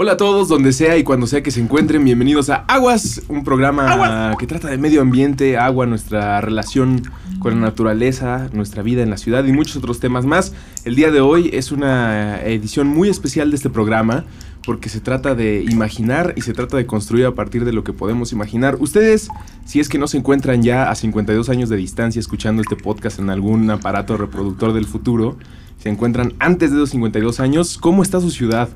Hola 0.00 0.12
a 0.12 0.16
todos, 0.16 0.46
donde 0.46 0.72
sea 0.72 0.96
y 0.96 1.02
cuando 1.02 1.26
sea 1.26 1.42
que 1.42 1.50
se 1.50 1.60
encuentren, 1.60 2.04
bienvenidos 2.04 2.50
a 2.50 2.64
Aguas, 2.68 3.22
un 3.26 3.42
programa 3.42 4.36
que 4.38 4.46
trata 4.46 4.68
de 4.68 4.78
medio 4.78 5.00
ambiente, 5.00 5.56
agua, 5.56 5.86
nuestra 5.86 6.40
relación 6.40 7.02
con 7.40 7.54
la 7.54 7.66
naturaleza, 7.66 8.48
nuestra 8.52 8.84
vida 8.84 9.02
en 9.02 9.10
la 9.10 9.16
ciudad 9.16 9.44
y 9.44 9.50
muchos 9.50 9.74
otros 9.78 9.98
temas 9.98 10.24
más. 10.24 10.54
El 10.84 10.94
día 10.94 11.10
de 11.10 11.20
hoy 11.20 11.50
es 11.52 11.72
una 11.72 12.40
edición 12.44 12.86
muy 12.86 13.08
especial 13.08 13.50
de 13.50 13.56
este 13.56 13.70
programa 13.70 14.24
porque 14.64 14.88
se 14.88 15.00
trata 15.00 15.34
de 15.34 15.64
imaginar 15.68 16.32
y 16.36 16.42
se 16.42 16.52
trata 16.52 16.76
de 16.76 16.86
construir 16.86 17.26
a 17.26 17.34
partir 17.34 17.64
de 17.64 17.72
lo 17.72 17.82
que 17.82 17.92
podemos 17.92 18.30
imaginar. 18.30 18.76
Ustedes, 18.78 19.28
si 19.64 19.80
es 19.80 19.88
que 19.88 19.98
no 19.98 20.06
se 20.06 20.18
encuentran 20.18 20.62
ya 20.62 20.92
a 20.92 20.94
52 20.94 21.48
años 21.48 21.70
de 21.70 21.76
distancia 21.76 22.20
escuchando 22.20 22.62
este 22.62 22.76
podcast 22.76 23.18
en 23.18 23.30
algún 23.30 23.68
aparato 23.68 24.16
reproductor 24.16 24.74
del 24.74 24.86
futuro, 24.86 25.36
se 25.76 25.88
encuentran 25.88 26.34
antes 26.38 26.70
de 26.70 26.76
esos 26.76 26.90
52 26.90 27.40
años, 27.40 27.78
¿cómo 27.78 28.04
está 28.04 28.20
su 28.20 28.30
ciudad? 28.30 28.68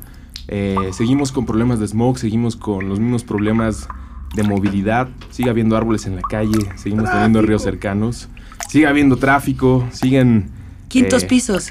Eh, 0.55 0.77
seguimos 0.93 1.33
con 1.33 1.47
problemas 1.47 1.81
de 1.81 1.89
smog, 1.89 2.19
seguimos 2.19 2.57
con 2.57 2.87
los 2.87 3.01
mismos 3.01 3.25
problemas 3.25 3.89
de 4.35 4.43
movilidad, 4.43 5.09
sigue 5.31 5.49
habiendo 5.49 5.79
árboles 5.79 6.05
en 6.05 6.15
la 6.15 6.21
calle, 6.21 6.59
seguimos 6.77 7.11
teniendo 7.11 7.41
ríos 7.41 7.63
cercanos, 7.63 8.29
sigue 8.69 8.87
habiendo 8.87 9.17
tráfico, 9.17 9.89
siguen... 9.93 10.51
Quintos 10.89 11.23
eh, 11.23 11.27
pisos. 11.27 11.71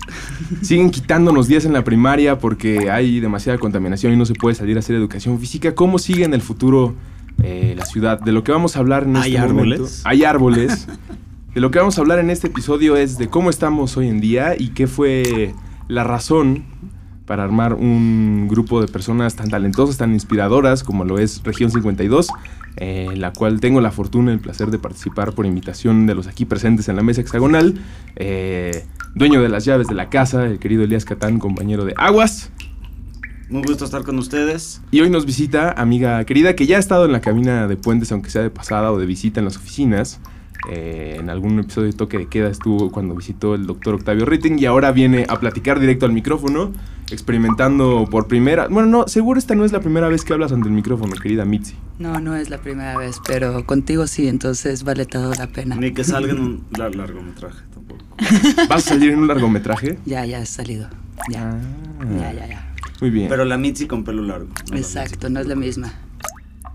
Siguen 0.63 0.89
quitándonos 0.89 1.47
días 1.47 1.65
en 1.65 1.73
la 1.73 1.83
primaria 1.83 2.39
porque 2.39 2.89
hay 2.89 3.19
demasiada 3.19 3.59
contaminación 3.59 4.13
y 4.13 4.17
no 4.17 4.25
se 4.25 4.33
puede 4.33 4.55
salir 4.55 4.77
a 4.77 4.79
hacer 4.79 4.95
educación 4.95 5.37
física. 5.37 5.75
¿Cómo 5.75 5.99
sigue 5.99 6.23
en 6.23 6.33
el 6.33 6.41
futuro 6.41 6.95
eh, 7.43 7.75
la 7.77 7.85
ciudad? 7.85 8.19
De 8.19 8.31
lo 8.31 8.43
que 8.43 8.51
vamos 8.51 8.77
a 8.77 8.79
hablar 8.79 9.03
en 9.03 9.15
¿Hay 9.15 9.35
este 9.35 9.47
momento. 9.47 9.73
árboles? 9.75 10.01
Hay 10.05 10.23
árboles. 10.23 10.87
de 11.53 11.61
lo 11.61 11.69
que 11.69 11.77
vamos 11.77 11.99
a 11.99 12.01
hablar 12.01 12.17
en 12.17 12.31
este 12.31 12.47
episodio 12.47 12.95
es 12.95 13.19
de 13.19 13.27
cómo 13.27 13.51
estamos 13.51 13.95
hoy 13.95 14.07
en 14.07 14.21
día 14.21 14.55
y 14.57 14.69
qué 14.69 14.87
fue 14.87 15.53
la 15.87 16.03
razón 16.03 16.63
para 17.31 17.45
armar 17.45 17.75
un 17.75 18.49
grupo 18.49 18.81
de 18.81 18.89
personas 18.89 19.37
tan 19.37 19.49
talentosas, 19.49 19.95
tan 19.95 20.11
inspiradoras 20.11 20.83
como 20.83 21.05
lo 21.05 21.17
es 21.17 21.41
Región 21.45 21.71
52, 21.71 22.27
eh, 22.75 23.07
en 23.09 23.21
la 23.21 23.31
cual 23.31 23.61
tengo 23.61 23.79
la 23.79 23.89
fortuna 23.89 24.31
y 24.31 24.33
el 24.33 24.41
placer 24.41 24.69
de 24.69 24.77
participar 24.77 25.31
por 25.31 25.45
invitación 25.45 26.07
de 26.07 26.13
los 26.13 26.27
aquí 26.27 26.43
presentes 26.43 26.89
en 26.89 26.97
la 26.97 27.03
mesa 27.03 27.21
hexagonal. 27.21 27.75
Eh, 28.17 28.83
dueño 29.15 29.41
de 29.41 29.47
las 29.47 29.63
llaves 29.63 29.87
de 29.87 29.95
la 29.95 30.09
casa, 30.09 30.45
el 30.45 30.59
querido 30.59 30.83
Elías 30.83 31.05
Catán, 31.05 31.39
compañero 31.39 31.85
de 31.85 31.93
Aguas. 31.95 32.51
Muy 33.49 33.61
gusto 33.61 33.85
estar 33.85 34.03
con 34.03 34.19
ustedes. 34.19 34.81
Y 34.91 34.99
hoy 34.99 35.09
nos 35.09 35.25
visita 35.25 35.71
amiga 35.71 36.21
querida 36.25 36.53
que 36.57 36.67
ya 36.67 36.75
ha 36.75 36.79
estado 36.81 37.05
en 37.05 37.13
la 37.13 37.21
cabina 37.21 37.65
de 37.65 37.77
puentes, 37.77 38.11
aunque 38.11 38.29
sea 38.29 38.41
de 38.41 38.49
pasada 38.49 38.91
o 38.91 38.99
de 38.99 39.05
visita 39.05 39.39
en 39.39 39.45
las 39.45 39.55
oficinas. 39.55 40.19
Eh, 40.69 41.17
en 41.19 41.29
algún 41.29 41.57
episodio 41.59 41.87
de 41.87 41.93
Toque 41.97 42.17
de 42.19 42.27
Queda 42.27 42.49
estuvo 42.49 42.91
cuando 42.91 43.15
visitó 43.15 43.55
el 43.55 43.65
doctor 43.65 43.95
Octavio 43.95 44.25
Ritting 44.25 44.59
y 44.59 44.65
ahora 44.65 44.91
viene 44.91 45.25
a 45.27 45.39
platicar 45.39 45.79
directo 45.79 46.05
al 46.05 46.11
micrófono, 46.13 46.71
experimentando 47.09 48.07
por 48.09 48.27
primera... 48.27 48.67
Bueno, 48.67 48.87
no, 48.87 49.07
seguro 49.07 49.39
esta 49.39 49.55
no 49.55 49.65
es 49.65 49.71
la 49.71 49.79
primera 49.79 50.07
vez 50.07 50.23
que 50.23 50.33
hablas 50.33 50.51
ante 50.51 50.67
el 50.67 50.73
micrófono, 50.73 51.13
querida 51.15 51.45
Mitzi. 51.45 51.75
No, 51.97 52.19
no 52.19 52.35
es 52.35 52.49
la 52.49 52.59
primera 52.59 52.97
vez, 52.97 53.17
pero 53.27 53.65
contigo 53.65 54.05
sí, 54.07 54.27
entonces 54.27 54.83
vale 54.83 55.05
toda 55.05 55.35
la 55.35 55.47
pena. 55.47 55.75
Ni 55.75 55.91
que 55.93 56.03
salga 56.03 56.31
en 56.33 56.39
un 56.39 56.63
lar- 56.71 56.93
largometraje 56.95 57.63
tampoco. 57.73 58.03
¿Vas 58.69 58.85
a 58.87 58.89
salir 58.89 59.11
en 59.11 59.19
un 59.19 59.27
largometraje? 59.27 59.97
Ya, 60.05 60.25
ya 60.25 60.39
has 60.39 60.49
salido. 60.49 60.87
Ya, 61.31 61.57
ya, 62.19 62.33
ya, 62.33 62.47
ya. 62.47 62.73
Muy 62.99 63.09
bien. 63.09 63.29
Pero 63.29 63.45
la 63.45 63.57
Mitzi 63.57 63.87
con 63.87 64.03
pelo 64.03 64.21
largo. 64.23 64.47
no 64.69 64.73
la 64.75 64.77
Exacto, 64.79 65.29
no 65.29 65.39
es 65.39 65.47
la 65.47 65.55
misma. 65.55 65.91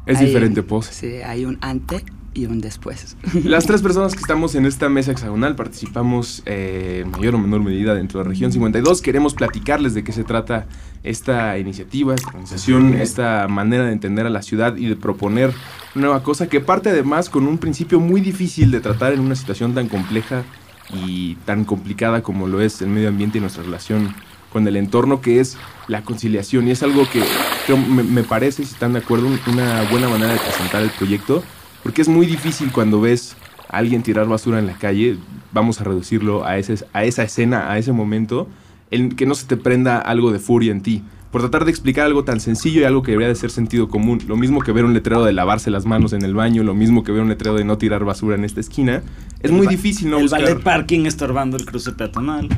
es 0.06 0.18
Hay- 0.18 0.26
diferente 0.26 0.62
pose. 0.62 0.92
Sí, 0.92 1.22
hay 1.22 1.44
un 1.44 1.58
ante 1.60 2.04
y 2.36 2.46
un 2.46 2.60
después. 2.60 3.16
Las 3.44 3.66
tres 3.66 3.82
personas 3.82 4.12
que 4.14 4.20
estamos 4.20 4.54
en 4.54 4.66
esta 4.66 4.88
mesa 4.88 5.10
hexagonal 5.12 5.56
participamos 5.56 6.42
eh, 6.46 7.00
en 7.04 7.10
mayor 7.10 7.34
o 7.34 7.38
menor 7.38 7.62
medida 7.62 7.94
dentro 7.94 8.22
de 8.22 8.28
Región 8.28 8.52
52. 8.52 9.00
Queremos 9.02 9.34
platicarles 9.34 9.94
de 9.94 10.04
qué 10.04 10.12
se 10.12 10.22
trata 10.24 10.66
esta 11.02 11.58
iniciativa, 11.58 12.14
esta 12.14 12.28
organización, 12.28 12.94
esta 12.94 13.48
manera 13.48 13.84
de 13.86 13.92
entender 13.92 14.26
a 14.26 14.30
la 14.30 14.42
ciudad 14.42 14.76
y 14.76 14.86
de 14.86 14.96
proponer 14.96 15.52
una 15.94 16.06
nueva 16.06 16.22
cosa 16.22 16.48
que 16.48 16.60
parte 16.60 16.90
además 16.90 17.30
con 17.30 17.46
un 17.46 17.58
principio 17.58 18.00
muy 18.00 18.20
difícil 18.20 18.70
de 18.70 18.80
tratar 18.80 19.12
en 19.14 19.20
una 19.20 19.34
situación 19.34 19.74
tan 19.74 19.88
compleja 19.88 20.44
y 20.92 21.34
tan 21.46 21.64
complicada 21.64 22.22
como 22.22 22.46
lo 22.46 22.60
es 22.60 22.80
el 22.82 22.88
medio 22.88 23.08
ambiente 23.08 23.38
y 23.38 23.40
nuestra 23.40 23.62
relación 23.62 24.14
con 24.52 24.66
el 24.68 24.76
entorno, 24.76 25.20
que 25.20 25.40
es 25.40 25.56
la 25.88 26.02
conciliación. 26.02 26.68
Y 26.68 26.70
es 26.70 26.82
algo 26.82 27.08
que 27.10 27.22
creo, 27.66 27.76
me, 27.76 28.02
me 28.02 28.22
parece, 28.22 28.64
si 28.64 28.72
están 28.72 28.92
de 28.92 29.00
acuerdo, 29.00 29.26
un- 29.26 29.40
una 29.52 29.82
buena 29.90 30.08
manera 30.08 30.32
de 30.32 30.38
presentar 30.38 30.82
el 30.82 30.90
proyecto, 30.90 31.42
porque 31.86 32.02
es 32.02 32.08
muy 32.08 32.26
difícil 32.26 32.72
cuando 32.72 33.00
ves 33.00 33.36
a 33.68 33.76
alguien 33.76 34.02
tirar 34.02 34.26
basura 34.26 34.58
en 34.58 34.66
la 34.66 34.72
calle, 34.72 35.18
vamos 35.52 35.80
a 35.80 35.84
reducirlo 35.84 36.44
a, 36.44 36.58
ese, 36.58 36.84
a 36.92 37.04
esa 37.04 37.22
escena, 37.22 37.70
a 37.70 37.78
ese 37.78 37.92
momento, 37.92 38.48
en 38.90 39.10
que 39.10 39.24
no 39.24 39.36
se 39.36 39.46
te 39.46 39.56
prenda 39.56 40.00
algo 40.00 40.32
de 40.32 40.40
furia 40.40 40.72
en 40.72 40.80
ti. 40.80 41.04
Por 41.30 41.40
tratar 41.42 41.64
de 41.64 41.70
explicar 41.70 42.06
algo 42.06 42.24
tan 42.24 42.40
sencillo 42.40 42.80
y 42.80 42.84
algo 42.84 43.02
que 43.02 43.10
debería 43.10 43.28
de 43.28 43.34
ser 43.34 43.50
sentido 43.50 43.88
común. 43.88 44.20
Lo 44.26 44.36
mismo 44.36 44.60
que 44.60 44.72
ver 44.72 44.84
un 44.84 44.94
letrero 44.94 45.24
de 45.24 45.32
lavarse 45.32 45.70
las 45.70 45.84
manos 45.84 46.12
en 46.12 46.22
el 46.22 46.34
baño, 46.34 46.62
lo 46.62 46.74
mismo 46.74 47.02
que 47.04 47.12
ver 47.12 47.22
un 47.22 47.28
letrero 47.28 47.56
de 47.56 47.64
no 47.64 47.78
tirar 47.78 48.04
basura 48.04 48.36
en 48.36 48.44
esta 48.44 48.60
esquina. 48.60 49.02
Es 49.42 49.50
El 49.50 49.56
muy 49.56 49.66
difícil 49.66 50.08
no 50.10 50.16
El 50.16 50.22
buscar... 50.24 50.42
ballet 50.42 50.62
parking 50.62 51.04
estorbando 51.04 51.56
el 51.56 51.66
cruce 51.66 51.92
peatonal. 51.92 52.48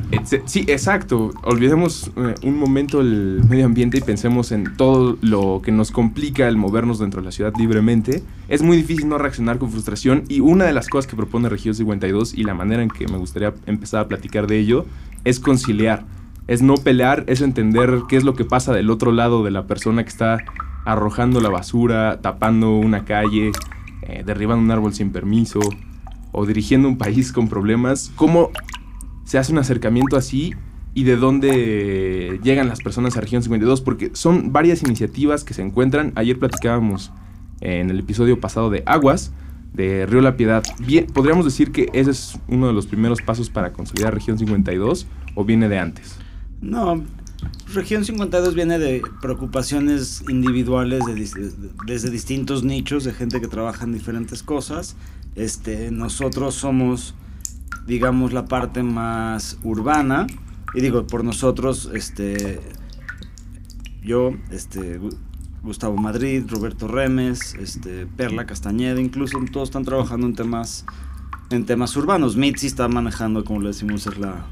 Sí, 0.45 0.65
exacto. 0.67 1.31
Olvidemos 1.43 2.11
eh, 2.15 2.35
un 2.43 2.57
momento 2.57 3.01
el 3.01 3.41
medio 3.49 3.65
ambiente 3.65 3.97
y 3.97 4.01
pensemos 4.01 4.51
en 4.51 4.75
todo 4.77 5.17
lo 5.21 5.61
que 5.63 5.71
nos 5.71 5.91
complica 5.91 6.47
el 6.47 6.55
movernos 6.55 6.99
dentro 6.99 7.21
de 7.21 7.25
la 7.25 7.31
ciudad 7.31 7.53
libremente. 7.57 8.23
Es 8.47 8.61
muy 8.61 8.77
difícil 8.77 9.09
no 9.09 9.17
reaccionar 9.17 9.57
con 9.57 9.71
frustración 9.71 10.23
y 10.29 10.39
una 10.39 10.65
de 10.65 10.73
las 10.73 10.87
cosas 10.87 11.07
que 11.09 11.15
propone 11.15 11.49
Región 11.49 11.75
52 11.75 12.33
y 12.33 12.43
la 12.43 12.53
manera 12.53 12.81
en 12.81 12.89
que 12.89 13.07
me 13.07 13.17
gustaría 13.17 13.53
empezar 13.65 14.01
a 14.01 14.07
platicar 14.07 14.47
de 14.47 14.59
ello 14.59 14.85
es 15.25 15.39
conciliar. 15.39 16.05
Es 16.49 16.63
no 16.63 16.73
pelear, 16.73 17.25
es 17.27 17.41
entender 17.41 18.01
qué 18.09 18.17
es 18.17 18.23
lo 18.23 18.33
que 18.33 18.43
pasa 18.43 18.73
del 18.73 18.89
otro 18.89 19.11
lado 19.11 19.43
de 19.43 19.51
la 19.51 19.67
persona 19.67 20.01
que 20.01 20.09
está 20.09 20.39
arrojando 20.83 21.41
la 21.41 21.49
basura, 21.49 22.21
tapando 22.21 22.75
una 22.75 23.05
calle, 23.05 23.51
eh, 24.01 24.23
derribando 24.25 24.63
un 24.63 24.71
árbol 24.71 24.95
sin 24.95 25.11
permiso 25.11 25.59
o 26.31 26.47
dirigiendo 26.47 26.87
un 26.87 26.97
país 26.97 27.31
con 27.31 27.49
problemas. 27.49 28.11
¿Cómo 28.15 28.49
se 29.25 29.37
hace 29.37 29.51
un 29.51 29.59
acercamiento 29.59 30.17
así 30.17 30.55
y 30.95 31.03
de 31.03 31.17
dónde 31.17 32.39
llegan 32.41 32.67
las 32.67 32.79
personas 32.79 33.15
a 33.15 33.21
Región 33.21 33.43
52, 33.43 33.81
porque 33.81 34.09
son 34.13 34.51
varias 34.51 34.81
iniciativas 34.81 35.43
que 35.43 35.53
se 35.53 35.61
encuentran. 35.61 36.13
Ayer 36.15 36.39
platicábamos 36.39 37.11
en 37.61 37.91
el 37.91 37.99
episodio 37.99 38.39
pasado 38.39 38.71
de 38.71 38.81
Aguas, 38.87 39.31
de 39.71 40.07
Río 40.07 40.21
La 40.21 40.35
Piedad. 40.35 40.63
Bien, 40.79 41.05
¿Podríamos 41.05 41.45
decir 41.45 41.71
que 41.71 41.89
ese 41.93 42.09
es 42.09 42.39
uno 42.47 42.65
de 42.65 42.73
los 42.73 42.87
primeros 42.87 43.21
pasos 43.21 43.51
para 43.51 43.71
consolidar 43.71 44.15
Región 44.15 44.39
52 44.39 45.05
o 45.35 45.45
viene 45.45 45.69
de 45.69 45.77
antes? 45.77 46.17
No, 46.61 47.03
Región 47.73 48.03
52 48.03 48.53
viene 48.55 48.79
de 48.79 49.01
preocupaciones 49.21 50.23
individuales 50.27 51.03
desde 51.85 52.09
distintos 52.09 52.63
nichos 52.63 53.03
de 53.03 53.13
gente 53.13 53.39
que 53.39 53.47
trabaja 53.47 53.85
en 53.85 53.93
diferentes 53.93 54.43
cosas. 54.43 54.95
Este, 55.35 55.89
nosotros 55.91 56.55
somos, 56.55 57.13
digamos, 57.87 58.33
la 58.33 58.45
parte 58.45 58.83
más 58.83 59.57
urbana. 59.63 60.27
Y 60.73 60.81
digo, 60.81 61.05
por 61.07 61.23
nosotros, 61.23 61.89
este, 61.93 62.59
yo, 64.03 64.31
este, 64.51 64.99
Gu- 64.99 65.15
Gustavo 65.63 65.95
Madrid, 65.97 66.43
Roberto 66.47 66.87
Remes, 66.87 67.53
este, 67.55 68.05
Perla 68.05 68.45
Castañeda, 68.45 68.99
incluso 68.99 69.39
todos 69.51 69.69
están 69.69 69.85
trabajando 69.85 70.27
en 70.27 70.35
temas, 70.35 70.85
en 71.51 71.65
temas 71.65 71.95
urbanos. 71.95 72.35
Mitzi 72.35 72.67
está 72.67 72.87
manejando, 72.87 73.43
como 73.45 73.61
le 73.61 73.67
decimos, 73.69 74.07
es 74.07 74.17
la, 74.17 74.45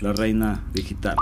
la 0.00 0.12
reina 0.12 0.62
digital. 0.74 1.16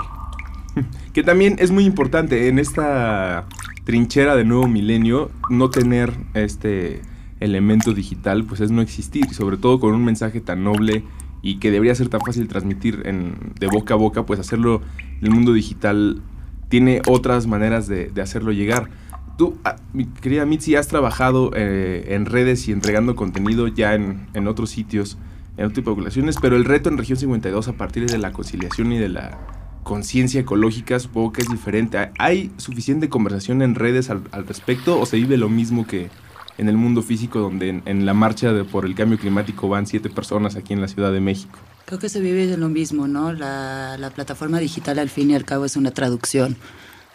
Que 1.13 1.23
también 1.23 1.55
es 1.59 1.71
muy 1.71 1.85
importante 1.85 2.47
en 2.47 2.59
esta 2.59 3.45
trinchera 3.85 4.35
de 4.35 4.43
nuevo 4.43 4.67
milenio, 4.67 5.31
no 5.49 5.69
tener 5.69 6.13
este 6.33 7.01
elemento 7.39 7.93
digital, 7.93 8.43
pues 8.43 8.61
es 8.61 8.71
no 8.71 8.81
existir, 8.81 9.33
sobre 9.33 9.57
todo 9.57 9.79
con 9.79 9.93
un 9.93 10.03
mensaje 10.03 10.41
tan 10.41 10.63
noble 10.63 11.03
y 11.41 11.59
que 11.59 11.69
debería 11.69 11.93
ser 11.93 12.09
tan 12.09 12.21
fácil 12.21 12.47
transmitir 12.47 13.03
en, 13.05 13.53
de 13.59 13.67
boca 13.67 13.93
a 13.93 13.97
boca, 13.97 14.25
pues 14.25 14.39
hacerlo 14.39 14.81
en 15.19 15.27
el 15.27 15.31
mundo 15.31 15.53
digital 15.53 16.21
tiene 16.69 17.01
otras 17.07 17.45
maneras 17.45 17.87
de, 17.87 18.11
hacerlo 18.21 18.51
llegar. 18.51 18.89
Tú, 19.37 19.57
ah, 19.63 19.75
mi 19.93 20.05
querida 20.05 20.45
Mitzi, 20.45 20.75
has 20.75 20.87
trabajado 20.87 21.51
eh, 21.55 22.05
en 22.09 22.25
redes 22.25 22.67
y 22.67 22.71
entregando 22.71 23.15
contenido 23.15 23.67
ya 23.67 23.93
en, 23.93 24.27
en 24.33 24.47
otros 24.47 24.71
sitios, 24.71 25.17
en 25.57 25.71
de 25.71 25.81
poblaciones, 25.81 26.37
pero 26.41 26.55
el 26.55 26.65
reto 26.65 26.89
en 26.89 26.97
Región 26.97 27.17
52 27.17 27.67
a 27.67 27.73
partir 27.73 28.09
de 28.09 28.17
la 28.17 28.31
conciliación 28.31 28.91
y 28.91 28.97
de 28.97 29.09
la 29.09 29.37
conciencia 29.85 30.41
ecológica 30.41 30.99
supongo 30.99 31.31
que 31.31 31.43
es 31.43 31.47
diferente. 31.47 32.11
¿Hay 32.17 32.51
suficiente 32.57 33.07
conversación 33.07 33.61
en 33.61 33.75
redes 33.75 34.09
al, 34.09 34.23
al, 34.31 34.47
respecto 34.47 34.99
o 34.99 35.05
se 35.05 35.15
vive 35.15 35.37
lo 35.37 35.47
mismo 35.47 35.85
que 35.85 36.09
en 36.57 36.67
el 36.67 36.75
mundo 36.75 37.03
físico 37.03 37.39
donde 37.39 37.69
en, 37.69 37.83
en 37.85 38.05
la 38.05 38.15
marcha 38.15 38.51
de, 38.51 38.63
por 38.63 38.85
el 38.85 38.95
cambio 38.95 39.19
climático 39.19 39.69
van 39.69 39.85
siete 39.85 40.09
personas 40.09 40.55
aquí 40.55 40.73
en 40.73 40.81
la 40.81 40.87
Ciudad 40.87 41.13
de 41.13 41.21
México? 41.21 41.59
Creo 41.85 41.99
que 41.99 42.09
se 42.09 42.19
vive 42.19 42.47
de 42.47 42.57
lo 42.57 42.67
mismo, 42.67 43.07
¿no? 43.07 43.31
La, 43.31 43.95
la 43.99 44.09
plataforma 44.09 44.59
digital 44.59 44.97
al 44.97 45.09
fin 45.09 45.29
y 45.29 45.35
al 45.35 45.45
cabo 45.45 45.65
es 45.65 45.75
una 45.75 45.91
traducción 45.91 46.57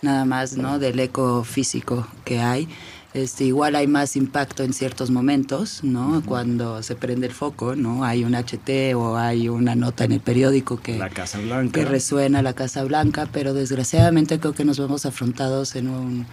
nada 0.00 0.24
más, 0.24 0.56
¿no? 0.56 0.78
Del 0.78 1.00
eco 1.00 1.42
físico 1.42 2.06
que 2.24 2.38
hay. 2.38 2.68
Este, 3.12 3.44
igual 3.44 3.74
hay 3.74 3.88
más 3.88 4.14
impacto 4.14 4.62
en 4.62 4.72
ciertos 4.72 5.10
momentos, 5.10 5.82
¿no? 5.82 6.22
Cuando 6.24 6.80
se 6.84 6.94
prende 6.94 7.26
el 7.26 7.32
foco, 7.32 7.74
¿no? 7.74 8.04
Hay 8.04 8.22
un 8.22 8.34
HT 8.34 8.94
o 8.94 9.16
hay 9.16 9.48
una 9.48 9.74
nota 9.74 10.04
en 10.04 10.12
el 10.12 10.20
periódico 10.20 10.80
que, 10.80 10.96
la 10.96 11.10
Casa 11.10 11.40
Blanca. 11.40 11.72
que 11.72 11.84
resuena 11.84 12.40
la 12.40 12.52
Casa 12.52 12.84
Blanca, 12.84 13.28
pero 13.32 13.52
desgraciadamente 13.52 14.38
creo 14.38 14.54
que 14.54 14.64
nos 14.64 14.78
vemos 14.78 15.06
afrontados 15.06 15.74
en 15.74 15.88
un, 15.88 16.26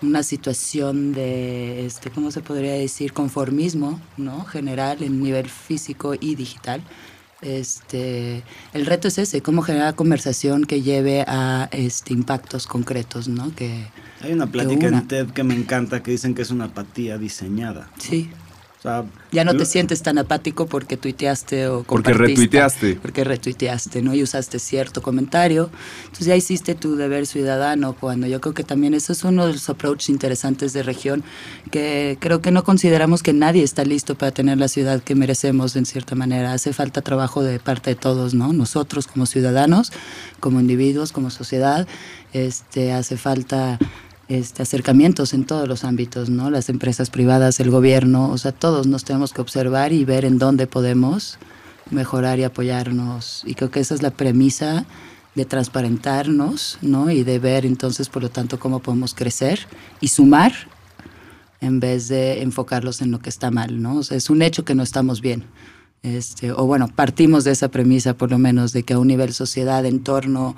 una 0.00 0.22
situación 0.22 1.12
de, 1.12 1.84
este, 1.84 2.10
¿cómo 2.10 2.30
se 2.30 2.40
podría 2.40 2.72
decir? 2.72 3.12
Conformismo, 3.12 4.00
¿no? 4.16 4.44
General 4.44 5.02
en 5.02 5.22
nivel 5.22 5.50
físico 5.50 6.14
y 6.18 6.34
digital. 6.34 6.82
Este, 7.42 8.44
el 8.72 8.86
reto 8.86 9.08
es 9.08 9.18
ese, 9.18 9.42
cómo 9.42 9.62
generar 9.62 9.94
conversación 9.94 10.64
que 10.64 10.80
lleve 10.80 11.24
a 11.26 11.68
este, 11.72 12.12
impactos 12.12 12.66
concretos, 12.66 13.28
¿no? 13.28 13.54
Que, 13.54 13.86
Hay 14.20 14.32
una 14.32 14.46
plática 14.46 14.86
en 14.86 15.08
TED 15.08 15.30
que 15.30 15.42
me 15.42 15.54
encanta 15.54 16.02
que 16.02 16.12
dicen 16.12 16.34
que 16.34 16.42
es 16.42 16.50
una 16.50 16.66
apatía 16.66 17.18
diseñada. 17.18 17.90
Sí. 17.98 18.30
O 18.82 18.84
sea, 18.84 19.04
ya 19.30 19.44
no 19.44 19.52
lo- 19.52 19.60
te 19.60 19.64
sientes 19.64 20.02
tan 20.02 20.18
apático 20.18 20.66
porque 20.66 20.96
tuiteaste 20.96 21.68
o 21.68 21.84
Porque 21.84 22.10
compartiste, 22.10 22.26
retuiteaste. 22.42 22.94
Porque 23.00 23.22
retuiteaste, 23.22 24.02
¿no? 24.02 24.12
Y 24.12 24.24
usaste 24.24 24.58
cierto 24.58 25.02
comentario. 25.02 25.70
Entonces 26.02 26.26
ya 26.26 26.34
hiciste 26.34 26.74
tu 26.74 26.96
deber 26.96 27.28
ciudadano 27.28 27.94
cuando 27.94 28.26
yo 28.26 28.40
creo 28.40 28.54
que 28.54 28.64
también 28.64 28.94
eso 28.94 29.12
es 29.12 29.22
uno 29.22 29.46
de 29.46 29.52
los 29.52 29.68
approaches 29.70 30.08
interesantes 30.08 30.72
de 30.72 30.82
región 30.82 31.22
que 31.70 32.16
creo 32.18 32.42
que 32.42 32.50
no 32.50 32.64
consideramos 32.64 33.22
que 33.22 33.32
nadie 33.32 33.62
está 33.62 33.84
listo 33.84 34.16
para 34.18 34.32
tener 34.32 34.58
la 34.58 34.66
ciudad 34.66 35.00
que 35.00 35.14
merecemos 35.14 35.76
en 35.76 35.86
cierta 35.86 36.16
manera. 36.16 36.52
Hace 36.52 36.72
falta 36.72 37.02
trabajo 37.02 37.44
de 37.44 37.60
parte 37.60 37.90
de 37.90 37.94
todos, 37.96 38.34
¿no? 38.34 38.52
Nosotros 38.52 39.06
como 39.06 39.26
ciudadanos, 39.26 39.92
como 40.40 40.58
individuos, 40.58 41.12
como 41.12 41.30
sociedad, 41.30 41.86
este, 42.32 42.92
hace 42.92 43.16
falta 43.16 43.78
este, 44.32 44.62
acercamientos 44.62 45.34
en 45.34 45.44
todos 45.44 45.68
los 45.68 45.84
ámbitos, 45.84 46.30
¿no? 46.30 46.48
Las 46.48 46.70
empresas 46.70 47.10
privadas, 47.10 47.60
el 47.60 47.70
gobierno, 47.70 48.30
o 48.30 48.38
sea, 48.38 48.50
todos 48.52 48.86
nos 48.86 49.04
tenemos 49.04 49.34
que 49.34 49.42
observar 49.42 49.92
y 49.92 50.06
ver 50.06 50.24
en 50.24 50.38
dónde 50.38 50.66
podemos 50.66 51.38
mejorar 51.90 52.38
y 52.38 52.44
apoyarnos. 52.44 53.42
Y 53.44 53.54
creo 53.54 53.70
que 53.70 53.80
esa 53.80 53.94
es 53.94 54.00
la 54.00 54.10
premisa 54.10 54.86
de 55.34 55.44
transparentarnos, 55.44 56.78
¿no? 56.80 57.10
Y 57.10 57.24
de 57.24 57.38
ver 57.38 57.66
entonces, 57.66 58.08
por 58.08 58.22
lo 58.22 58.30
tanto, 58.30 58.58
cómo 58.58 58.78
podemos 58.78 59.12
crecer 59.12 59.66
y 60.00 60.08
sumar 60.08 60.52
en 61.60 61.78
vez 61.78 62.08
de 62.08 62.40
enfocarlos 62.40 63.02
en 63.02 63.10
lo 63.10 63.18
que 63.18 63.28
está 63.28 63.50
mal, 63.50 63.82
¿no? 63.82 63.96
O 63.96 64.02
sea, 64.02 64.16
es 64.16 64.30
un 64.30 64.40
hecho 64.40 64.64
que 64.64 64.74
no 64.74 64.82
estamos 64.82 65.20
bien. 65.20 65.44
Este, 66.02 66.52
o 66.52 66.64
bueno, 66.64 66.88
partimos 66.88 67.44
de 67.44 67.50
esa 67.50 67.68
premisa 67.68 68.14
por 68.14 68.30
lo 68.30 68.38
menos 68.38 68.72
de 68.72 68.82
que 68.82 68.94
a 68.94 68.98
un 68.98 69.08
nivel 69.08 69.34
sociedad, 69.34 69.84
entorno, 69.84 70.56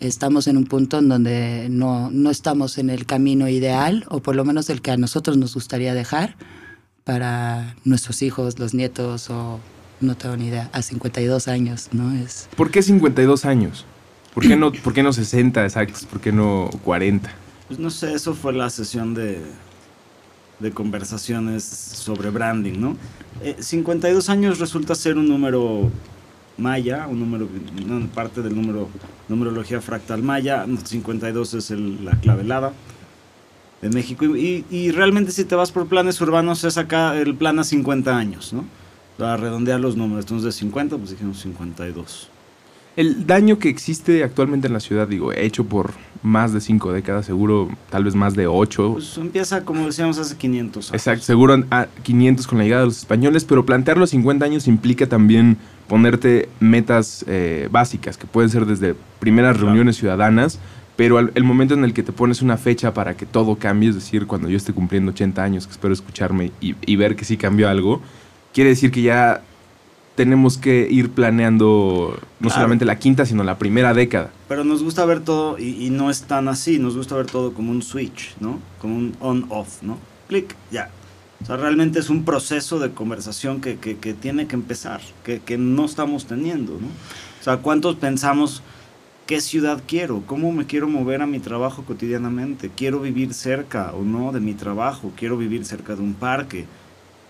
estamos 0.00 0.46
en 0.46 0.56
un 0.56 0.64
punto 0.64 0.98
en 0.98 1.08
donde 1.08 1.68
no, 1.70 2.10
no 2.10 2.30
estamos 2.30 2.78
en 2.78 2.90
el 2.90 3.06
camino 3.06 3.48
ideal, 3.48 4.04
o 4.08 4.20
por 4.20 4.36
lo 4.36 4.44
menos 4.44 4.70
el 4.70 4.82
que 4.82 4.90
a 4.90 4.96
nosotros 4.96 5.36
nos 5.36 5.54
gustaría 5.54 5.94
dejar 5.94 6.36
para 7.04 7.76
nuestros 7.84 8.22
hijos, 8.22 8.58
los 8.58 8.74
nietos, 8.74 9.30
o 9.30 9.60
no 10.00 10.16
tengo 10.16 10.36
ni 10.36 10.48
idea, 10.48 10.70
a 10.72 10.82
52 10.82 11.48
años, 11.48 11.88
¿no? 11.92 12.12
Es, 12.12 12.48
¿Por 12.56 12.70
qué 12.70 12.82
52 12.82 13.44
años? 13.44 13.84
¿Por 14.34 14.46
qué 14.46 14.56
no, 14.56 14.72
por 14.72 14.92
qué 14.92 15.02
no 15.02 15.12
60 15.12 15.64
exactos? 15.64 16.04
¿Por 16.04 16.20
qué 16.20 16.30
no 16.32 16.68
40? 16.84 17.30
Pues 17.68 17.78
no 17.78 17.90
sé, 17.90 18.12
eso 18.12 18.34
fue 18.34 18.52
la 18.52 18.68
sesión 18.68 19.14
de, 19.14 19.40
de 20.58 20.70
conversaciones 20.72 21.64
sobre 21.64 22.30
branding, 22.30 22.78
¿no? 22.78 22.96
Eh, 23.42 23.56
52 23.58 24.28
años 24.28 24.58
resulta 24.58 24.94
ser 24.94 25.16
un 25.16 25.28
número 25.28 25.90
maya, 26.58 27.06
un 27.08 27.20
número, 27.20 27.48
una 27.86 28.06
parte 28.08 28.42
del 28.42 28.54
número, 28.54 28.88
numerología 29.28 29.80
fractal 29.80 30.22
maya, 30.22 30.64
52 30.84 31.54
es 31.54 31.70
el- 31.70 32.04
la 32.04 32.12
clave 32.20 32.42
helada 32.42 32.72
de 33.82 33.90
México, 33.90 34.24
y, 34.24 34.64
y- 34.70 34.76
y 34.76 34.90
realmente 34.90 35.32
si 35.32 35.44
te 35.44 35.54
vas 35.54 35.70
por 35.70 35.86
planes 35.86 36.20
urbanos 36.20 36.64
es 36.64 36.78
acá 36.78 37.16
el 37.18 37.34
plan 37.34 37.58
a 37.58 37.64
50 37.64 38.16
años, 38.16 38.52
¿no? 38.52 38.64
Para 39.18 39.36
redondear 39.36 39.80
los 39.80 39.96
números, 39.96 40.24
entonces 40.24 40.44
de 40.46 40.52
50 40.52 40.96
pues 40.96 41.10
dijimos 41.10 41.38
52. 41.40 42.30
El 42.96 43.26
daño 43.26 43.58
que 43.58 43.68
existe 43.68 44.24
actualmente 44.24 44.68
en 44.68 44.72
la 44.72 44.80
ciudad, 44.80 45.06
digo, 45.06 45.30
hecho 45.30 45.64
por 45.66 45.92
más 46.22 46.54
de 46.54 46.62
cinco 46.62 46.92
décadas, 46.92 47.26
seguro 47.26 47.68
tal 47.90 48.04
vez 48.04 48.14
más 48.14 48.34
de 48.34 48.46
ocho. 48.46 48.94
Pues 48.94 49.18
empieza 49.18 49.62
como 49.66 49.84
decíamos 49.84 50.16
hace 50.18 50.34
500 50.36 50.86
años. 50.90 50.94
Exacto, 51.02 51.22
seguro 51.24 51.62
a 51.70 51.86
500 52.02 52.46
con 52.46 52.56
la 52.56 52.64
llegada 52.64 52.80
de 52.82 52.86
los 52.88 52.96
españoles, 52.98 53.44
pero 53.44 53.66
plantearlo 53.66 54.04
a 54.04 54.06
50 54.06 54.46
años 54.46 54.66
implica 54.66 55.06
también 55.06 55.58
ponerte 55.88 56.48
metas 56.60 57.24
eh, 57.28 57.68
básicas, 57.70 58.16
que 58.16 58.26
pueden 58.26 58.50
ser 58.50 58.66
desde 58.66 58.94
primeras 59.20 59.52
Claro. 59.54 59.66
reuniones 59.68 59.96
ciudadanas, 59.96 60.58
pero 60.96 61.18
al- 61.18 61.32
el 61.34 61.44
momento 61.44 61.74
en 61.74 61.84
el 61.84 61.92
que 61.94 62.02
te 62.02 62.12
pones 62.12 62.42
una 62.42 62.56
fecha 62.56 62.92
para 62.94 63.16
que 63.16 63.26
todo 63.26 63.56
cambie, 63.56 63.90
es 63.90 63.94
decir, 63.94 64.26
cuando 64.26 64.48
yo 64.48 64.56
esté 64.56 64.72
cumpliendo 64.72 65.10
80 65.12 65.42
años, 65.44 65.66
que 65.66 65.72
espero 65.72 65.92
escucharme 65.94 66.52
y, 66.60 66.74
y 66.84 66.96
ver 66.96 67.16
que 67.16 67.24
sí 67.24 67.36
cambió 67.36 67.68
algo, 67.68 68.00
quiere 68.52 68.70
decir 68.70 68.90
que 68.90 69.02
ya 69.02 69.42
tenemos 70.14 70.56
que 70.56 70.88
ir 70.90 71.10
planeando 71.10 72.18
no 72.40 72.48
Claro. 72.48 72.54
solamente 72.54 72.84
la 72.86 72.98
quinta, 72.98 73.26
sino 73.26 73.44
la 73.44 73.58
primera 73.58 73.92
década. 73.92 74.30
Pero 74.48 74.64
nos 74.64 74.82
gusta 74.82 75.04
ver 75.04 75.20
todo, 75.20 75.58
y, 75.58 75.84
y 75.86 75.90
no 75.90 76.08
es 76.10 76.22
tan 76.22 76.48
así, 76.48 76.78
nos 76.78 76.96
gusta 76.96 77.14
ver 77.16 77.26
todo 77.26 77.52
como 77.52 77.70
un 77.70 77.82
switch, 77.82 78.34
¿no? 78.40 78.58
Como 78.80 78.96
un 78.96 79.14
on-off, 79.20 79.82
¿no? 79.82 79.98
Clic, 80.28 80.54
ya. 80.70 80.88
O 81.42 81.46
sea, 81.46 81.56
realmente 81.56 81.98
es 81.98 82.10
un 82.10 82.24
proceso 82.24 82.78
de 82.78 82.92
conversación 82.92 83.60
que, 83.60 83.78
que- 83.78 83.98
que 83.98 84.14
tiene 84.14 84.46
que 84.46 84.56
empezar, 84.56 85.00
que, 85.24 85.40
que 85.40 85.58
no 85.58 85.84
estamos 85.84 86.26
teniendo, 86.26 86.72
¿no? 86.80 86.88
O 87.40 87.42
sea, 87.44 87.58
¿cuántos 87.58 87.96
pensamos 87.96 88.62
qué 89.26 89.40
ciudad 89.40 89.82
quiero? 89.86 90.22
¿Cómo 90.26 90.52
me 90.52 90.66
quiero 90.66 90.88
mover 90.88 91.22
a 91.22 91.26
mi 91.26 91.38
trabajo 91.40 91.84
cotidianamente? 91.84 92.70
¿Quiero 92.74 93.00
vivir 93.00 93.34
cerca 93.34 93.92
o 93.92 94.02
no 94.02 94.32
de 94.32 94.40
mi 94.40 94.54
trabajo? 94.54 95.12
¿Quiero 95.16 95.36
vivir 95.36 95.64
cerca 95.64 95.94
de 95.94 96.02
un 96.02 96.14
parque? 96.14 96.66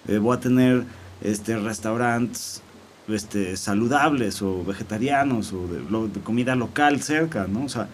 Eh, 0.09 0.19
¿Voy 0.19 0.37
a 0.37 0.41
tener 0.41 0.85
este, 1.23 1.57
restaurantes 1.59 2.63
este, 3.09 3.57
saludables 3.57 4.43
o 4.43 4.65
vegetarianos 4.65 5.53
o 5.53 5.67
de, 5.69 6.09
de 6.09 6.21
comida 6.21 6.55
local 6.57 7.03
cerca, 7.03 7.47
¿no? 7.49 7.65
O 7.65 7.69
sea, 7.69 7.89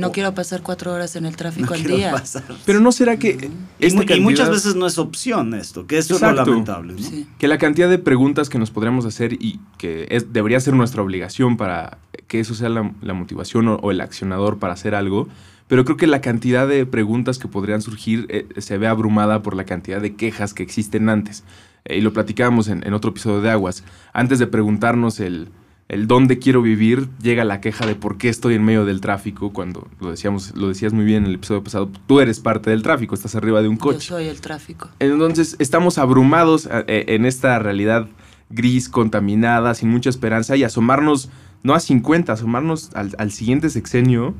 no 0.00 0.08
Oh. 0.08 0.12
quiero 0.12 0.34
pasar 0.34 0.62
cuatro 0.62 0.92
horas 0.92 1.14
en 1.16 1.26
el 1.26 1.36
tráfico 1.36 1.68
no 1.68 1.74
al 1.74 1.80
quiero 1.80 1.96
día. 1.96 2.10
pasar. 2.12 2.42
Pero 2.66 2.80
no 2.80 2.90
será 2.90 3.18
que... 3.18 3.50
Esta 3.78 4.02
mu- 4.02 4.12
y 4.16 4.20
muchas 4.20 4.50
veces 4.50 4.74
no 4.74 4.86
es 4.86 4.98
opción 4.98 5.54
esto, 5.54 5.86
que 5.86 5.98
eso 5.98 6.16
es 6.16 6.20
lo 6.22 6.32
lamentable, 6.32 6.94
¿no? 6.94 6.98
Sí. 6.98 7.26
Que 7.38 7.46
la 7.46 7.58
cantidad 7.58 7.88
de 7.88 7.98
preguntas 7.98 8.48
que 8.48 8.58
nos 8.58 8.70
podríamos 8.70 9.04
hacer 9.06 9.34
y 9.34 9.60
que 9.78 10.08
es, 10.10 10.32
debería 10.32 10.58
ser 10.60 10.74
nuestra 10.74 11.02
obligación 11.02 11.56
para 11.56 11.98
que 12.26 12.40
eso 12.40 12.54
sea 12.54 12.68
la, 12.68 12.92
la 13.02 13.14
motivación 13.14 13.68
o, 13.68 13.74
o 13.76 13.90
el 13.90 14.00
accionador 14.00 14.58
para 14.58 14.72
hacer 14.72 14.94
algo, 14.94 15.28
pero 15.68 15.84
creo 15.84 15.96
que 15.96 16.06
la 16.08 16.20
cantidad 16.20 16.66
de 16.66 16.84
preguntas 16.86 17.38
que 17.38 17.46
podrían 17.46 17.80
surgir 17.82 18.26
eh, 18.28 18.46
se 18.58 18.76
ve 18.78 18.88
abrumada 18.88 19.42
por 19.42 19.54
la 19.54 19.64
cantidad 19.64 20.00
de 20.00 20.16
quejas 20.16 20.52
que 20.54 20.62
existen 20.64 21.08
antes. 21.08 21.44
Eh, 21.84 21.98
y 21.98 22.00
lo 22.00 22.12
platicábamos 22.12 22.66
en, 22.68 22.84
en 22.86 22.92
otro 22.92 23.10
episodio 23.10 23.40
de 23.40 23.50
Aguas. 23.50 23.84
Antes 24.12 24.38
de 24.40 24.46
preguntarnos 24.48 25.20
el, 25.20 25.48
el 25.90 26.06
dónde 26.06 26.38
quiero 26.38 26.62
vivir, 26.62 27.08
llega 27.20 27.44
la 27.44 27.60
queja 27.60 27.84
de 27.84 27.96
por 27.96 28.16
qué 28.16 28.28
estoy 28.28 28.54
en 28.54 28.64
medio 28.64 28.84
del 28.84 29.00
tráfico, 29.00 29.52
cuando 29.52 29.88
lo, 30.00 30.10
decíamos, 30.12 30.54
lo 30.56 30.68
decías 30.68 30.92
muy 30.92 31.04
bien 31.04 31.24
en 31.24 31.30
el 31.30 31.34
episodio 31.34 31.64
pasado, 31.64 31.90
tú 32.06 32.20
eres 32.20 32.38
parte 32.38 32.70
del 32.70 32.82
tráfico, 32.82 33.14
estás 33.14 33.34
arriba 33.34 33.60
de 33.60 33.66
un 33.68 33.74
Yo 33.76 33.80
coche. 33.80 34.00
soy 34.06 34.26
el 34.28 34.40
tráfico. 34.40 34.88
Entonces 35.00 35.56
estamos 35.58 35.98
abrumados 35.98 36.68
eh, 36.86 37.06
en 37.08 37.26
esta 37.26 37.58
realidad 37.58 38.06
gris, 38.50 38.88
contaminada, 38.88 39.74
sin 39.74 39.90
mucha 39.90 40.10
esperanza 40.10 40.56
y 40.56 40.62
asomarnos, 40.62 41.28
no 41.64 41.74
a 41.74 41.80
50, 41.80 42.32
asomarnos 42.32 42.90
al, 42.94 43.14
al 43.18 43.32
siguiente 43.32 43.68
sexenio 43.68 44.34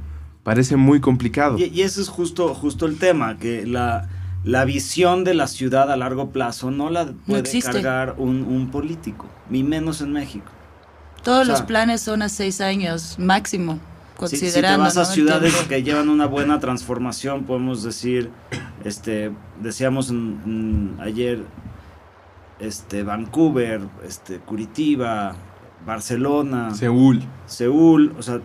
parece 0.45 0.77
muy 0.77 1.01
complicado. 1.01 1.59
Y, 1.59 1.65
y 1.65 1.83
ese 1.83 2.01
es 2.01 2.09
justo, 2.09 2.55
justo 2.55 2.87
el 2.87 2.97
tema, 2.97 3.39
que 3.39 3.67
la, 3.67 4.09
la 4.45 4.65
visión 4.65 5.25
de 5.25 5.35
la 5.35 5.49
ciudad 5.49 5.91
a 5.91 5.97
largo 5.97 6.31
plazo 6.31 6.71
no 6.71 6.91
la 6.91 7.13
puede 7.27 7.61
cargar 7.61 8.15
un, 8.19 8.45
un 8.45 8.71
político, 8.71 9.27
ni 9.51 9.65
menos 9.65 10.01
en 10.01 10.13
México. 10.13 10.53
Todos 11.25 11.43
O 11.43 11.45
sea, 11.45 11.53
los 11.55 11.63
planes 11.63 12.01
son 12.01 12.23
a 12.23 12.29
seis 12.29 12.61
años 12.61 13.17
máximo, 13.19 13.75
Si, 13.75 13.79
si 13.79 14.37
te 14.37 14.41
considerando. 14.47 14.85
vas 14.85 14.97
a 14.97 15.05
ciudades 15.05 15.55
que 15.69 15.83
llevan 15.83 16.09
una 16.09 16.27
buena 16.27 16.61
transformación, 16.61 17.45
podemos 17.45 17.83
decir, 17.83 18.31
este, 18.85 19.31
decíamos 19.61 20.11
en- 20.11 20.41
en- 20.45 20.97
ayer, 21.01 21.45
este, 22.59 23.03
Vancouver, 23.03 23.81
este, 24.07 24.39
Curitiba, 24.39 25.35
Barcelona, 25.87 26.75
Seúl. 26.75 27.23
Seúl, 27.47 28.15
o 28.19 28.23
sea, 28.23 28.41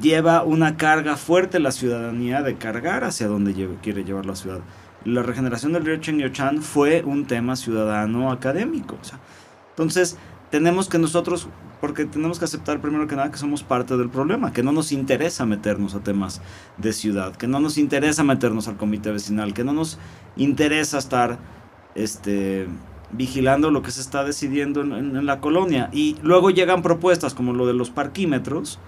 lleva 0.00 0.42
una 0.44 0.76
carga 0.76 1.16
fuerte 1.16 1.58
la 1.58 1.72
ciudadanía 1.72 2.42
de 2.42 2.56
cargar 2.56 3.04
hacia 3.04 3.26
donde 3.26 3.54
lleve- 3.54 3.78
quiere 3.82 4.04
llevar 4.04 4.26
la 4.26 4.36
ciudad. 4.36 4.60
La 5.04 5.22
regeneración 5.22 5.72
del 5.72 5.84
río 5.84 5.96
Chengyochan 5.96 6.62
fue 6.62 7.02
un 7.04 7.26
tema 7.26 7.56
ciudadano 7.56 8.30
académico. 8.30 8.96
o 9.00 9.04
sea, 9.04 9.18
entonces, 9.70 10.16
tenemos 10.50 10.88
que 10.88 10.98
nosotros, 10.98 11.48
porque 11.80 12.04
tenemos 12.04 12.38
que 12.38 12.44
aceptar 12.44 12.80
primero 12.80 13.06
que 13.06 13.16
nada 13.16 13.30
que 13.30 13.38
somos 13.38 13.62
parte 13.62 13.96
del 13.96 14.08
problema, 14.08 14.52
que 14.52 14.62
no 14.62 14.72
nos 14.72 14.92
interesa 14.92 15.46
meternos 15.46 15.94
a 15.94 16.00
temas 16.00 16.40
de 16.76 16.92
ciudad, 16.92 17.36
que 17.36 17.46
no 17.46 17.60
nos 17.60 17.78
interesa 17.78 18.24
meternos 18.24 18.68
al 18.68 18.76
comité 18.76 19.10
vecinal, 19.10 19.54
que 19.54 19.64
no 19.64 19.72
nos 19.72 19.98
interesa 20.36 20.98
estar 20.98 21.38
este, 21.94 22.66
vigilando 23.10 23.70
lo 23.70 23.82
que 23.82 23.90
se 23.90 24.00
está 24.00 24.24
decidiendo 24.24 24.80
en, 24.80 25.26
la 25.26 25.40
colonia. 25.40 25.90
Y 25.92 26.16
luego 26.22 26.50
llegan 26.50 26.82
propuestas 26.82 27.34
como 27.34 27.52
lo 27.52 27.66
de 27.66 27.74
los 27.74 27.90
parquímetros 27.90 28.78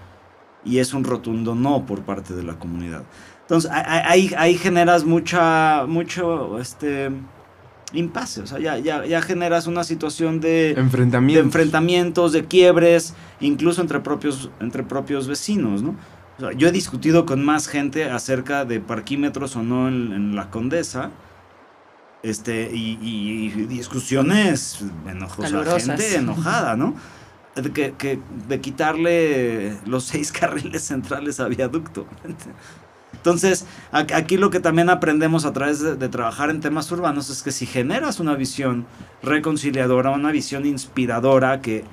y 0.63 0.79
es 0.79 0.93
un 0.93 1.03
rotundo 1.03 1.55
no 1.55 1.85
por 1.85 2.01
parte 2.01 2.33
de 2.33 2.43
la 2.43 2.57
comunidad. 2.57 3.03
Entonces 3.41 3.69
ahí, 3.73 4.31
ahí 4.37 4.57
generas 4.57 5.03
mucha, 5.03 5.85
mucho, 5.85 6.59
este 6.59 7.11
impasse, 7.93 8.41
o 8.41 8.47
sea, 8.47 8.59
ya, 8.59 8.77
ya, 8.77 9.05
ya 9.05 9.21
generas 9.21 9.67
una 9.67 9.83
situación 9.83 10.39
de 10.39 10.71
enfrentamientos. 10.71 11.41
de 11.41 11.47
enfrentamientos, 11.47 12.31
de 12.31 12.45
quiebres, 12.45 13.13
incluso 13.39 13.81
entre 13.81 13.99
propios, 13.99 14.49
entre 14.59 14.83
propios 14.83 15.27
vecinos, 15.27 15.83
¿no? 15.83 15.95
O 16.37 16.41
sea, 16.41 16.51
yo 16.53 16.67
he 16.67 16.71
discutido 16.71 17.25
con 17.25 17.43
más 17.43 17.67
gente 17.67 18.05
acerca 18.05 18.65
de 18.65 18.79
parquímetros 18.79 19.55
o 19.55 19.63
no 19.63 19.87
en, 19.87 20.13
en 20.13 20.35
la 20.35 20.49
Condesa, 20.49 21.11
este, 22.23 22.69
y, 22.73 22.99
y, 23.01 23.45
y 23.45 23.65
discusiones 23.65 24.83
enojosas, 25.07 25.85
gente 25.85 26.15
enojada, 26.15 26.75
¿no? 26.75 26.95
De, 27.55 27.71
que, 27.71 27.93
que, 27.97 28.19
de 28.47 28.61
quitarle 28.61 29.77
los 29.85 30.05
seis 30.05 30.31
carriles 30.39 30.83
centrales 30.83 31.39
a 31.39 31.47
viaducto. 31.47 32.07
Entonces, 33.21 33.67
aquí 33.91 34.35
lo 34.35 34.49
que 34.49 34.59
también 34.59 34.89
aprendemos 34.89 35.45
a 35.45 35.53
través 35.53 35.79
de, 35.79 36.09
trabajar 36.09 36.49
en 36.49 36.59
temas 36.59 36.91
urbanos 36.91 37.29
es 37.29 37.43
que 37.43 37.51
si 37.51 37.67
generas 37.67 38.19
una 38.19 38.33
visión 38.33 38.87
reconciliadora, 39.21 40.09
una 40.09 40.31
visión 40.31 40.65
inspiradora, 40.65 41.61
que, 41.61 41.83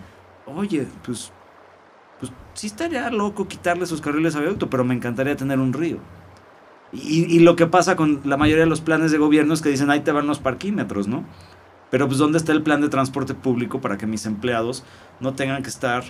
oye, 0.46 0.86
pues, 1.04 1.30
pues 2.18 2.32
sí 2.54 2.68
estaría 2.68 3.10
loco 3.10 3.46
quitarle 3.46 3.84
sus 3.84 4.00
carriles 4.00 4.36
a 4.36 4.40
viaducto, 4.40 4.70
pero 4.70 4.84
me 4.84 4.94
encantaría 4.94 5.36
tener 5.36 5.58
un 5.58 5.74
río. 5.74 5.98
Y, 6.94 7.24
y, 7.24 7.40
lo 7.40 7.56
que 7.56 7.66
pasa 7.66 7.94
con 7.94 8.22
la 8.24 8.38
mayoría 8.38 8.64
de 8.64 8.70
los 8.70 8.80
planes 8.80 9.12
de 9.12 9.18
gobierno 9.18 9.52
es 9.52 9.60
que 9.60 9.68
dicen, 9.68 9.90
ahí 9.90 10.00
te 10.00 10.12
van 10.12 10.26
los 10.26 10.38
parquímetros, 10.38 11.08
¿no? 11.08 11.26
Pero 11.90 12.06
pues 12.06 12.16
¿dónde 12.16 12.38
está 12.38 12.52
el 12.52 12.62
plan 12.62 12.80
de 12.80 12.88
transporte 12.88 13.34
público 13.34 13.82
para 13.82 13.98
que 13.98 14.06
mis 14.06 14.24
empleados 14.24 14.82
no 15.20 15.34
tengan 15.34 15.62
que 15.62 15.68
estar 15.68 16.04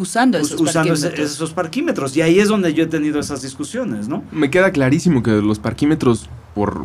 usando 0.00 0.38
esos, 0.38 0.60
usando 0.60 0.92
parquímetros. 0.92 1.32
esos 1.32 1.52
parquímetros. 1.52 2.16
Y 2.16 2.22
ahí 2.22 2.40
es 2.40 2.48
donde 2.48 2.74
yo 2.74 2.84
he 2.84 2.86
tenido 2.86 3.20
esas 3.20 3.42
discusiones, 3.42 4.08
¿no? 4.08 4.24
Me 4.32 4.50
queda 4.50 4.72
clarísimo 4.72 5.22
que 5.22 5.30
los 5.30 5.58
parquímetros, 5.58 6.28
por 6.54 6.84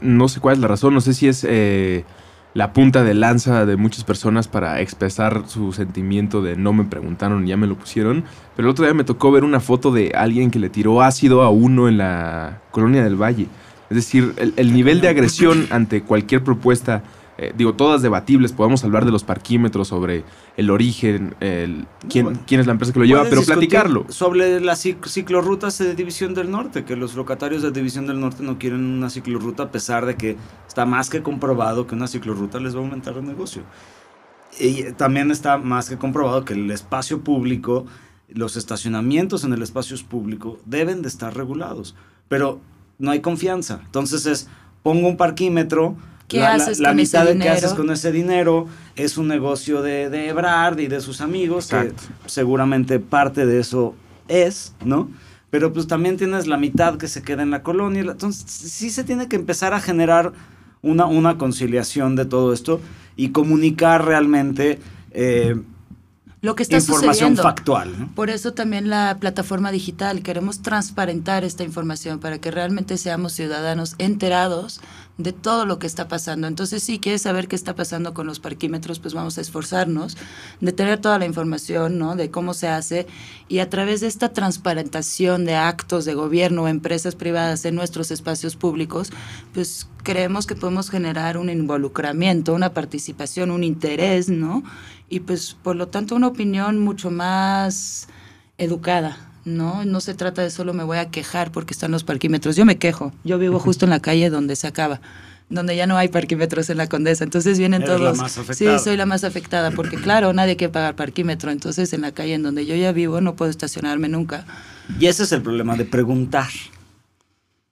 no 0.00 0.28
sé 0.28 0.40
cuál 0.40 0.56
es 0.56 0.60
la 0.60 0.68
razón, 0.68 0.94
no 0.94 1.00
sé 1.00 1.14
si 1.14 1.26
es 1.26 1.44
eh, 1.48 2.04
la 2.54 2.72
punta 2.72 3.02
de 3.02 3.14
lanza 3.14 3.64
de 3.64 3.76
muchas 3.76 4.04
personas 4.04 4.48
para 4.48 4.80
expresar 4.80 5.44
su 5.46 5.72
sentimiento 5.72 6.42
de 6.42 6.56
no 6.56 6.72
me 6.72 6.84
preguntaron, 6.84 7.46
ya 7.46 7.56
me 7.56 7.66
lo 7.66 7.76
pusieron. 7.76 8.24
Pero 8.56 8.68
el 8.68 8.72
otro 8.72 8.84
día 8.84 8.94
me 8.94 9.04
tocó 9.04 9.32
ver 9.32 9.44
una 9.44 9.60
foto 9.60 9.90
de 9.90 10.12
alguien 10.14 10.50
que 10.50 10.58
le 10.58 10.68
tiró 10.68 11.02
ácido 11.02 11.42
a 11.42 11.50
uno 11.50 11.88
en 11.88 11.98
la 11.98 12.60
colonia 12.70 13.02
del 13.02 13.16
Valle. 13.16 13.46
Es 13.88 13.96
decir, 13.96 14.34
el, 14.36 14.52
el 14.56 14.72
nivel 14.72 15.00
de 15.00 15.08
agresión 15.08 15.66
ante 15.70 16.02
cualquier 16.02 16.44
propuesta 16.44 17.02
eh, 17.42 17.54
digo, 17.56 17.72
todas 17.72 18.02
debatibles, 18.02 18.52
podemos 18.52 18.84
hablar 18.84 19.06
de 19.06 19.10
los 19.10 19.24
parquímetros, 19.24 19.88
sobre 19.88 20.24
el 20.58 20.68
origen, 20.68 21.34
el, 21.40 21.86
quién, 22.06 22.26
bueno, 22.26 22.40
quién 22.46 22.60
es 22.60 22.66
la 22.66 22.72
empresa 22.72 22.92
que 22.92 22.98
lo 22.98 23.06
lleva, 23.06 23.24
pero 23.30 23.42
platicarlo. 23.42 24.04
Sobre 24.10 24.60
las 24.60 24.82
ciclorrutas 24.82 25.78
de 25.78 25.94
División 25.94 26.34
del 26.34 26.50
Norte, 26.50 26.84
que 26.84 26.96
los 26.96 27.14
locatarios 27.14 27.62
de 27.62 27.70
División 27.70 28.06
del 28.06 28.20
Norte 28.20 28.42
no 28.42 28.58
quieren 28.58 28.84
una 28.84 29.08
ciclorruta 29.08 29.62
a 29.62 29.70
pesar 29.70 30.04
de 30.04 30.16
que 30.16 30.36
está 30.68 30.84
más 30.84 31.08
que 31.08 31.22
comprobado 31.22 31.86
que 31.86 31.94
una 31.94 32.08
ciclorruta 32.08 32.60
les 32.60 32.74
va 32.74 32.80
a 32.80 32.82
aumentar 32.82 33.16
el 33.16 33.24
negocio. 33.24 33.62
Y 34.58 34.92
también 34.92 35.30
está 35.30 35.56
más 35.56 35.88
que 35.88 35.96
comprobado 35.96 36.44
que 36.44 36.52
el 36.52 36.70
espacio 36.70 37.22
público, 37.22 37.86
los 38.28 38.58
estacionamientos 38.58 39.44
en 39.44 39.54
el 39.54 39.62
espacio 39.62 39.96
público 40.06 40.58
deben 40.66 41.00
de 41.00 41.08
estar 41.08 41.34
regulados, 41.34 41.94
pero 42.28 42.60
no 42.98 43.12
hay 43.12 43.20
confianza. 43.20 43.80
Entonces 43.86 44.26
es, 44.26 44.46
pongo 44.82 45.08
un 45.08 45.16
parquímetro, 45.16 45.96
¿Qué 46.30 46.38
la, 46.40 46.54
haces 46.54 46.78
la, 46.78 46.84
la 46.84 46.88
con 46.90 46.96
mitad 46.96 47.22
ese 47.24 47.32
de 47.32 47.38
qué 47.38 47.44
dinero? 47.44 47.52
haces 47.58 47.74
con 47.74 47.90
ese 47.90 48.12
dinero 48.12 48.66
es 48.96 49.18
un 49.18 49.28
negocio 49.28 49.82
de, 49.82 50.08
de 50.08 50.28
Ebrard 50.28 50.78
y 50.78 50.86
de 50.86 51.00
sus 51.00 51.20
amigos, 51.20 51.66
Exacto. 51.66 52.02
que 52.22 52.28
seguramente 52.30 52.98
parte 53.00 53.44
de 53.44 53.60
eso 53.60 53.94
es, 54.28 54.74
¿no? 54.84 55.10
Pero 55.50 55.72
pues 55.72 55.86
también 55.88 56.16
tienes 56.16 56.46
la 56.46 56.56
mitad 56.56 56.96
que 56.96 57.08
se 57.08 57.22
queda 57.22 57.42
en 57.42 57.50
la 57.50 57.62
colonia. 57.64 58.02
Entonces 58.02 58.44
sí 58.48 58.90
se 58.90 59.02
tiene 59.04 59.26
que 59.28 59.34
empezar 59.36 59.74
a 59.74 59.80
generar 59.80 60.32
una, 60.82 61.06
una 61.06 61.36
conciliación 61.36 62.14
de 62.16 62.24
todo 62.24 62.52
esto 62.52 62.80
y 63.16 63.30
comunicar 63.30 64.04
realmente 64.04 64.78
eh, 65.10 65.56
lo 66.42 66.54
que 66.54 66.62
está 66.62 66.76
información 66.76 67.10
sucediendo. 67.10 67.42
factual. 67.42 67.98
¿no? 67.98 68.08
Por 68.14 68.30
eso 68.30 68.54
también 68.54 68.88
la 68.88 69.16
plataforma 69.20 69.72
digital, 69.72 70.22
queremos 70.22 70.62
transparentar 70.62 71.44
esta 71.44 71.64
información 71.64 72.18
para 72.20 72.38
que 72.38 72.50
realmente 72.50 72.96
seamos 72.96 73.32
ciudadanos 73.34 73.94
enterados 73.98 74.80
de 75.18 75.32
todo 75.32 75.66
lo 75.66 75.78
que 75.78 75.86
está 75.86 76.08
pasando. 76.08 76.46
Entonces, 76.46 76.82
si 76.82 76.98
quieres 76.98 77.22
saber 77.22 77.46
qué 77.46 77.56
está 77.56 77.74
pasando 77.74 78.14
con 78.14 78.26
los 78.26 78.40
parquímetros, 78.40 79.00
pues 79.00 79.14
vamos 79.14 79.36
a 79.38 79.40
esforzarnos 79.40 80.16
de 80.60 80.72
tener 80.72 80.98
toda 81.00 81.18
la 81.18 81.26
información, 81.26 81.98
¿no? 81.98 82.16
De 82.16 82.30
cómo 82.30 82.54
se 82.54 82.68
hace 82.68 83.06
y 83.48 83.58
a 83.58 83.68
través 83.68 84.00
de 84.00 84.06
esta 84.06 84.30
transparentación 84.32 85.44
de 85.44 85.54
actos 85.56 86.04
de 86.04 86.14
gobierno 86.14 86.62
o 86.62 86.68
empresas 86.68 87.14
privadas 87.16 87.64
en 87.64 87.74
nuestros 87.74 88.10
espacios 88.10 88.56
públicos, 88.56 89.10
pues 89.52 89.88
creemos 90.02 90.46
que 90.46 90.54
podemos 90.54 90.90
generar 90.90 91.36
un 91.36 91.50
involucramiento, 91.50 92.54
una 92.54 92.72
participación, 92.72 93.50
un 93.50 93.64
interés, 93.64 94.28
¿no? 94.28 94.62
Y 95.08 95.20
pues 95.20 95.56
por 95.62 95.76
lo 95.76 95.88
tanto 95.88 96.14
una 96.14 96.28
opinión 96.28 96.78
mucho 96.78 97.10
más 97.10 98.08
educada, 98.58 99.29
¿no? 99.44 99.84
No 99.84 100.00
se 100.00 100.14
trata 100.14 100.42
de 100.42 100.50
solo 100.50 100.72
me 100.74 100.84
voy 100.84 100.98
a 100.98 101.10
quejar 101.10 101.50
porque 101.52 101.72
están 101.74 101.90
los 101.90 102.04
parquímetros. 102.04 102.56
Yo 102.56 102.64
me 102.64 102.78
quejo. 102.78 103.12
Yo 103.24 103.38
vivo 103.38 103.58
justo 103.58 103.84
en 103.86 103.90
la 103.90 104.00
calle 104.00 104.30
donde 104.30 104.56
se 104.56 104.66
acaba, 104.66 105.00
donde 105.48 105.74
ya 105.76 105.86
no 105.86 105.96
hay 105.96 106.08
parquímetros 106.08 106.68
en 106.70 106.76
la 106.78 106.88
Condesa. 106.88 107.24
Entonces 107.24 107.58
vienen 107.58 107.82
Eres 107.82 107.96
todos. 107.96 108.16
la 108.16 108.22
más 108.22 108.32
sí, 108.32 108.40
afectada. 108.40 108.78
soy 108.78 108.96
la 108.96 109.06
más 109.06 109.24
afectada 109.24 109.70
porque 109.70 109.96
claro, 109.96 110.32
nadie 110.32 110.56
quiere 110.56 110.72
pagar 110.72 110.94
parquímetro. 110.96 111.50
Entonces 111.50 111.92
en 111.92 112.02
la 112.02 112.12
calle 112.12 112.34
en 112.34 112.42
donde 112.42 112.66
yo 112.66 112.74
ya 112.76 112.92
vivo 112.92 113.20
no 113.20 113.34
puedo 113.36 113.50
estacionarme 113.50 114.08
nunca. 114.08 114.44
Y 114.98 115.06
ese 115.06 115.22
es 115.24 115.32
el 115.32 115.42
problema 115.42 115.76
de 115.76 115.84
preguntar. 115.84 116.48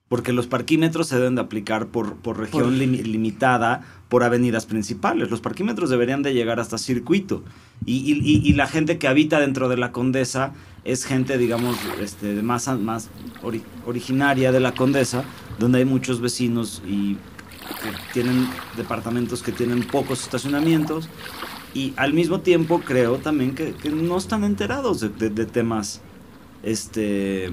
Porque 0.09 0.33
los 0.33 0.47
parquímetros 0.47 1.07
se 1.09 1.17
deben 1.17 1.35
de 1.35 1.43
aplicar 1.43 1.89
por, 1.89 2.17
por 2.17 2.39
región 2.39 2.63
Por- 2.63 2.73
lim- 2.73 3.03
limitada, 3.03 3.83
por 4.09 4.25
avenidas 4.25 4.65
principales. 4.65 5.31
Los 5.31 5.43
parquímetros 5.43 5.91
deberían 5.91 6.23
de 6.23 6.33
llegar 6.33 6.61
hasta 6.61 6.79
circuito. 6.79 7.45
Y, 7.85 7.97
y- 8.11 8.19
y- 8.25 8.41
y 8.49 8.55
la 8.55 8.67
gente 8.67 8.97
que 8.97 9.07
habita 9.07 9.39
dentro 9.39 9.69
de 9.69 9.77
la 9.77 9.93
Condesa 9.93 10.55
es 10.89 11.05
gente, 11.05 11.37
digamos, 11.37 11.77
este, 12.01 12.43
más, 12.43 12.67
más 12.79 13.09
ori- 13.43 13.63
originaria 13.87 14.53
de 14.53 14.59
la 14.61 14.73
Condesa, 14.75 15.23
donde 15.59 15.79
hay 15.81 15.85
muchos 15.85 16.21
vecinos 16.23 16.83
y 16.87 17.15
que 17.15 17.91
tienen 18.15 18.49
departamentos 18.77 19.43
que 19.43 19.53
tienen 19.53 19.83
pocos 19.83 20.23
estacionamientos. 20.23 21.09
Y 21.75 21.93
al 21.97 22.15
mismo 22.15 22.41
tiempo 22.41 22.81
creo 22.81 23.19
también 23.19 23.55
que, 23.55 23.75
no 23.91 24.17
están 24.17 24.45
enterados 24.45 25.01
de, 25.01 25.11
de- 25.11 25.29
de 25.29 25.45
temas, 25.45 26.01
este, 26.63 27.51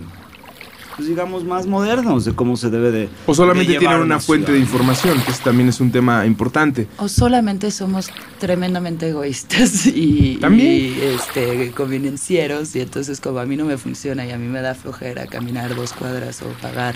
pues 0.95 1.09
digamos, 1.09 1.43
más 1.43 1.67
modernos 1.67 2.25
de 2.25 2.33
cómo 2.33 2.55
se 2.55 2.69
debe 2.69 2.91
de... 2.91 3.09
O 3.25 3.33
solamente 3.33 3.73
de 3.73 3.79
tienen 3.79 3.99
una 3.99 4.19
fuente 4.19 4.51
de 4.53 4.59
información, 4.59 5.21
que 5.21 5.31
ese 5.31 5.43
también 5.43 5.67
es 5.69 5.81
un 5.81 5.91
tema 5.91 6.25
importante. 6.25 6.87
O 6.97 7.07
solamente 7.09 7.69
somos 7.71 8.09
tremendamente 8.39 9.09
egoístas 9.09 9.85
y, 9.87 10.37
También. 10.37 10.95
y, 10.95 11.01
este, 11.01 11.71
convenencieros 11.71 12.75
y 12.75 12.81
entonces 12.81 13.19
como 13.19 13.39
a 13.39 13.45
mí 13.45 13.57
no 13.57 13.65
me 13.65 13.77
funciona 13.77 14.25
y 14.25 14.31
a 14.31 14.37
mí 14.37 14.47
me 14.47 14.61
da 14.61 14.73
flojera 14.73 15.27
caminar 15.27 15.75
dos 15.75 15.93
cuadras 15.93 16.41
o 16.41 16.47
pagar 16.61 16.95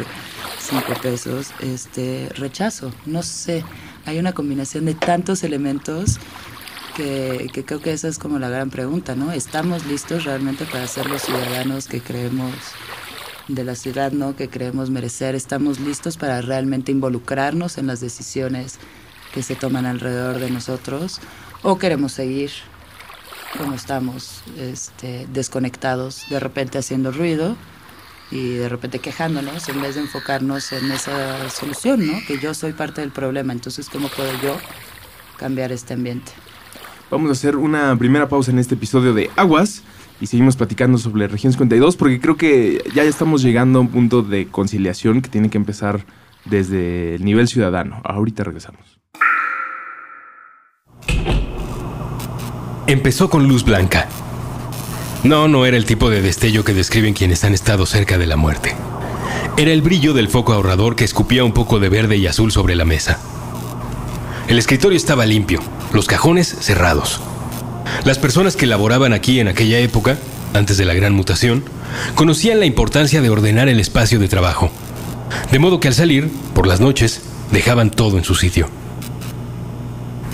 cinco 0.59 0.93
pesos, 1.01 1.51
este, 1.59 2.29
rechazo. 2.35 2.91
No 3.05 3.21
sé, 3.21 3.63
hay 4.05 4.17
una 4.17 4.33
combinación 4.33 4.85
de 4.85 4.93
tantos 4.93 5.43
elementos 5.43 6.19
que, 6.95 7.49
que 7.51 7.65
creo 7.65 7.81
que 7.81 7.91
esa 7.91 8.07
es 8.07 8.17
como 8.17 8.39
la 8.39 8.49
gran 8.49 8.69
pregunta, 8.69 9.15
¿no? 9.15 9.31
¿Estamos 9.31 9.85
listos 9.85 10.23
realmente 10.23 10.65
para 10.65 10.87
ser 10.87 11.07
los 11.07 11.21
ciudadanos 11.21 11.87
que 11.87 12.01
creemos 12.01 12.53
de 13.49 13.63
la 13.63 13.75
ciudad, 13.75 14.11
¿no? 14.11 14.35
Que 14.35 14.47
creemos 14.47 14.89
merecer. 14.89 15.35
Estamos 15.35 15.79
listos 15.79 16.17
para 16.17 16.41
realmente 16.41 16.91
involucrarnos 16.91 17.77
en 17.77 17.87
las 17.87 17.99
decisiones 17.99 18.79
que 19.33 19.43
se 19.43 19.55
toman 19.55 19.85
alrededor 19.85 20.39
de 20.39 20.49
nosotros 20.49 21.19
o 21.61 21.77
queremos 21.77 22.13
seguir 22.13 22.51
como 23.57 23.73
estamos, 23.73 24.43
este, 24.57 25.27
desconectados, 25.33 26.25
de 26.29 26.39
repente 26.39 26.77
haciendo 26.77 27.11
ruido 27.11 27.55
y 28.31 28.53
de 28.53 28.69
repente 28.69 28.99
quejándonos 28.99 29.67
en 29.69 29.81
vez 29.81 29.95
de 29.95 30.01
enfocarnos 30.01 30.71
en 30.71 30.91
esa 30.91 31.49
solución, 31.49 32.05
¿no? 32.05 32.13
Que 32.27 32.37
yo 32.37 32.53
soy 32.53 32.73
parte 32.73 33.01
del 33.01 33.11
problema, 33.11 33.51
entonces 33.51 33.89
¿cómo 33.89 34.07
puedo 34.09 34.31
yo 34.41 34.55
cambiar 35.37 35.71
este 35.71 35.95
ambiente? 35.95 36.31
Vamos 37.09 37.29
a 37.29 37.31
hacer 37.31 37.55
una 37.55 37.97
primera 37.97 38.29
pausa 38.29 38.51
en 38.51 38.59
este 38.59 38.75
episodio 38.75 39.15
de 39.15 39.31
Aguas 39.35 39.81
y 40.21 40.27
seguimos 40.27 40.55
platicando 40.55 40.97
sobre 40.97 41.27
Región 41.27 41.53
52 41.53 41.95
porque 41.95 42.19
creo 42.19 42.37
que 42.37 42.83
ya 42.93 43.03
estamos 43.03 43.41
llegando 43.41 43.79
a 43.79 43.81
un 43.81 43.89
punto 43.89 44.21
de 44.21 44.47
conciliación 44.47 45.21
que 45.21 45.29
tiene 45.29 45.49
que 45.49 45.57
empezar 45.57 46.05
desde 46.45 47.15
el 47.15 47.25
nivel 47.25 47.47
ciudadano. 47.47 48.01
Ahorita 48.03 48.43
regresamos. 48.43 48.99
empezó 52.91 53.29
con 53.29 53.47
luz 53.47 53.63
blanca. 53.63 54.07
No, 55.23 55.47
no 55.47 55.65
era 55.67 55.77
el 55.77 55.85
tipo 55.85 56.09
de 56.09 56.23
destello 56.23 56.63
que 56.63 56.73
describen 56.73 57.13
quienes 57.13 57.43
han 57.43 57.53
estado 57.53 57.85
cerca 57.85 58.17
de 58.17 58.25
la 58.25 58.35
muerte. 58.35 58.75
Era 59.57 59.71
el 59.71 59.83
brillo 59.83 60.13
del 60.13 60.27
foco 60.27 60.53
ahorrador 60.53 60.95
que 60.95 61.03
escupía 61.03 61.43
un 61.43 61.51
poco 61.51 61.79
de 61.79 61.89
verde 61.89 62.17
y 62.17 62.25
azul 62.25 62.51
sobre 62.51 62.75
la 62.75 62.85
mesa. 62.85 63.19
El 64.47 64.57
escritorio 64.57 64.97
estaba 64.97 65.27
limpio, 65.27 65.59
los 65.93 66.07
cajones 66.07 66.47
cerrados. 66.47 67.21
Las 68.05 68.17
personas 68.17 68.55
que 68.55 68.65
laboraban 68.65 69.13
aquí 69.13 69.39
en 69.39 69.47
aquella 69.47 69.79
época, 69.79 70.17
antes 70.53 70.77
de 70.77 70.85
la 70.85 70.93
gran 70.93 71.13
mutación, 71.13 71.63
conocían 72.15 72.59
la 72.59 72.65
importancia 72.65 73.21
de 73.21 73.29
ordenar 73.29 73.69
el 73.69 73.79
espacio 73.79 74.19
de 74.19 74.27
trabajo. 74.27 74.71
De 75.51 75.59
modo 75.59 75.79
que 75.79 75.87
al 75.87 75.93
salir, 75.93 76.29
por 76.53 76.67
las 76.67 76.79
noches, 76.79 77.21
dejaban 77.51 77.91
todo 77.91 78.17
en 78.17 78.23
su 78.23 78.35
sitio. 78.35 78.69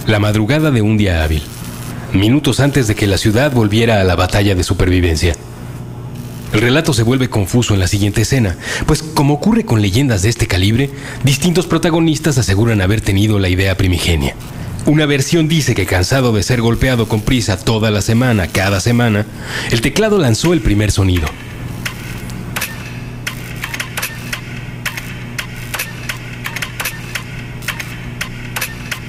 La 0.07 0.19
madrugada 0.19 0.71
de 0.71 0.81
un 0.81 0.97
día 0.97 1.23
hábil, 1.23 1.41
minutos 2.13 2.59
antes 2.59 2.87
de 2.87 2.95
que 2.95 3.07
la 3.07 3.17
ciudad 3.17 3.51
volviera 3.51 3.99
a 3.99 4.03
la 4.03 4.15
batalla 4.15 4.55
de 4.55 4.63
supervivencia. 4.63 5.35
El 6.53 6.61
relato 6.61 6.93
se 6.93 7.03
vuelve 7.03 7.29
confuso 7.29 7.73
en 7.73 7.79
la 7.79 7.87
siguiente 7.87 8.21
escena, 8.21 8.55
pues 8.85 9.03
como 9.03 9.33
ocurre 9.33 9.65
con 9.65 9.81
leyendas 9.81 10.21
de 10.21 10.29
este 10.29 10.47
calibre, 10.47 10.89
distintos 11.23 11.67
protagonistas 11.67 12.37
aseguran 12.37 12.81
haber 12.81 13.01
tenido 13.01 13.39
la 13.39 13.49
idea 13.49 13.75
primigenia. 13.75 14.35
Una 14.85 15.07
versión 15.07 15.47
dice 15.47 15.73
que 15.73 15.87
cansado 15.87 16.31
de 16.31 16.43
ser 16.43 16.61
golpeado 16.61 17.07
con 17.07 17.21
prisa 17.21 17.57
toda 17.57 17.89
la 17.89 18.03
semana, 18.03 18.47
cada 18.47 18.79
semana, 18.79 19.25
el 19.71 19.81
teclado 19.81 20.19
lanzó 20.19 20.53
el 20.53 20.61
primer 20.61 20.91
sonido. 20.91 21.27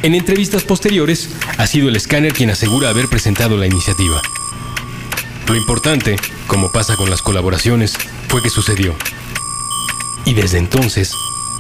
En 0.02 0.14
entrevistas 0.14 0.62
posteriores, 0.64 1.30
ha 1.58 1.66
sido 1.66 1.90
el 1.90 1.96
escáner 1.96 2.32
quien 2.32 2.48
asegura 2.48 2.88
haber 2.88 3.08
presentado 3.08 3.58
la 3.58 3.66
iniciativa. 3.66 4.22
Lo 5.46 5.56
importante, 5.56 6.16
como 6.46 6.72
pasa 6.72 6.96
con 6.96 7.10
las 7.10 7.20
colaboraciones, 7.20 7.98
fue 8.28 8.42
que 8.42 8.48
sucedió. 8.48 8.94
Y 10.24 10.32
desde 10.32 10.56
entonces, 10.56 11.12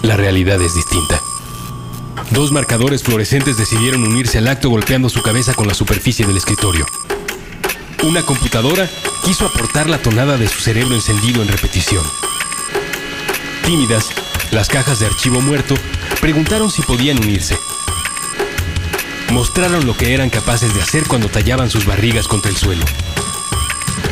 la 0.02 0.16
realidad 0.16 0.62
es 0.62 0.74
distinta. 0.74 1.20
Dos 2.30 2.52
marcadores 2.52 3.02
fluorescentes 3.02 3.56
decidieron 3.56 4.02
unirse 4.02 4.38
al 4.38 4.48
acto 4.48 4.68
golpeando 4.68 5.08
su 5.08 5.22
cabeza 5.22 5.54
con 5.54 5.68
la 5.68 5.74
superficie 5.74 6.26
del 6.26 6.36
escritorio. 6.36 6.86
Una 8.02 8.22
computadora 8.22 8.88
quiso 9.24 9.46
aportar 9.46 9.88
la 9.88 9.98
tonada 9.98 10.36
de 10.36 10.48
su 10.48 10.60
cerebro 10.60 10.94
encendido 10.94 11.42
en 11.42 11.48
repetición. 11.48 12.04
Tímidas, 13.64 14.10
las 14.50 14.68
cajas 14.68 14.98
de 14.98 15.06
archivo 15.06 15.40
muerto 15.40 15.74
preguntaron 16.20 16.70
si 16.70 16.82
podían 16.82 17.18
unirse. 17.18 17.56
Mostraron 19.32 19.86
lo 19.86 19.96
que 19.96 20.14
eran 20.14 20.30
capaces 20.30 20.74
de 20.74 20.82
hacer 20.82 21.04
cuando 21.06 21.28
tallaban 21.28 21.70
sus 21.70 21.86
barrigas 21.86 22.28
contra 22.28 22.50
el 22.50 22.56
suelo. 22.56 22.84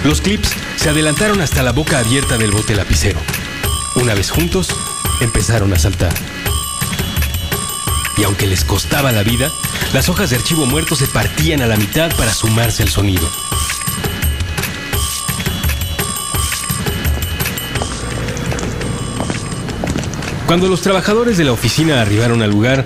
Los 0.04 0.20
clips 0.20 0.50
se 0.76 0.90
adelantaron 0.90 1.40
hasta 1.40 1.62
la 1.62 1.72
boca 1.72 1.98
abierta 1.98 2.36
del 2.36 2.50
bote 2.50 2.74
lapicero. 2.74 3.20
Una 3.96 4.14
vez 4.14 4.30
juntos, 4.30 4.68
empezaron 5.20 5.72
a 5.72 5.78
saltar. 5.78 6.12
Y 8.16 8.24
aunque 8.24 8.46
les 8.46 8.64
costaba 8.64 9.12
la 9.12 9.22
vida, 9.22 9.50
las 9.92 10.08
hojas 10.08 10.30
de 10.30 10.36
archivo 10.36 10.66
muerto 10.66 10.96
se 10.96 11.06
partían 11.06 11.62
a 11.62 11.66
la 11.66 11.76
mitad 11.76 12.14
para 12.16 12.32
sumarse 12.32 12.82
al 12.82 12.88
sonido. 12.88 13.28
Cuando 20.46 20.68
los 20.68 20.82
trabajadores 20.82 21.38
de 21.38 21.44
la 21.44 21.52
oficina 21.52 22.00
arribaron 22.00 22.42
al 22.42 22.50
lugar, 22.50 22.84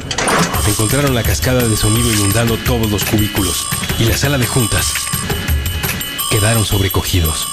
encontraron 0.68 1.14
la 1.14 1.23
cascada 1.23 1.66
de 1.66 1.76
sonido 1.76 2.12
inundando 2.12 2.56
todos 2.58 2.90
los 2.90 3.04
cubículos 3.04 3.66
y 3.99 4.04
la 4.04 4.16
sala 4.16 4.38
de 4.38 4.47
juntas 4.47 4.92
quedaron 6.30 6.64
sobrecogidos. 6.64 7.49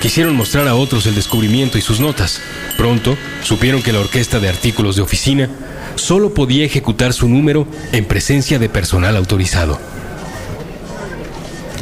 Quisieron 0.00 0.36
mostrar 0.36 0.68
a 0.68 0.74
otros 0.74 1.06
el 1.06 1.14
descubrimiento 1.14 1.78
y 1.78 1.80
sus 1.80 2.00
notas. 2.00 2.40
Pronto 2.76 3.16
supieron 3.42 3.82
que 3.82 3.92
la 3.92 4.00
orquesta 4.00 4.38
de 4.38 4.48
artículos 4.48 4.96
de 4.96 5.02
oficina 5.02 5.48
solo 5.96 6.32
podía 6.32 6.64
ejecutar 6.64 7.12
su 7.12 7.28
número 7.28 7.66
en 7.92 8.04
presencia 8.04 8.58
de 8.58 8.68
personal 8.68 9.16
autorizado. 9.16 9.78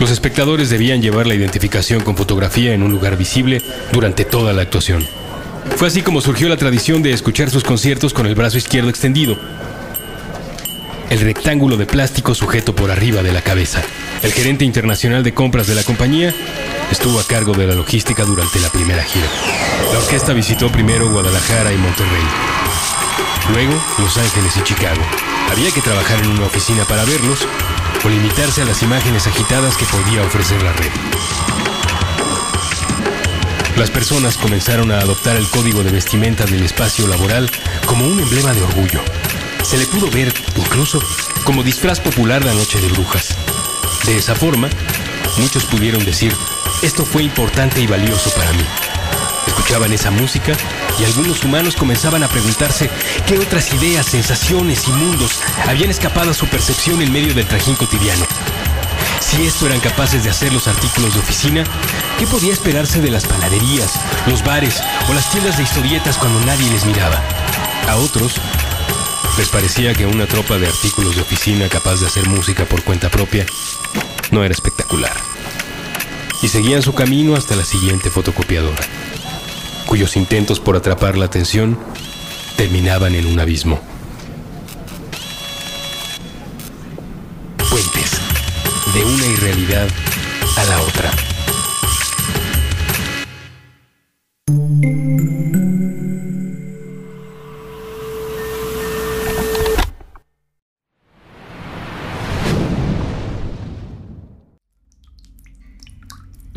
Los 0.00 0.10
espectadores 0.10 0.70
debían 0.70 1.02
llevar 1.02 1.26
la 1.26 1.34
identificación 1.34 2.00
con 2.02 2.16
fotografía 2.16 2.74
en 2.74 2.82
un 2.82 2.90
lugar 2.90 3.16
visible 3.16 3.62
durante 3.92 4.24
toda 4.24 4.52
la 4.52 4.62
actuación. 4.62 5.06
Fue 5.76 5.88
así 5.88 6.02
como 6.02 6.20
surgió 6.20 6.48
la 6.48 6.56
tradición 6.56 7.02
de 7.02 7.12
escuchar 7.12 7.50
sus 7.50 7.64
conciertos 7.64 8.12
con 8.12 8.26
el 8.26 8.34
brazo 8.34 8.58
izquierdo 8.58 8.90
extendido, 8.90 9.36
el 11.10 11.20
rectángulo 11.20 11.76
de 11.76 11.86
plástico 11.86 12.34
sujeto 12.34 12.74
por 12.74 12.90
arriba 12.90 13.22
de 13.22 13.32
la 13.32 13.42
cabeza. 13.42 13.82
El 14.22 14.32
gerente 14.32 14.64
internacional 14.64 15.22
de 15.22 15.34
compras 15.34 15.66
de 15.66 15.74
la 15.74 15.82
compañía 15.84 16.34
estuvo 16.90 17.20
a 17.20 17.24
cargo 17.24 17.54
de 17.54 17.66
la 17.66 17.74
logística 17.74 18.24
durante 18.24 18.58
la 18.60 18.68
primera 18.70 19.02
gira. 19.02 19.26
La 19.92 19.98
orquesta 19.98 20.32
visitó 20.32 20.70
primero 20.70 21.10
Guadalajara 21.10 21.72
y 21.72 21.76
Monterrey, 21.76 22.24
luego 23.50 23.72
Los 23.98 24.16
Ángeles 24.16 24.56
y 24.56 24.62
Chicago. 24.62 25.00
Había 25.50 25.70
que 25.70 25.80
trabajar 25.80 26.18
en 26.20 26.30
una 26.30 26.46
oficina 26.46 26.84
para 26.84 27.04
verlos 27.04 27.46
o 28.04 28.08
limitarse 28.08 28.62
a 28.62 28.64
las 28.64 28.82
imágenes 28.82 29.26
agitadas 29.26 29.76
que 29.76 29.84
podía 29.86 30.22
ofrecer 30.22 30.62
la 30.62 30.72
red. 30.72 30.90
Las 33.76 33.90
personas 33.90 34.36
comenzaron 34.36 34.92
a 34.92 34.98
adoptar 34.98 35.36
el 35.36 35.48
código 35.48 35.82
de 35.82 35.90
vestimenta 35.90 36.44
del 36.44 36.62
espacio 36.62 37.06
laboral 37.06 37.50
como 37.86 38.06
un 38.06 38.20
emblema 38.20 38.52
de 38.52 38.62
orgullo. 38.62 39.00
Se 39.62 39.78
le 39.78 39.86
pudo 39.86 40.10
ver, 40.10 40.32
incluso, 40.56 41.02
como 41.44 41.62
disfraz 41.62 42.00
popular 42.00 42.44
la 42.44 42.54
noche 42.54 42.80
de 42.80 42.88
brujas. 42.88 43.36
De 44.04 44.16
esa 44.16 44.34
forma, 44.34 44.68
muchos 45.38 45.64
pudieron 45.64 46.04
decir, 46.04 46.34
esto 46.82 47.04
fue 47.04 47.22
importante 47.22 47.80
y 47.80 47.86
valioso 47.86 48.30
para 48.30 48.52
mí. 48.52 48.64
Escuchaban 49.46 49.92
esa 49.92 50.10
música 50.10 50.54
y 50.98 51.04
algunos 51.04 51.44
humanos 51.44 51.76
comenzaban 51.76 52.22
a 52.22 52.28
preguntarse 52.28 52.90
qué 53.26 53.38
otras 53.38 53.72
ideas, 53.72 54.06
sensaciones 54.06 54.86
y 54.88 54.92
mundos 54.92 55.40
habían 55.66 55.90
escapado 55.90 56.30
a 56.30 56.34
su 56.34 56.46
percepción 56.46 57.02
en 57.02 57.12
medio 57.12 57.34
del 57.34 57.46
trajín 57.46 57.74
cotidiano. 57.74 58.26
Si 59.20 59.46
esto 59.46 59.66
eran 59.66 59.80
capaces 59.80 60.22
de 60.22 60.30
hacer 60.30 60.52
los 60.52 60.68
artículos 60.68 61.14
de 61.14 61.20
oficina, 61.20 61.64
¿qué 62.18 62.26
podía 62.26 62.52
esperarse 62.52 63.00
de 63.00 63.10
las 63.10 63.24
panaderías, 63.26 63.92
los 64.26 64.44
bares 64.44 64.80
o 65.08 65.14
las 65.14 65.30
tiendas 65.30 65.56
de 65.56 65.64
historietas 65.64 66.18
cuando 66.18 66.40
nadie 66.40 66.70
les 66.70 66.84
miraba? 66.84 67.22
A 67.88 67.96
otros 67.96 68.40
les 69.36 69.48
parecía 69.48 69.94
que 69.94 70.06
una 70.06 70.26
tropa 70.26 70.58
de 70.58 70.68
artículos 70.68 71.16
de 71.16 71.22
oficina 71.22 71.68
capaz 71.68 72.00
de 72.00 72.06
hacer 72.06 72.28
música 72.28 72.64
por 72.66 72.84
cuenta 72.84 73.10
propia 73.10 73.44
no 74.30 74.44
era 74.44 74.52
espectacular. 74.52 75.12
Y 76.42 76.48
seguían 76.48 76.82
su 76.82 76.94
camino 76.94 77.34
hasta 77.34 77.56
la 77.56 77.64
siguiente 77.64 78.10
fotocopiadora, 78.10 78.84
cuyos 79.94 80.16
intentos 80.16 80.58
por 80.58 80.74
atrapar 80.74 81.16
la 81.16 81.26
atención 81.26 81.78
terminaban 82.56 83.14
en 83.14 83.26
un 83.26 83.38
abismo. 83.38 83.78
Puentes, 87.70 88.10
de 88.92 89.04
una 89.04 89.24
irrealidad 89.24 89.86
a 90.56 90.64
la 90.64 90.80
otra. 90.80 91.03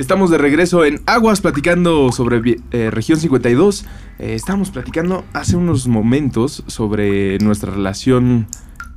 Estamos 0.07 0.29
de 0.29 0.37
regreso 0.37 0.85
en 0.85 1.01
Aguas 1.05 1.41
platicando 1.41 2.13
sobre 2.13 2.61
eh, 2.71 2.89
Región 2.91 3.19
52. 3.19 3.85
Eh, 4.19 4.35
estábamos 4.35 4.71
platicando 4.71 5.25
hace 5.33 5.57
unos 5.57 5.89
momentos 5.89 6.63
sobre 6.67 7.37
nuestra 7.39 7.73
relación 7.73 8.47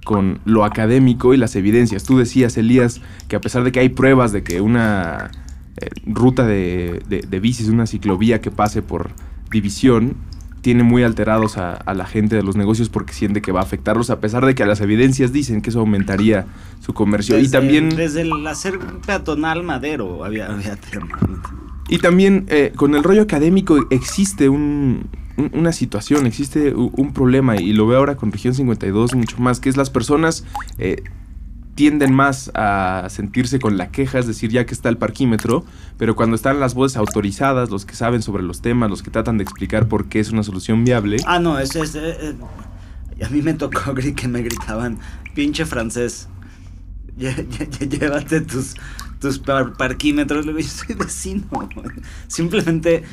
con 0.04 0.38
lo 0.44 0.64
académico 0.64 1.34
y 1.34 1.36
las 1.36 1.56
evidencias. 1.56 2.04
Tú 2.04 2.16
decías, 2.16 2.56
Elías, 2.56 3.00
que 3.26 3.34
a 3.34 3.40
pesar 3.40 3.64
de 3.64 3.72
que 3.72 3.80
hay 3.80 3.88
pruebas 3.88 4.30
de 4.30 4.44
que 4.44 4.60
una 4.60 5.32
eh, 5.78 5.88
ruta 6.06 6.46
de, 6.46 7.02
de, 7.08 7.22
de 7.22 7.40
bicis, 7.40 7.66
una 7.66 7.88
ciclovía 7.88 8.40
que 8.40 8.52
pase 8.52 8.80
por 8.80 9.10
división, 9.50 10.14
tiene 10.60 10.82
muy 10.82 11.02
alterados 11.02 11.56
a, 11.56 11.72
a, 11.72 11.94
la 11.94 12.06
gente 12.06 12.36
de 12.36 12.42
los 12.42 12.56
negocios 12.56 12.88
porque 12.88 13.12
siente 13.12 13.40
que 13.40 13.52
va 13.52 13.60
a 13.60 13.62
afectarlos, 13.62 14.10
a 14.10 14.20
pesar 14.20 14.44
de 14.44 14.54
que 14.54 14.64
las 14.66 14.80
evidencias 14.80 15.32
dicen 15.32 15.62
que 15.62 15.70
eso 15.70 15.80
aumentaría 15.80 16.46
su 16.80 16.92
comercio. 16.92 17.36
Desde, 17.36 17.48
y 17.48 17.50
también. 17.50 17.88
Desde 17.90 18.22
el 18.22 18.46
hacer 18.46 18.78
peatonal 19.06 19.62
madero 19.62 20.24
había, 20.24 20.46
había 20.46 20.76
tema. 20.76 21.18
Y 21.88 21.98
también 21.98 22.46
eh, 22.48 22.72
con 22.76 22.94
el 22.94 23.02
rollo 23.02 23.22
académico 23.22 23.78
existe 23.90 24.48
un, 24.48 25.08
un, 25.36 25.50
una 25.54 25.72
situación, 25.72 26.26
existe 26.26 26.74
un, 26.74 26.92
un, 26.96 27.12
problema, 27.12 27.56
y 27.56 27.72
lo 27.72 27.86
veo 27.86 27.98
ahora 27.98 28.16
con 28.16 28.30
Región 28.30 28.54
52 28.54 29.14
mucho 29.14 29.38
más, 29.38 29.60
que 29.60 29.68
es 29.68 29.76
las 29.76 29.90
personas. 29.90 30.44
Eh, 30.78 31.02
tienden 31.74 32.12
más 32.12 32.50
a 32.54 33.06
sentirse 33.10 33.58
con 33.58 33.76
la 33.76 33.90
queja, 33.90 34.18
es 34.18 34.26
decir, 34.26 34.50
ya 34.50 34.66
que 34.66 34.74
está 34.74 34.88
el 34.88 34.98
parquímetro, 34.98 35.64
pero 35.96 36.16
cuando 36.16 36.36
están 36.36 36.60
las 36.60 36.74
voces 36.74 36.96
autorizadas, 36.96 37.70
los 37.70 37.86
que 37.86 37.94
saben 37.94 38.22
sobre 38.22 38.42
los 38.42 38.60
temas, 38.60 38.90
los 38.90 39.02
que 39.02 39.10
tratan 39.10 39.38
de 39.38 39.44
explicar 39.44 39.88
por 39.88 40.08
qué 40.08 40.20
es 40.20 40.30
una 40.30 40.42
solución 40.42 40.84
viable. 40.84 41.18
Ah, 41.26 41.38
no, 41.38 41.58
es, 41.58 41.76
es 41.76 41.94
eh, 41.94 42.34
a 43.24 43.28
mí 43.28 43.42
me 43.42 43.54
tocó 43.54 43.94
que 44.16 44.28
me 44.28 44.42
gritaban, 44.42 44.98
pinche 45.34 45.64
francés. 45.64 46.28
llévate 47.20 48.40
tus, 48.40 48.74
tus 49.20 49.38
parquímetros. 49.38 50.46
Le 50.46 50.62
yo 50.62 50.68
soy 50.68 50.94
vecino. 50.94 51.44
Simplemente 52.26 53.04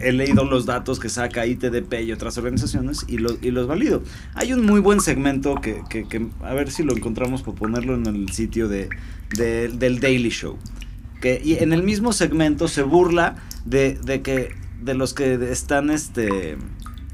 he 0.00 0.12
leído 0.12 0.44
los 0.44 0.66
datos 0.66 0.98
que 0.98 1.08
saca 1.08 1.46
ITDP 1.46 2.00
y 2.04 2.12
otras 2.12 2.38
organizaciones 2.38 3.04
y, 3.08 3.14
y 3.14 3.50
los 3.50 3.66
valido. 3.66 4.02
Hay 4.34 4.52
un 4.52 4.64
muy 4.64 4.80
buen 4.80 5.00
segmento 5.00 5.56
que, 5.56 5.82
a 6.42 6.54
ver 6.54 6.70
si 6.70 6.82
lo 6.82 6.96
encontramos 6.96 7.42
por 7.42 7.54
ponerlo 7.54 7.94
en 7.94 8.06
el 8.06 8.30
sitio 8.30 8.68
de, 8.68 8.88
del 9.36 10.00
Daily 10.00 10.30
Show. 10.30 10.58
Que 11.20 11.40
y 11.42 11.54
en 11.54 11.72
el 11.72 11.82
mismo 11.82 12.12
segmento 12.12 12.66
se 12.66 12.82
burla 12.82 13.36
de, 13.64 13.98
de, 14.04 14.22
que 14.22 14.54
de 14.80 14.94
los 14.94 15.14
que 15.14 15.34
están 15.52 15.90
este, 15.90 16.56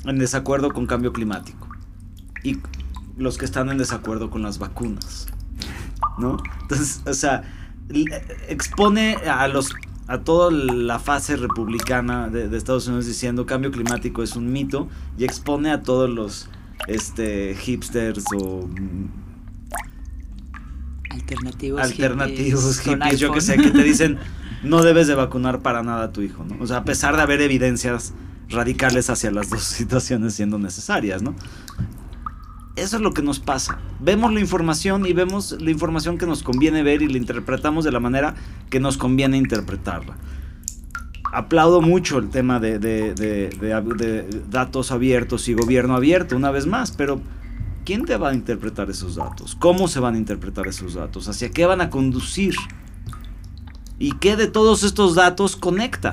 en 0.05 0.19
desacuerdo 0.19 0.71
con 0.73 0.87
cambio 0.87 1.13
climático 1.13 1.69
y 2.43 2.59
los 3.19 3.37
que 3.37 3.45
están 3.45 3.69
en 3.69 3.79
desacuerdo 3.79 4.31
con 4.31 4.43
las 4.43 4.59
vacunas. 4.59 5.27
¿No? 6.19 6.39
Entonces, 6.63 7.03
o 7.07 7.15
sea, 7.15 7.43
expone 8.49 9.15
a 9.15 9.47
los 9.49 9.71
a 10.09 10.19
toda 10.19 10.51
la 10.51 10.99
fase 10.99 11.37
republicana 11.37 12.29
de, 12.29 12.57
Estados 12.57 12.87
Unidos 12.89 13.07
diciendo 13.07 13.45
cambio 13.45 13.71
climático 13.71 14.23
es 14.23 14.37
un 14.37 14.51
mito 14.51 14.89
y 15.19 15.25
expone 15.25 15.71
a 15.71 15.83
todos 15.83 16.09
los 16.09 16.49
este 16.87 17.55
hipsters 17.55 18.25
o 18.35 18.67
mm, 18.67 19.09
alternativos 21.11 21.83
alternativos 21.83 22.81
hippies, 22.81 23.21
yo 23.21 23.33
que 23.33 23.43
sé 23.43 23.59
que 23.59 23.71
te 23.71 23.83
dicen 23.83 24.19
no 24.63 24.83
debes 24.83 25.07
de 25.07 25.15
vacunar 25.15 25.61
para 25.61 25.83
nada 25.83 26.05
a 26.05 26.13
tu 26.13 26.23
hijo, 26.23 26.45
¿no? 26.45 26.57
O 26.61 26.67
sea, 26.67 26.79
a 26.79 26.85
pesar 26.85 27.15
de 27.15 27.23
haber 27.23 27.41
evidencias 27.43 28.15
radicales 28.49 29.11
hacia 29.11 29.31
las 29.31 29.51
dos 29.51 29.63
situaciones 29.63 30.35
siendo 30.35 30.59
necesarias, 30.59 31.23
¿no? 31.23 31.35
Eso 32.79 32.97
es 32.97 33.03
lo 33.03 33.13
que 33.13 33.23
nos 33.23 33.41
pasa. 33.41 33.79
Vemos 33.99 34.33
la 34.33 34.39
información 34.39 35.05
y 35.05 35.13
vemos 35.13 35.57
la 35.61 35.71
información 35.71 36.17
que 36.17 36.27
nos 36.27 36.45
conviene 36.45 36.85
ver 36.85 37.03
y 37.03 37.09
la 37.09 37.19
interpretamos 37.19 37.85
de 37.85 37.91
la 37.91 37.99
manera 37.99 38.37
que 38.71 38.79
nos 38.79 38.97
conviene 38.97 39.37
interpretarla. 39.37 40.17
Aplaudo 41.33 41.83
mucho 41.83 42.19
el 42.19 42.31
tema 42.31 42.61
de, 42.61 43.51
datos 44.49 44.93
abiertos 44.93 45.49
y 45.49 45.55
gobierno 45.55 45.97
abierto, 45.97 46.37
una 46.37 46.53
vez 46.53 46.67
más, 46.67 46.93
pero 46.93 47.21
¿quién 47.85 48.05
te 48.05 48.17
va 48.17 48.31
a 48.31 48.35
interpretar 48.35 48.89
esos 48.91 49.17
datos? 49.17 49.57
¿Cómo 49.57 49.89
se 49.89 49.99
van 49.99 50.15
a 50.15 50.19
interpretar 50.19 50.69
esos 50.69 50.95
datos? 50.95 51.29
¿Hacia 51.29 51.51
qué 51.51 51.67
van 51.67 51.81
a 51.81 51.91
conducir? 51.91 52.55
¿Y 53.99 54.13
qué 54.13 54.37
de 54.37 54.47
todos 54.47 54.85
estos 54.85 55.17
datos 55.17 55.57
conecta? 55.57 56.13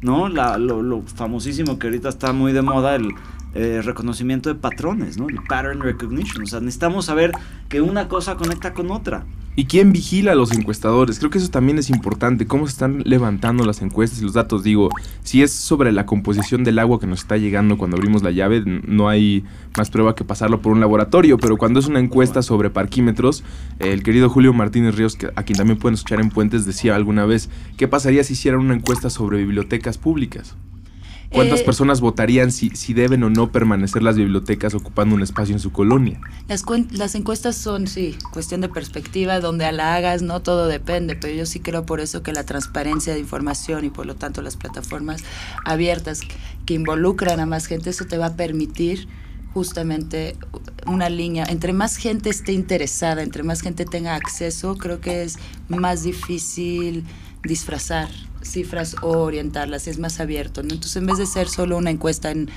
¿No? 0.00 0.28
La, 0.28 0.58
lo, 0.58 0.82
lo, 0.82 1.02
famosísimo 1.02 1.78
que 1.78 1.86
ahorita 1.86 2.08
está 2.08 2.32
muy 2.32 2.52
de 2.52 2.62
moda, 2.62 2.96
el 2.96 3.14
eh, 3.54 3.82
reconocimiento 3.82 4.48
de 4.48 4.54
patrones, 4.54 5.18
¿no? 5.18 5.26
Pattern 5.48 5.80
recognition. 5.80 6.42
O 6.42 6.46
sea, 6.46 6.60
necesitamos 6.60 7.06
saber 7.06 7.32
que 7.68 7.80
una 7.80 8.08
cosa 8.08 8.36
conecta 8.36 8.72
con 8.72 8.90
otra. 8.90 9.24
¿Y 9.54 9.66
quién 9.66 9.92
vigila 9.92 10.32
a 10.32 10.34
los 10.34 10.50
encuestadores? 10.52 11.18
Creo 11.18 11.30
que 11.30 11.36
eso 11.36 11.50
también 11.50 11.78
es 11.78 11.90
importante. 11.90 12.46
¿Cómo 12.46 12.66
se 12.66 12.72
están 12.72 13.02
levantando 13.04 13.66
las 13.66 13.82
encuestas 13.82 14.20
y 14.20 14.24
los 14.24 14.32
datos? 14.32 14.62
Digo, 14.62 14.88
si 15.24 15.42
es 15.42 15.52
sobre 15.52 15.92
la 15.92 16.06
composición 16.06 16.64
del 16.64 16.78
agua 16.78 16.98
que 16.98 17.06
nos 17.06 17.20
está 17.20 17.36
llegando 17.36 17.76
cuando 17.76 17.98
abrimos 17.98 18.22
la 18.22 18.30
llave, 18.30 18.62
no 18.64 19.10
hay 19.10 19.44
más 19.76 19.90
prueba 19.90 20.14
que 20.14 20.24
pasarlo 20.24 20.62
por 20.62 20.72
un 20.72 20.80
laboratorio. 20.80 21.36
Pero 21.36 21.58
cuando 21.58 21.80
es 21.80 21.86
una 21.86 22.00
encuesta 22.00 22.40
sobre 22.40 22.70
parquímetros, 22.70 23.44
el 23.78 24.02
querido 24.02 24.30
Julio 24.30 24.54
Martínez 24.54 24.94
Ríos, 24.94 25.18
a 25.36 25.42
quien 25.42 25.58
también 25.58 25.78
pueden 25.78 25.96
escuchar 25.96 26.20
en 26.22 26.30
Puentes, 26.30 26.64
decía 26.64 26.96
alguna 26.96 27.26
vez, 27.26 27.50
¿qué 27.76 27.86
pasaría 27.86 28.24
si 28.24 28.32
hicieran 28.32 28.60
una 28.60 28.74
encuesta 28.74 29.10
sobre 29.10 29.36
bibliotecas 29.36 29.98
públicas? 29.98 30.56
¿Cuántas 31.32 31.60
eh, 31.60 31.64
personas 31.64 32.00
votarían 32.00 32.52
si, 32.52 32.70
si 32.70 32.94
deben 32.94 33.22
o 33.22 33.30
no 33.30 33.50
permanecer 33.50 34.02
las 34.02 34.16
bibliotecas 34.16 34.74
ocupando 34.74 35.14
un 35.14 35.22
espacio 35.22 35.54
en 35.54 35.60
su 35.60 35.72
colonia? 35.72 36.20
Las, 36.48 36.64
las 36.90 37.14
encuestas 37.14 37.56
son, 37.56 37.86
sí, 37.86 38.16
cuestión 38.32 38.60
de 38.60 38.68
perspectiva, 38.68 39.40
donde 39.40 39.70
la 39.72 39.94
hagas, 39.94 40.22
no 40.22 40.42
todo 40.42 40.66
depende, 40.66 41.16
pero 41.16 41.34
yo 41.34 41.46
sí 41.46 41.60
creo 41.60 41.86
por 41.86 42.00
eso 42.00 42.22
que 42.22 42.32
la 42.32 42.44
transparencia 42.44 43.14
de 43.14 43.20
información 43.20 43.84
y 43.84 43.90
por 43.90 44.06
lo 44.06 44.14
tanto 44.14 44.42
las 44.42 44.56
plataformas 44.56 45.24
abiertas 45.64 46.20
que 46.66 46.74
involucran 46.74 47.40
a 47.40 47.46
más 47.46 47.66
gente, 47.66 47.90
eso 47.90 48.04
te 48.04 48.18
va 48.18 48.26
a 48.26 48.36
permitir 48.36 49.08
justamente 49.54 50.36
una 50.86 51.08
línea. 51.08 51.44
Entre 51.44 51.72
más 51.72 51.96
gente 51.96 52.30
esté 52.30 52.52
interesada, 52.52 53.22
entre 53.22 53.42
más 53.42 53.60
gente 53.60 53.84
tenga 53.84 54.14
acceso, 54.14 54.76
creo 54.76 55.00
que 55.00 55.22
es 55.22 55.38
más 55.68 56.02
difícil 56.02 57.04
disfrazar 57.42 58.08
cifras 58.42 58.96
o 59.02 59.18
orientarlas, 59.18 59.86
es 59.88 59.98
más 59.98 60.20
abierto. 60.20 60.62
¿no? 60.62 60.70
Entonces, 60.70 60.96
en 60.96 61.06
vez 61.06 61.18
de 61.18 61.26
ser 61.26 61.48
solo 61.48 61.76
una 61.76 61.90
encuesta 61.90 62.30
en 62.30 62.50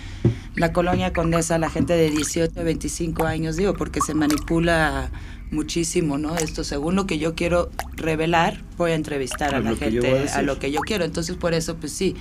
la 0.56 0.74
colonia 0.74 1.14
Condesa, 1.14 1.58
la 1.58 1.70
gente 1.70 1.94
de 1.94 2.10
18 2.10 2.60
a 2.60 2.64
25 2.64 3.26
años, 3.26 3.56
digo, 3.56 3.74
porque 3.74 4.02
se 4.02 4.14
manipula 4.14 5.12
muchísimo, 5.52 6.18
¿no? 6.18 6.36
Esto, 6.38 6.64
según 6.64 6.96
lo 6.96 7.06
que 7.06 7.18
yo 7.18 7.36
quiero 7.36 7.70
revelar, 7.96 8.64
voy 8.78 8.92
a 8.92 8.96
entrevistar 8.96 9.54
a, 9.54 9.60
la 9.60 9.76
gente 9.76 10.28
a, 10.30 10.42
lo 10.42 10.60
que 10.60 10.72
yo 10.72 10.82
quiero. 10.82 11.06
Entonces, 11.06 11.36
por 11.36 11.54
eso, 11.54 11.76
pues 11.78 11.92
sí, 11.92 12.16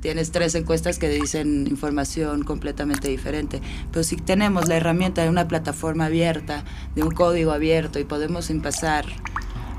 tienes 0.00 0.30
tres 0.30 0.54
encuestas 0.54 0.98
que 0.98 1.08
dicen 1.08 1.66
información 1.66 2.44
completamente 2.44 3.08
diferente. 3.08 3.60
Pero 3.90 4.04
si 4.04 4.16
tenemos 4.16 4.68
la 4.68 4.76
herramienta 4.76 5.22
de 5.22 5.28
una 5.28 5.48
plataforma 5.48 6.06
abierta, 6.06 6.64
de 6.94 7.02
un 7.02 7.10
código 7.10 7.52
abierto 7.52 7.98
y 7.98 8.04
podemos 8.04 8.50
empezar, 8.50 9.06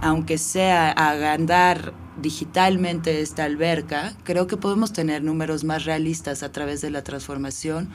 aunque 0.02 0.38
sea 0.38 0.92
agrandar 0.92 1.94
digitalmente 2.22 3.22
esta 3.22 3.46
alberca, 3.46 4.14
creo 4.24 4.48
que 4.48 4.58
podemos 4.58 4.94
tener 4.94 5.24
números 5.24 5.64
más 5.64 5.86
realistas 5.86 6.44
a 6.44 6.52
través 6.52 6.82
de 6.82 6.92
la 6.92 7.04
transformación. 7.04 7.90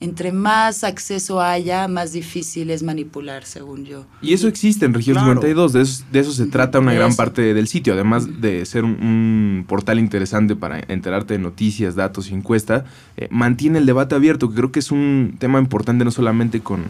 Entre 0.00 0.32
más 0.32 0.82
acceso 0.82 1.40
haya, 1.40 1.86
más 1.86 2.12
difícil 2.12 2.70
es 2.70 2.82
manipular, 2.82 3.44
según 3.44 3.84
yo. 3.84 4.04
Y 4.20 4.32
eso 4.32 4.48
existe 4.48 4.84
en 4.84 4.94
Región 4.94 5.16
52, 5.16 5.72
de 5.72 5.80
eso, 5.82 6.04
de 6.10 6.18
eso 6.18 6.32
se 6.32 6.46
trata 6.46 6.80
una 6.80 6.92
gran 6.92 7.14
parte 7.14 7.54
del 7.54 7.68
sitio, 7.68 7.92
además 7.92 8.40
de 8.40 8.66
ser 8.66 8.82
un, 8.82 9.64
portal 9.68 10.00
interesante 10.00 10.56
para 10.56 10.80
enterarte 10.88 11.34
de 11.34 11.38
noticias, 11.38 11.94
datos 11.94 12.30
y 12.30 12.34
encuestas, 12.34 12.82
eh, 13.16 13.28
mantiene 13.30 13.78
el 13.78 13.86
debate 13.86 14.16
abierto, 14.16 14.48
que 14.48 14.56
creo 14.56 14.72
que 14.72 14.80
es 14.80 14.90
un 14.90 15.36
tema 15.38 15.60
importante 15.60 16.04
no 16.04 16.10
solamente 16.10 16.60
con, 16.60 16.82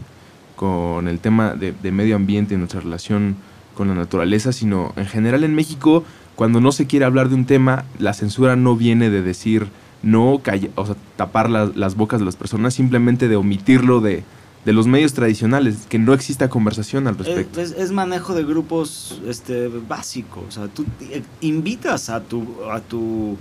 con 0.57 1.07
el 1.07 1.19
tema 1.19 1.55
de, 1.55 1.73
de 1.73 1.93
medio 1.93 2.17
ambiente 2.17 2.55
y 2.55 2.57
nuestra 2.57 2.81
relación 2.81 3.37
con 3.75 3.89
la 3.89 3.95
naturaleza, 3.95 4.53
sino 4.53 4.93
en 4.97 5.07
general 5.07 5.45
en 5.45 5.55
México 5.55 6.05
cuando 6.35 6.61
no 6.61 6.73
se 6.73 6.87
quiere 6.87 7.05
hablar 7.05 7.29
de 7.29 7.35
un 7.35 7.45
tema, 7.45 7.85
la 7.99 8.15
censura 8.15 8.57
no 8.57 8.77
viene 8.77 9.11
de 9.11 9.23
decir 9.23 9.69
no, 10.03 10.41
o 10.75 10.87
sea, 10.87 10.97
tapar 11.17 11.49
las 11.51 11.95
bocas 11.95 12.21
de 12.21 12.27
las 12.27 12.37
personas, 12.37 12.75
simplemente 12.75 13.29
de 13.29 13.37
omitirlo 13.37 14.01
de, 14.01 14.25
los 14.65 14.87
medios 14.87 15.13
tradicionales, 15.13 15.87
que 15.89 15.99
no 15.99 16.15
exista 16.15 16.49
conversación 16.49 17.07
al 17.07 17.19
respecto. 17.19 17.61
Es, 17.61 17.93
manejo 17.93 18.35
de 18.35 18.45
grupos 18.45 19.21
este, 19.27 19.69
básicos. 19.69 20.45
O 20.49 20.51
sea, 20.51 20.69
tú 20.69 20.85
eh, 21.01 21.23
invitas 21.41 22.11
a 22.11 22.21
tu, 22.21 22.45
a 22.71 22.81
tu 22.81 23.37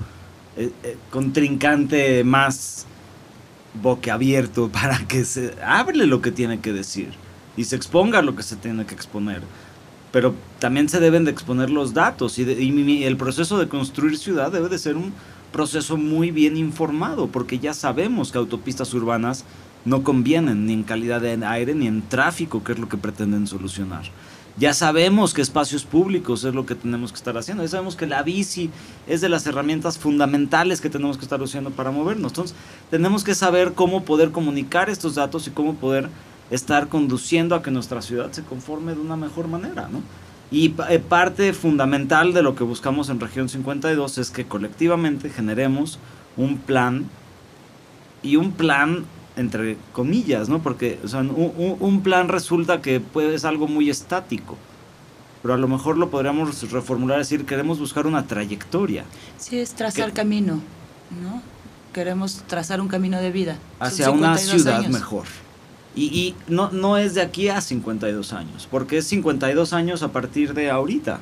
eh, 0.58 0.72
eh, 0.84 0.98
contrincante 1.10 2.24
más 2.24 2.86
boquiabierto 3.82 4.70
para 4.72 5.00
que 5.08 5.26
se 5.26 5.56
hable 5.64 6.06
lo 6.06 6.22
que 6.22 6.32
tiene 6.32 6.60
que 6.60 6.74
decir 6.74 7.10
y 7.58 7.64
se 7.64 7.76
exponga 7.76 8.22
lo 8.22 8.36
que 8.36 8.44
se 8.44 8.56
tiene 8.56 8.86
que 8.86 8.94
exponer 8.94 9.42
pero 10.12 10.36
también 10.60 10.90
se 10.90 11.00
deben 11.00 11.26
de 11.26 11.32
exponer 11.32 11.70
los 11.70 11.94
datos 11.94 12.38
y, 12.38 13.04
el 13.04 13.18
proceso 13.18 13.58
de 13.58 13.68
construir 13.68 14.18
ciudad 14.18 14.52
debe 14.52 14.70
de 14.70 14.78
ser 14.78 14.98
un 14.98 15.14
proceso 15.52 15.98
muy 15.98 16.32
bien 16.32 16.58
informado 16.58 17.28
porque 17.28 17.60
ya 17.60 17.74
sabemos 17.74 18.32
que 18.32 18.38
autopistas 18.38 18.94
urbanas 18.94 19.46
no 19.86 20.04
convienen 20.04 20.66
ni 20.66 20.74
en 20.74 20.84
calidad 20.84 21.22
de 21.22 21.44
aire 21.46 21.74
ni 21.74 21.88
en 21.88 22.02
tráfico, 22.02 22.64
que 22.64 22.74
es 22.74 22.80
lo 22.80 22.88
que 22.88 22.98
pretenden 22.98 23.48
solucionar. 23.48 24.04
Ya 24.58 24.74
sabemos 24.74 25.34
que 25.34 25.42
espacios 25.42 25.86
públicos 25.86 26.44
es 26.44 26.54
lo 26.54 26.66
que 26.66 26.76
tenemos 26.76 27.12
que 27.12 27.18
estar 27.18 27.38
haciendo. 27.38 27.64
Ya 27.64 27.70
sabemos 27.70 27.96
que 27.96 28.06
la 28.06 28.22
bici 28.22 28.70
es 29.08 29.22
de 29.22 29.30
las 29.30 29.48
herramientas 29.48 29.98
fundamentales 29.98 30.82
que 30.82 30.90
tenemos 30.90 31.18
que 31.18 31.24
estar 31.24 31.42
usando 31.42 31.72
para 31.72 31.92
movernos. 31.92 32.32
Entonces, 32.32 32.56
tenemos 32.90 33.24
que 33.24 33.34
saber 33.34 33.74
cómo 33.74 34.04
poder 34.04 34.32
comunicar 34.32 34.90
estos 34.90 35.16
datos 35.16 35.48
y 35.48 35.52
cómo 35.52 35.76
poder 35.76 36.10
estar 36.52 36.90
conduciendo 36.90 37.56
a 37.56 37.64
que 37.64 37.72
nuestra 37.72 38.02
ciudad 38.02 38.32
se 38.32 38.44
conforme 38.44 38.94
de 38.94 39.00
una 39.00 39.16
mejor 39.16 39.48
manera, 39.48 39.88
¿no? 39.92 40.02
Y 40.52 40.76
eh, 40.90 41.00
parte 41.00 41.54
fundamental 41.54 42.34
de 42.34 42.44
lo 42.44 42.56
que 42.56 42.66
buscamos 42.66 43.10
en 43.10 43.22
Región 43.22 43.48
52 43.48 44.18
es 44.18 44.30
que 44.32 44.46
colectivamente 44.46 45.30
generemos 45.30 45.98
un 46.36 46.58
plan 46.58 47.06
y 48.22 48.36
un 48.36 48.52
plan 48.52 49.06
entre 49.38 49.78
comillas, 49.94 50.50
¿no? 50.50 50.62
Porque 50.62 51.00
un, 51.80 52.02
plan 52.04 52.28
resulta 52.28 52.82
que 52.82 53.00
puede, 53.00 53.34
es 53.34 53.46
algo 53.46 53.68
muy 53.68 53.90
estático, 53.90 54.58
pero 55.42 55.54
a 55.54 55.58
lo 55.58 55.70
mejor 55.70 55.98
lo 55.98 56.10
podríamos 56.10 56.70
reformular, 56.70 57.18
decir, 57.18 57.46
queremos 57.46 57.80
buscar 57.80 58.06
una 58.06 58.28
trayectoria. 58.28 59.06
Sí, 59.38 59.58
es 59.58 59.74
trazar 59.74 60.12
camino, 60.12 60.62
¿no? 61.24 61.42
Queremos 61.94 62.44
trazar 62.48 62.82
un 62.82 62.90
camino 62.90 63.20
de 63.20 63.32
vida. 63.32 63.58
Hacia 63.80 64.12
una 64.12 64.38
ciudad 64.38 64.86
mejor. 64.88 65.26
Y, 65.96 66.36
no, 66.48 66.72
no 66.72 66.98
es 66.98 67.16
de 67.16 67.22
aquí 67.22 67.50
a 67.50 67.60
52 67.60 68.32
años, 68.34 68.68
porque 68.72 69.00
es 69.00 69.08
52 69.08 69.74
años 69.74 70.04
a 70.04 70.12
partir 70.12 70.54
de 70.54 70.70
ahorita. 70.70 71.20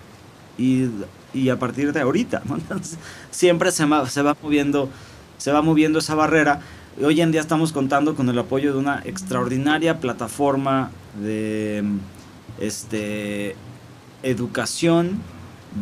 Y, 0.58 1.50
a 1.50 1.58
partir 1.58 1.94
de 1.94 2.02
ahorita, 2.02 2.44
siempre 3.32 3.72
se 3.72 3.86
va, 3.86 4.08
se 4.10 4.22
va, 4.22 4.36
moviendo, 4.42 4.90
se 5.38 5.52
va 5.52 5.62
moviendo 5.62 6.00
esa 6.00 6.16
barrera. 6.16 6.62
Hoy 7.02 7.22
en 7.22 7.32
día 7.32 7.42
estamos 7.42 7.72
contando 7.72 8.16
con 8.16 8.30
el 8.30 8.38
apoyo 8.38 8.74
de 8.74 8.80
una 8.80 9.02
extraordinaria 9.06 10.00
plataforma 10.00 10.92
de, 11.20 11.84
este, 12.60 13.56
educación, 14.24 15.22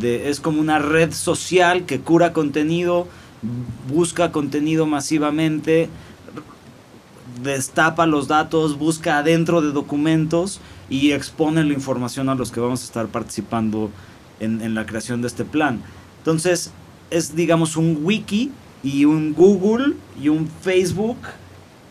es 0.01 0.39
como 0.39 0.61
una 0.61 0.79
red 0.79 1.11
social 1.11 1.85
que 1.85 1.99
cura 1.99 2.33
contenido, 2.33 3.07
busca 3.89 4.31
contenido 4.31 4.85
masivamente, 4.85 5.89
destapa 7.41 8.05
los 8.05 8.27
datos, 8.27 8.77
busca 8.77 9.19
adentro 9.19 9.61
de 9.61 9.71
documentos 9.71 10.59
y 10.89 11.11
expone 11.11 11.63
la 11.63 11.73
información 11.73 12.29
a 12.29 12.35
los 12.35 12.51
que 12.51 12.59
vamos 12.59 12.81
a 12.81 12.85
estar 12.85 13.07
participando 13.07 13.91
en, 14.39 14.75
la 14.75 14.85
creación 14.85 15.21
de 15.21 15.27
este 15.27 15.45
plan. 15.45 15.81
Entonces, 16.19 16.71
es 17.09 17.35
digamos 17.35 17.77
un 17.77 17.99
wiki 18.03 18.51
y 18.83 19.05
un 19.05 19.33
Google 19.33 19.93
y 20.21 20.29
un 20.29 20.47
Facebook 20.47 21.17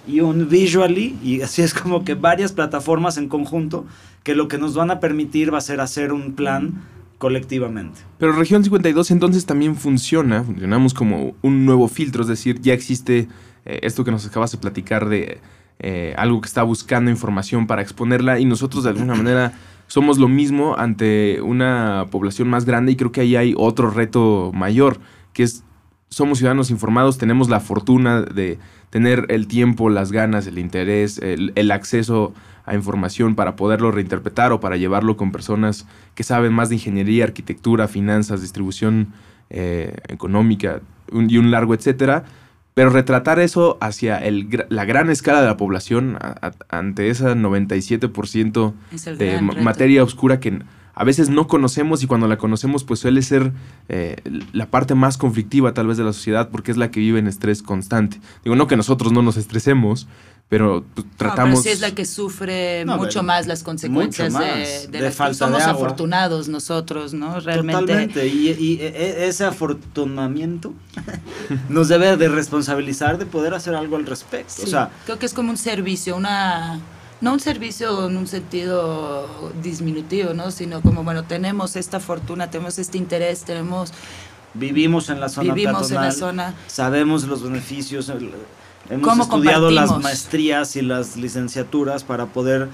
y 0.06 0.20
un 0.20 0.48
Visually 0.48 1.18
y 1.22 1.40
así 1.40 1.62
es 1.62 1.74
como 1.74 2.04
que 2.04 2.14
varias 2.14 2.52
plataformas 2.52 3.16
en 3.16 3.28
conjunto 3.28 3.86
que 4.22 4.34
lo 4.34 4.48
que 4.48 4.58
nos 4.58 4.74
van 4.74 4.90
a 4.90 5.00
permitir 5.00 5.52
va 5.52 5.58
a 5.58 5.62
ser 5.62 5.80
hacer 5.80 6.12
un 6.12 6.34
plan 6.34 6.82
colectivamente. 7.18 8.00
Pero 8.18 8.32
Región 8.32 8.62
52 8.62 9.10
entonces 9.10 9.46
también 9.46 9.76
funciona, 9.76 10.42
funcionamos 10.42 10.94
como 10.94 11.34
un 11.42 11.64
nuevo 11.64 11.88
filtro, 11.88 12.22
es 12.22 12.28
decir, 12.28 12.60
ya 12.60 12.74
existe 12.74 13.28
eh, 13.64 13.80
esto 13.82 14.04
que 14.04 14.10
nos 14.10 14.26
acabas 14.26 14.52
de 14.52 14.58
platicar 14.58 15.08
de 15.08 15.40
eh, 15.78 16.14
algo 16.16 16.40
que 16.40 16.46
está 16.46 16.62
buscando 16.62 17.10
información 17.10 17.66
para 17.66 17.82
exponerla 17.82 18.38
y 18.38 18.44
nosotros 18.44 18.84
de 18.84 18.90
alguna 18.90 19.14
manera 19.14 19.52
somos 19.86 20.18
lo 20.18 20.28
mismo 20.28 20.76
ante 20.76 21.40
una 21.42 22.06
población 22.10 22.48
más 22.48 22.64
grande 22.64 22.92
y 22.92 22.96
creo 22.96 23.12
que 23.12 23.20
ahí 23.20 23.36
hay 23.36 23.54
otro 23.56 23.90
reto 23.90 24.52
mayor, 24.54 24.98
que 25.32 25.42
es 25.42 25.64
somos 26.16 26.38
ciudadanos 26.38 26.70
informados, 26.70 27.18
tenemos 27.18 27.50
la 27.50 27.60
fortuna 27.60 28.22
de 28.22 28.58
tener 28.88 29.26
el 29.28 29.46
tiempo, 29.46 29.90
las 29.90 30.12
ganas, 30.12 30.46
el 30.46 30.58
interés, 30.58 31.18
el, 31.18 31.70
acceso 31.70 32.32
a 32.64 32.74
información 32.74 33.34
para 33.34 33.54
poderlo 33.54 33.90
reinterpretar 33.90 34.50
o 34.50 34.58
para 34.58 34.78
llevarlo 34.78 35.18
con 35.18 35.30
personas 35.30 35.86
que 36.14 36.22
saben 36.22 36.54
más 36.54 36.70
de 36.70 36.76
ingeniería, 36.76 37.24
arquitectura, 37.24 37.86
finanzas, 37.86 38.40
distribución 38.40 39.12
eh, 39.50 39.94
económica 40.08 40.80
y 41.12 41.36
un 41.36 41.50
largo 41.50 41.74
etcétera. 41.74 42.24
Pero 42.72 42.88
retratar 42.88 43.38
eso 43.38 43.76
hacia 43.82 44.16
el, 44.16 44.64
la 44.70 44.86
gran 44.86 45.10
escala 45.10 45.42
de 45.42 45.48
la 45.48 45.58
población, 45.58 46.18
ante 46.70 47.10
ese 47.10 47.26
97% 47.26 48.72
de 49.18 49.42
materia 49.42 50.02
oscura 50.02 50.40
que 50.40 50.60
a 50.98 51.04
veces 51.04 51.28
no 51.28 51.46
conocemos 51.46 52.02
y 52.02 52.06
cuando 52.06 52.26
la 52.26 52.38
conocemos 52.38 52.82
pues 52.82 53.00
suele 53.00 53.20
ser 53.20 53.52
eh, 53.90 54.16
la 54.52 54.70
parte 54.70 54.94
más 54.94 55.18
conflictiva 55.18 55.74
tal 55.74 55.88
vez 55.88 55.98
de 55.98 56.04
la 56.04 56.14
sociedad 56.14 56.48
porque 56.48 56.70
es 56.70 56.78
la 56.78 56.90
que 56.90 57.00
vive 57.00 57.18
en 57.18 57.26
estrés 57.26 57.62
constante. 57.62 58.18
Digo, 58.42 58.56
no 58.56 58.66
que 58.66 58.78
nosotros 58.78 59.12
no 59.12 59.20
nos 59.20 59.36
estresemos, 59.36 60.08
pero 60.48 60.86
pues, 60.94 61.06
tratamos... 61.18 61.62
sí 61.62 61.68
es 61.68 61.80
la 61.80 61.90
que 61.90 62.06
sufre 62.06 62.86
mucho 62.86 63.22
más 63.22 63.46
las 63.46 63.62
consecuencias 63.62 64.32
de, 64.32 64.88
de, 64.98 65.10
falta 65.10 65.46
Somos 65.46 65.64
afortunados 65.64 66.48
nosotros, 66.48 67.12
¿no? 67.12 67.40
Realmente. 67.40 67.80
Totalmente, 67.82 68.26
y, 68.28 68.48
y 68.58 68.80
e, 68.80 68.86
e, 68.86 69.28
ese 69.28 69.44
afortunamiento 69.44 70.72
nos 71.68 71.88
debe 71.88 72.16
de 72.16 72.28
responsabilizar 72.30 73.18
de 73.18 73.26
poder 73.26 73.52
hacer 73.52 73.74
algo 73.74 73.96
al 73.96 74.06
respecto. 74.06 74.62
o 74.62 74.66
sea, 74.66 74.90
creo 75.04 75.18
que 75.18 75.26
es 75.26 75.34
como 75.34 75.50
un 75.50 75.58
servicio, 75.58 76.16
una 76.16 76.80
no 77.20 77.32
un 77.32 77.40
servicio 77.40 78.08
en 78.08 78.16
un 78.16 78.26
sentido 78.26 79.52
disminutivo, 79.62 80.34
¿no? 80.34 80.50
Sino 80.50 80.82
como, 80.82 81.02
bueno, 81.04 81.24
tenemos 81.24 81.76
esta 81.76 82.00
fortuna, 82.00 82.50
tenemos 82.50 82.78
este 82.78 82.98
interés, 82.98 83.44
tenemos... 83.44 83.92
Vivimos 84.54 85.10
en 85.10 85.20
la 85.20 85.28
zona 85.28 85.52
Vivimos 85.52 85.90
en 85.90 85.96
la 85.96 86.12
zona. 86.12 86.54
Sabemos 86.66 87.24
los 87.24 87.42
beneficios, 87.42 88.10
hemos 88.88 89.18
estudiado 89.18 89.70
las 89.70 89.98
maestrías 89.98 90.76
y 90.76 90.82
las 90.82 91.16
licenciaturas 91.16 92.04
para 92.04 92.26
poder 92.26 92.68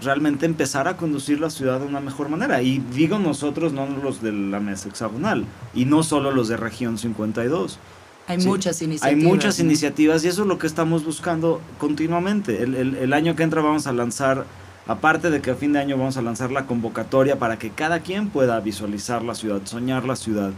realmente 0.00 0.46
empezar 0.46 0.86
a 0.86 0.96
conducir 0.96 1.40
la 1.40 1.50
ciudad 1.50 1.80
de 1.80 1.86
una 1.86 2.00
mejor 2.00 2.28
manera. 2.28 2.62
Y 2.62 2.78
digo 2.78 3.18
nosotros, 3.18 3.72
no 3.72 3.86
los 3.86 4.22
de 4.22 4.32
la 4.32 4.60
mesa 4.60 4.88
hexagonal, 4.88 5.44
y 5.74 5.84
no 5.84 6.02
solo 6.02 6.30
los 6.30 6.48
de 6.48 6.56
región 6.56 6.98
52. 6.98 7.78
Hay 8.28 8.36
muchas 8.38 8.82
iniciativas. 8.82 9.24
Hay 9.24 9.26
muchas 9.26 9.58
iniciativas 9.58 10.22
y 10.22 10.28
eso 10.28 10.42
es 10.42 10.48
lo 10.48 10.58
que 10.58 10.66
estamos 10.66 11.02
buscando 11.02 11.62
continuamente. 11.78 12.62
El, 12.62 13.12
año 13.14 13.34
que 13.34 13.42
entra 13.42 13.62
vamos 13.62 13.86
a 13.86 13.92
lanzar, 13.94 14.44
aparte 14.86 15.30
de 15.30 15.40
que 15.40 15.52
a 15.52 15.54
fin 15.54 15.72
de 15.72 15.78
año 15.78 15.96
vamos 15.96 16.18
a 16.18 16.22
lanzar 16.22 16.52
la 16.52 16.66
convocatoria 16.66 17.38
para 17.38 17.58
que 17.58 17.70
cada 17.70 18.00
quien 18.00 18.28
pueda 18.28 18.60
visualizar 18.60 19.22
la 19.22 19.34
ciudad, 19.34 19.62
soñar 19.64 20.04
la 20.04 20.14
ciudad, 20.14 20.50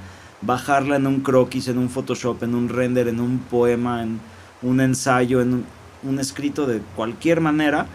bajarla 0.42 0.96
en 0.96 1.06
un 1.06 1.20
croquis, 1.20 1.68
en 1.68 1.78
un 1.78 1.88
Photoshop, 1.88 2.42
en 2.42 2.56
un 2.56 2.68
render, 2.68 3.06
en 3.06 3.20
un 3.20 3.38
poema, 3.38 4.02
en 4.02 4.18
un 4.62 4.80
ensayo, 4.80 5.40
en 5.40 5.64
un, 6.02 6.18
escrito 6.18 6.66
de 6.66 6.80
cualquier 6.96 7.40
manera, 7.40 7.86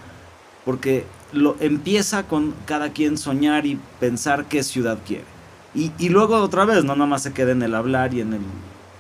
porque 0.64 1.04
lo 1.34 1.58
empieza 1.60 2.24
con 2.24 2.54
cada 2.66 2.94
quien 2.94 3.18
soñar 3.18 3.66
y 3.66 3.78
pensar 4.00 4.46
qué 4.46 4.64
ciudad 4.64 5.00
quiere. 5.06 5.26
Y, 5.74 5.92
y 6.00 6.08
luego 6.08 6.38
otra 6.38 6.64
vez, 6.64 6.86
no 6.86 6.96
nada 6.96 7.08
más 7.08 7.24
se 7.24 7.34
quede 7.34 7.52
en 7.52 7.62
el 7.62 7.76
hablar 7.76 8.14
y 8.14 8.22
en 8.22 8.36
el 8.36 8.42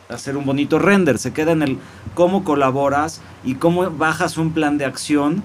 hacer 0.10 0.38
un 0.38 0.46
bonito 0.46 0.80
render, 0.80 1.18
se 1.18 1.34
queda 1.34 1.52
en 1.52 1.62
el 1.62 1.78
cómo 2.14 2.44
colaboras 2.44 3.22
y 3.44 3.56
cómo 3.56 3.90
bajas 3.92 4.38
un 4.38 4.52
plan 4.52 4.78
de 4.78 4.86
acción 4.86 5.44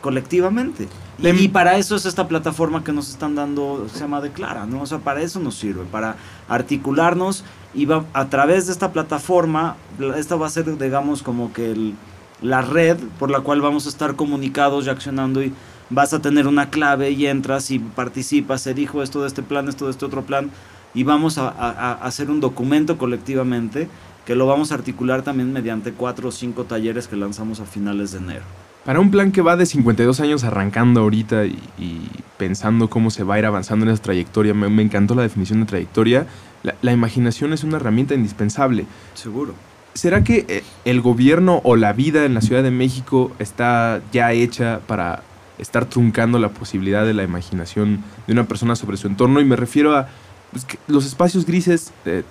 colectivamente. 0.00 0.88
Y, 1.20 1.48
para 1.48 1.76
eso 1.78 1.96
es 1.96 2.06
esta 2.06 2.28
plataforma 2.28 2.84
que 2.84 2.92
nos 2.92 3.10
están 3.10 3.34
dando, 3.34 3.88
se 3.92 3.98
llama 3.98 4.20
Declara, 4.20 4.66
¿no? 4.66 4.82
O 4.82 4.86
sea, 4.86 4.98
para 4.98 5.20
eso 5.20 5.40
nos 5.40 5.56
sirve, 5.56 5.84
para 5.84 6.14
articularnos 6.48 7.44
y 7.74 7.86
va, 7.86 8.04
a 8.12 8.28
través 8.28 8.66
de 8.66 8.72
esta 8.72 8.92
plataforma, 8.92 9.76
esta 10.16 10.36
va 10.36 10.46
a 10.46 10.50
ser, 10.50 10.78
digamos, 10.78 11.24
como 11.24 11.52
que 11.52 11.92
la 12.40 12.62
red 12.62 12.98
por 13.18 13.30
la 13.30 13.40
cual 13.40 13.60
vamos 13.60 13.86
a 13.86 13.88
estar 13.88 14.14
comunicados 14.14 14.86
y 14.86 14.90
accionando 14.90 15.42
y 15.42 15.52
vas 15.90 16.12
a 16.12 16.20
tener 16.20 16.46
una 16.46 16.70
clave 16.70 17.10
y 17.10 17.26
entras 17.26 17.72
y 17.72 17.80
participas, 17.80 18.64
elijo 18.68 19.02
esto 19.02 19.22
de 19.22 19.26
este 19.26 19.42
plan, 19.42 19.68
esto 19.68 19.86
de 19.86 19.90
este 19.90 20.04
otro 20.04 20.22
plan 20.22 20.52
y 20.94 21.04
vamos 21.04 21.38
a, 21.38 21.92
hacer 22.02 22.30
un 22.30 22.40
documento 22.40 22.98
colectivamente 22.98 23.88
que 24.24 24.34
lo 24.34 24.46
vamos 24.46 24.72
a 24.72 24.74
articular 24.74 25.22
también 25.22 25.52
mediante 25.52 25.92
cuatro 25.92 26.28
o 26.28 26.32
cinco 26.32 26.64
talleres 26.64 27.08
que 27.08 27.16
lanzamos 27.16 27.60
a 27.60 27.64
finales 27.64 28.12
de 28.12 28.18
enero. 28.18 28.44
Para 28.84 29.00
un 29.00 29.10
plan 29.10 29.32
que 29.32 29.42
va 29.42 29.56
de 29.56 29.66
52 29.66 30.20
años 30.20 30.44
arrancando 30.44 31.00
ahorita 31.00 31.44
y, 31.46 31.58
pensando 32.38 32.88
cómo 32.88 33.10
se 33.10 33.24
va 33.24 33.34
a 33.34 33.38
ir 33.38 33.46
avanzando 33.46 33.84
en 33.84 33.92
esa 33.92 34.02
trayectoria, 34.02 34.54
me, 34.54 34.82
encantó 34.82 35.14
la 35.14 35.22
definición 35.22 35.60
de 35.60 35.66
trayectoria, 35.66 36.26
la, 36.62 36.92
imaginación 36.92 37.52
es 37.52 37.64
una 37.64 37.76
herramienta 37.76 38.14
indispensable. 38.14 38.86
Seguro. 39.14 39.54
¿Será 39.94 40.22
que 40.24 40.46
eh, 40.48 40.62
el 40.84 41.00
gobierno 41.00 41.60
o 41.64 41.76
la 41.76 41.92
vida 41.92 42.24
en 42.24 42.34
la 42.34 42.40
Ciudad 42.40 42.62
de 42.62 42.70
México 42.70 43.32
está 43.38 44.00
ya 44.12 44.32
hecha 44.32 44.80
para 44.86 45.22
estar 45.58 45.86
truncando 45.86 46.38
la 46.38 46.50
posibilidad 46.50 47.04
de 47.04 47.14
la 47.14 47.24
imaginación 47.24 48.04
de 48.26 48.32
una 48.32 48.44
persona 48.44 48.76
sobre 48.76 48.96
su 48.96 49.06
entorno? 49.06 49.40
Y 49.40 49.44
me 49.44 49.56
refiero 49.56 49.96
a 49.96 50.08
los 50.86 51.06
espacios 51.06 51.44
grises 51.46 51.92
te, 52.04 52.24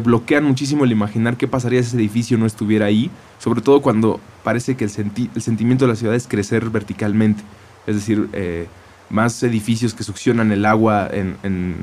bloquean 0.00 0.42
muchísimo 0.44 0.84
el 0.84 0.90
imaginar 0.90 1.36
qué 1.36 1.46
pasaría 1.46 1.80
si 1.80 1.90
ese 1.90 1.96
edificio 1.98 2.36
no 2.36 2.46
estuviera 2.46 2.86
ahí, 2.86 3.12
sobre 3.38 3.60
todo 3.60 3.80
cuando 3.80 4.18
parece 4.42 4.76
que 4.76 4.86
el, 4.86 4.90
el 5.34 5.42
sentimiento 5.42 5.84
de 5.84 5.92
la 5.92 5.96
ciudad 5.96 6.16
es 6.16 6.26
crecer 6.26 6.68
verticalmente, 6.70 7.44
es 7.86 7.94
decir, 7.94 8.28
eh, 8.32 8.66
más 9.08 9.40
edificios 9.44 9.94
que 9.94 10.02
succionan 10.02 10.50
el 10.50 10.66
agua 10.66 11.08
en, 11.12 11.76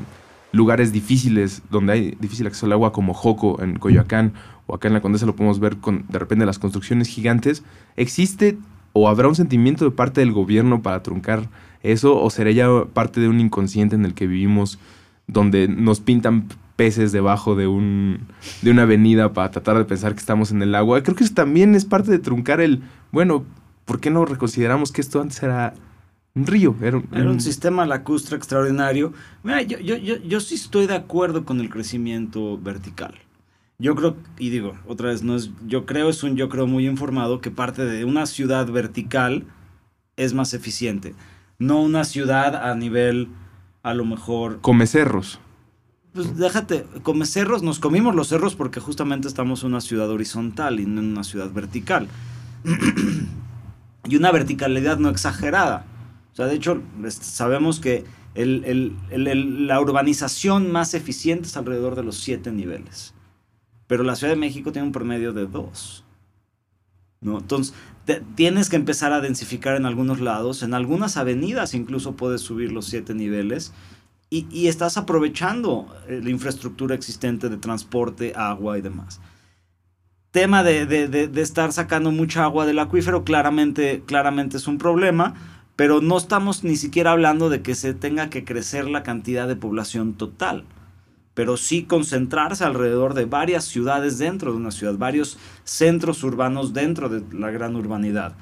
lugares 0.52 0.92
difíciles, 0.92 1.62
donde 1.70 1.92
hay 1.94 2.16
difícil 2.20 2.46
acceso 2.46 2.66
al 2.66 2.72
agua, 2.72 2.92
como 2.92 3.14
Joco 3.14 3.62
en 3.62 3.78
Coyoacán, 3.78 4.34
o 4.66 4.74
acá 4.74 4.88
en 4.88 4.92
la 4.92 5.00
Condesa 5.00 5.24
lo 5.24 5.34
podemos 5.34 5.60
ver 5.60 5.78
con 5.78 6.04
de 6.10 6.18
repente 6.18 6.44
las 6.44 6.58
construcciones 6.58 7.08
gigantes, 7.08 7.62
¿existe 7.96 8.58
o 8.92 9.08
habrá 9.08 9.28
un 9.28 9.34
sentimiento 9.34 9.86
de 9.86 9.90
parte 9.90 10.20
del 10.20 10.32
gobierno 10.32 10.82
para 10.82 11.02
truncar 11.02 11.48
eso, 11.82 12.20
o 12.20 12.28
será 12.28 12.50
ya 12.50 12.68
parte 12.92 13.20
de 13.20 13.28
un 13.28 13.40
inconsciente 13.40 13.96
en 13.96 14.04
el 14.04 14.12
que 14.12 14.26
vivimos 14.26 14.78
donde 15.32 15.68
nos 15.68 16.00
pintan 16.00 16.48
peces 16.76 17.12
debajo 17.12 17.54
de, 17.54 17.66
un, 17.66 18.20
de 18.62 18.70
una 18.70 18.82
avenida 18.82 19.32
para 19.32 19.50
tratar 19.50 19.78
de 19.78 19.84
pensar 19.84 20.14
que 20.14 20.20
estamos 20.20 20.50
en 20.50 20.62
el 20.62 20.74
agua. 20.74 21.02
Creo 21.02 21.16
que 21.16 21.24
eso 21.24 21.34
también 21.34 21.74
es 21.74 21.84
parte 21.84 22.10
de 22.10 22.18
truncar 22.18 22.60
el, 22.60 22.82
bueno, 23.10 23.44
¿por 23.84 24.00
qué 24.00 24.10
no 24.10 24.24
reconsideramos 24.24 24.92
que 24.92 25.00
esto 25.00 25.20
antes 25.20 25.42
era 25.42 25.74
un 26.34 26.46
río? 26.46 26.74
Era 26.80 26.96
un, 26.96 27.40
sistema 27.40 27.86
lacustre 27.86 28.36
extraordinario. 28.36 29.12
Mira, 29.42 29.62
yo, 29.62 29.78
yo, 29.78 29.96
yo, 29.96 30.16
yo 30.16 30.40
sí 30.40 30.54
estoy 30.54 30.86
de 30.86 30.94
acuerdo 30.94 31.44
con 31.44 31.60
el 31.60 31.68
crecimiento 31.68 32.58
vertical. 32.58 33.14
Yo 33.78 33.94
creo, 33.96 34.16
y 34.38 34.50
digo, 34.50 34.74
otra 34.86 35.08
vez, 35.08 35.22
no 35.22 35.34
es, 35.34 35.50
yo 35.66 35.86
creo, 35.86 36.08
es 36.08 36.22
un 36.22 36.36
yo 36.36 36.48
creo 36.48 36.66
muy 36.66 36.86
informado 36.86 37.40
que 37.40 37.50
parte 37.50 37.84
de 37.84 38.04
una 38.04 38.26
ciudad 38.26 38.66
vertical 38.68 39.44
es 40.16 40.34
más 40.34 40.54
eficiente. 40.54 41.14
No 41.58 41.82
una 41.82 42.04
ciudad 42.04 42.70
a 42.70 42.74
nivel 42.76 43.28
a 43.82 43.94
lo 43.94 44.04
mejor... 44.04 44.60
Come 44.60 44.86
cerros. 44.86 45.40
Pues 46.12 46.36
déjate, 46.36 46.84
come 47.02 47.24
cerros, 47.24 47.62
nos 47.62 47.78
comimos 47.78 48.14
los 48.14 48.28
cerros 48.28 48.54
porque 48.54 48.80
justamente 48.80 49.28
estamos 49.28 49.62
en 49.62 49.70
una 49.70 49.80
ciudad 49.80 50.10
horizontal 50.10 50.78
y 50.78 50.86
no 50.86 51.00
en 51.00 51.12
una 51.12 51.24
ciudad 51.24 51.50
vertical. 51.50 52.08
y 54.04 54.16
una 54.16 54.30
verticalidad 54.30 54.98
no 54.98 55.08
exagerada. 55.08 55.86
O 56.32 56.36
sea, 56.36 56.46
de 56.46 56.54
hecho, 56.54 56.82
sabemos 57.08 57.80
que 57.80 58.04
la 58.34 59.80
urbanización 59.80 60.70
más 60.70 60.94
eficiente 60.94 61.48
es 61.48 61.56
alrededor 61.56 61.94
de 61.94 62.02
los 62.02 62.18
siete 62.18 62.52
niveles. 62.52 63.14
Pero 63.86 64.04
la 64.04 64.16
Ciudad 64.16 64.32
de 64.32 64.40
México 64.40 64.72
tiene 64.72 64.86
un 64.86 64.92
promedio 64.92 65.32
de 65.32 65.46
dos. 65.46 66.04
¿No? 67.22 67.38
Entonces, 67.38 67.74
tienes 68.34 68.68
que 68.68 68.76
empezar 68.76 69.12
a 69.12 69.20
densificar 69.20 69.76
en 69.76 69.86
algunos 69.86 70.20
lados, 70.20 70.62
en 70.62 70.74
algunas 70.74 71.16
avenidas 71.16 71.74
incluso 71.74 72.16
puedes 72.16 72.40
subir 72.40 72.72
los 72.72 72.86
siete 72.86 73.14
niveles 73.14 73.72
y, 74.28 74.66
estás 74.66 74.96
aprovechando 74.96 75.94
eh, 76.08 76.20
la 76.24 76.30
infraestructura 76.30 76.94
existente 76.94 77.50
de 77.50 77.58
transporte, 77.58 78.32
agua 78.34 78.78
y 78.78 78.80
demás. 78.80 79.20
Tema 80.30 80.62
de, 80.62 81.30
estar 81.36 81.70
sacando 81.72 82.10
mucha 82.10 82.44
agua 82.44 82.64
del 82.64 82.78
acuífero, 82.78 83.24
claramente 83.24 84.02
es 84.56 84.66
un 84.66 84.78
problema, 84.78 85.34
pero 85.76 86.00
no 86.00 86.16
estamos 86.16 86.64
ni 86.64 86.76
siquiera 86.76 87.12
hablando 87.12 87.50
de 87.50 87.60
que 87.60 87.74
se 87.74 87.92
tenga 87.92 88.30
que 88.30 88.44
crecer 88.44 88.88
la 88.88 89.02
cantidad 89.02 89.46
de 89.46 89.56
población 89.56 90.14
total, 90.14 90.64
pero 91.34 91.56
sí 91.56 91.84
concentrarse 91.84 92.64
alrededor 92.64 93.14
de 93.14 93.24
varias 93.24 93.64
ciudades 93.64 94.18
dentro 94.18 94.52
de 94.52 94.58
una 94.58 94.70
ciudad, 94.70 94.96
varios 94.96 95.38
centros 95.64 96.22
urbanos 96.24 96.72
dentro 96.72 97.08
de 97.08 97.22
la 97.36 97.50
gran 97.50 97.76
urbanidad. 97.76 98.34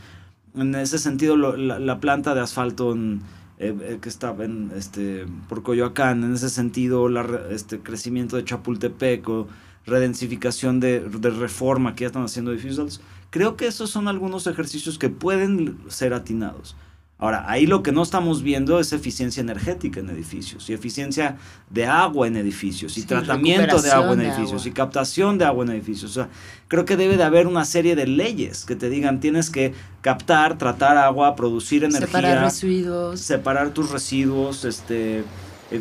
En 0.54 0.74
ese 0.74 0.98
sentido, 0.98 1.36
la, 1.36 2.00
planta 2.00 2.34
de 2.34 2.40
asfalto 2.40 2.96
eh, 2.96 3.20
eh, 3.58 3.98
que 4.00 4.08
estaba 4.08 4.44
en, 4.44 4.72
este, 4.74 5.26
por 5.48 5.62
Coyoacán, 5.62 6.24
en 6.24 6.34
ese 6.34 6.50
sentido, 6.50 7.06
el 7.06 7.16
este, 7.50 7.78
crecimiento 7.78 8.36
de 8.36 8.44
Chapultepec 8.44 9.28
o 9.28 9.46
redensificación 9.86 10.80
de, 10.80 11.00
de, 11.00 11.30
reforma 11.30 11.94
que 11.94 12.02
ya 12.02 12.08
están 12.08 12.24
haciendo 12.24 12.52
edificios, 12.52 13.00
creo 13.30 13.56
que 13.56 13.66
esos 13.66 13.90
son 13.90 14.08
algunos 14.08 14.46
ejercicios 14.46 14.98
que 14.98 15.08
pueden 15.08 15.78
ser 15.88 16.14
atinados. 16.14 16.74
Ahora, 17.20 17.44
ahí 17.46 17.66
lo 17.66 17.82
que 17.82 17.92
no 17.92 18.02
estamos 18.02 18.42
viendo 18.42 18.80
es 18.80 18.94
eficiencia 18.94 19.42
energética 19.42 20.00
en 20.00 20.08
edificios 20.08 20.70
y 20.70 20.72
eficiencia 20.72 21.36
de 21.68 21.84
agua 21.84 22.26
en 22.26 22.36
edificios 22.36 22.96
y 22.96 23.02
tratamiento 23.02 23.82
de 23.82 23.90
agua 23.90 24.14
en 24.14 24.22
edificios 24.22 24.64
y 24.64 24.72
captación 24.72 25.36
de 25.36 25.44
agua 25.44 25.66
en 25.66 25.72
edificios. 25.72 26.12
O 26.12 26.14
sea, 26.14 26.28
creo 26.66 26.86
que 26.86 26.96
debe 26.96 27.18
de 27.18 27.22
haber 27.22 27.46
una 27.46 27.66
serie 27.66 27.94
de 27.94 28.06
leyes 28.06 28.64
que 28.64 28.74
te 28.74 28.88
digan 28.88 29.20
tienes 29.20 29.50
que 29.50 29.74
captar, 30.00 30.56
tratar 30.56 30.96
agua, 30.96 31.36
producir 31.36 31.84
energía, 31.84 32.06
separar 32.06 32.44
residuos, 32.44 33.20
separar 33.20 33.70
tus 33.74 33.90
residuos, 33.90 34.64
este 34.64 35.18
eh, 35.18 35.80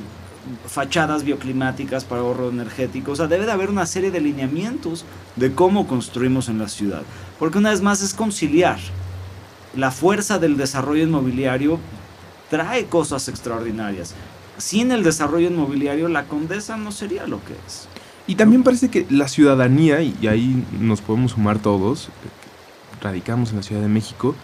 fachadas 0.67 1.23
bioclimáticas 1.23 2.03
para 2.03 2.19
ahorro 2.19 2.49
energético. 2.49 3.13
O 3.13 3.15
sea, 3.15 3.27
debe 3.27 3.45
de 3.45 3.53
haber 3.53 3.69
una 3.69 3.85
serie 3.85 4.11
de 4.11 4.19
lineamientos 4.19 5.05
de 5.37 5.53
cómo 5.53 5.87
construimos 5.87 6.49
en 6.49 6.59
la 6.59 6.67
ciudad. 6.67 7.03
Porque 7.37 7.59
una 7.59 7.69
vez 7.69 7.81
más 7.81 8.01
es 8.01 8.13
conciliar 8.13 8.79
la 9.75 9.91
fuerza 9.91 10.39
del 10.39 10.57
desarrollo 10.57 11.03
inmobiliario 11.03 11.79
trae 12.49 12.85
cosas 12.85 13.27
extraordinarias. 13.27 14.15
Sin 14.57 14.91
el 14.91 15.03
desarrollo 15.03 15.47
inmobiliario, 15.47 16.07
la 16.09 16.25
condesa 16.25 16.75
no 16.77 16.91
sería 16.91 17.27
lo 17.27 17.43
que 17.43 17.53
es. 17.65 17.87
Y 18.27 18.35
también 18.35 18.63
parece 18.63 18.89
que 18.89 19.05
la 19.09 19.27
ciudadanía, 19.27 20.01
y 20.01 20.27
ahí 20.27 20.63
nos 20.79 21.01
podemos 21.01 21.31
sumar 21.31 21.59
todos, 21.59 22.09
radicamos 23.01 23.51
en 23.51 23.57
la 23.57 23.63
Ciudad 23.63 23.81
de 23.81 23.87
México, 23.87 24.35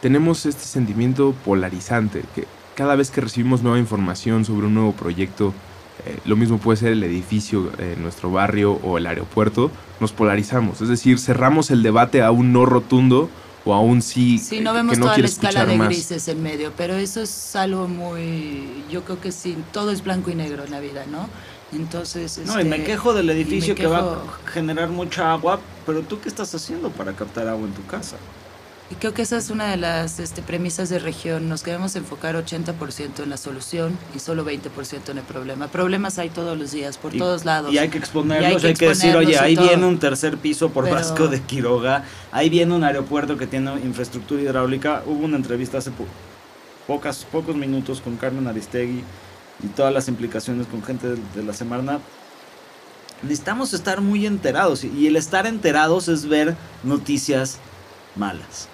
tenemos 0.00 0.46
este 0.46 0.64
sentimiento 0.64 1.34
polarizante, 1.44 2.24
que 2.34 2.46
cada 2.74 2.96
vez 2.96 3.10
que 3.10 3.20
recibimos 3.20 3.62
nueva 3.62 3.78
información 3.78 4.44
sobre 4.44 4.66
un 4.66 4.74
nuevo 4.74 4.92
proyecto, 4.92 5.52
eh, 6.06 6.18
lo 6.24 6.36
mismo 6.36 6.58
puede 6.58 6.78
ser 6.78 6.92
el 6.92 7.02
edificio 7.02 7.70
en 7.78 8.02
nuestro 8.02 8.30
barrio 8.30 8.72
o 8.82 8.98
el 8.98 9.06
aeropuerto, 9.06 9.70
nos 10.00 10.12
polarizamos, 10.12 10.80
es 10.80 10.88
decir, 10.88 11.18
cerramos 11.18 11.70
el 11.70 11.82
debate 11.82 12.22
a 12.22 12.30
un 12.30 12.52
no 12.52 12.66
rotundo 12.66 13.28
o 13.68 13.74
aún 13.74 14.00
sí. 14.00 14.38
Sí, 14.38 14.60
no 14.60 14.72
vemos 14.72 14.98
toda 14.98 15.18
la 15.18 15.26
escala 15.26 15.66
de 15.66 15.76
grises 15.76 16.26
en 16.28 16.42
medio, 16.42 16.72
pero 16.74 16.96
eso 16.96 17.20
es 17.20 17.54
algo 17.54 17.86
muy. 17.86 18.84
Yo 18.90 19.04
creo 19.04 19.20
que 19.20 19.30
sí, 19.30 19.58
todo 19.72 19.90
es 19.90 20.02
blanco 20.02 20.30
y 20.30 20.34
negro 20.34 20.64
en 20.64 20.70
la 20.70 20.80
vida, 20.80 21.04
¿no? 21.06 21.28
Entonces. 21.72 22.38
No, 22.46 22.58
y 22.58 22.64
me 22.64 22.76
este, 22.76 22.92
quejo 22.92 23.12
del 23.12 23.28
edificio 23.28 23.74
que 23.74 23.86
va 23.86 23.98
a 23.98 24.50
generar 24.50 24.88
mucha 24.88 25.32
agua, 25.32 25.60
pero 25.84 26.00
tú 26.00 26.18
qué 26.18 26.30
estás 26.30 26.54
haciendo 26.54 26.88
para 26.88 27.12
captar 27.12 27.46
agua 27.46 27.66
en 27.66 27.74
tu 27.74 27.84
casa? 27.84 28.16
Y 28.90 28.94
creo 28.94 29.12
que 29.12 29.20
esa 29.20 29.36
es 29.36 29.50
una 29.50 29.70
de 29.70 29.76
las 29.76 30.18
este, 30.18 30.40
premisas 30.40 30.88
de 30.88 30.98
región. 30.98 31.48
Nos 31.48 31.62
queremos 31.62 31.94
enfocar 31.94 32.36
80% 32.36 33.22
en 33.22 33.28
la 33.28 33.36
solución 33.36 33.98
y 34.16 34.18
solo 34.18 34.46
20% 34.46 35.10
en 35.10 35.18
el 35.18 35.24
problema. 35.24 35.68
Problemas 35.68 36.18
hay 36.18 36.30
todos 36.30 36.58
los 36.58 36.72
días, 36.72 36.96
por 36.96 37.12
todos 37.12 37.44
lados. 37.44 37.72
Y 37.72 37.76
hay 37.76 37.90
que 37.90 37.98
exponerlos, 37.98 38.64
hay 38.64 38.72
que, 38.72 38.88
decir, 38.88 39.14
oye, 39.14 39.38
ahí 39.38 39.56
viene 39.56 39.84
un 39.84 39.98
tercer 39.98 40.38
piso 40.38 40.70
por 40.70 40.88
Vasco 40.88 41.28
de 41.28 41.40
Quiroga, 41.42 42.04
ahí 42.32 42.48
viene 42.48 42.74
un 42.74 42.82
aeropuerto 42.82 43.36
que 43.36 43.46
tiene 43.46 43.72
infraestructura 43.80 44.40
hidráulica. 44.40 45.02
Hubo 45.04 45.26
una 45.26 45.36
entrevista 45.36 45.78
hace 45.78 45.90
pocas, 46.86 47.26
pocos 47.26 47.56
minutos 47.56 48.00
con 48.00 48.16
Carmen 48.16 48.46
Aristegui 48.46 49.04
y 49.62 49.66
todas 49.68 49.92
las 49.92 50.08
implicaciones 50.08 50.66
con 50.66 50.82
gente 50.82 51.08
de, 51.08 51.16
de 51.34 51.42
la 51.42 51.52
Semarnat 51.52 52.00
necesitamos 53.22 53.74
estar 53.74 54.00
muy 54.00 54.26
enterados 54.26 54.84
y 54.84 55.06
el 55.08 55.16
estar 55.16 55.46
enterados 55.46 56.08
es 56.08 56.26
ver 56.26 56.56
noticias 56.84 57.58
malas. 58.16 58.68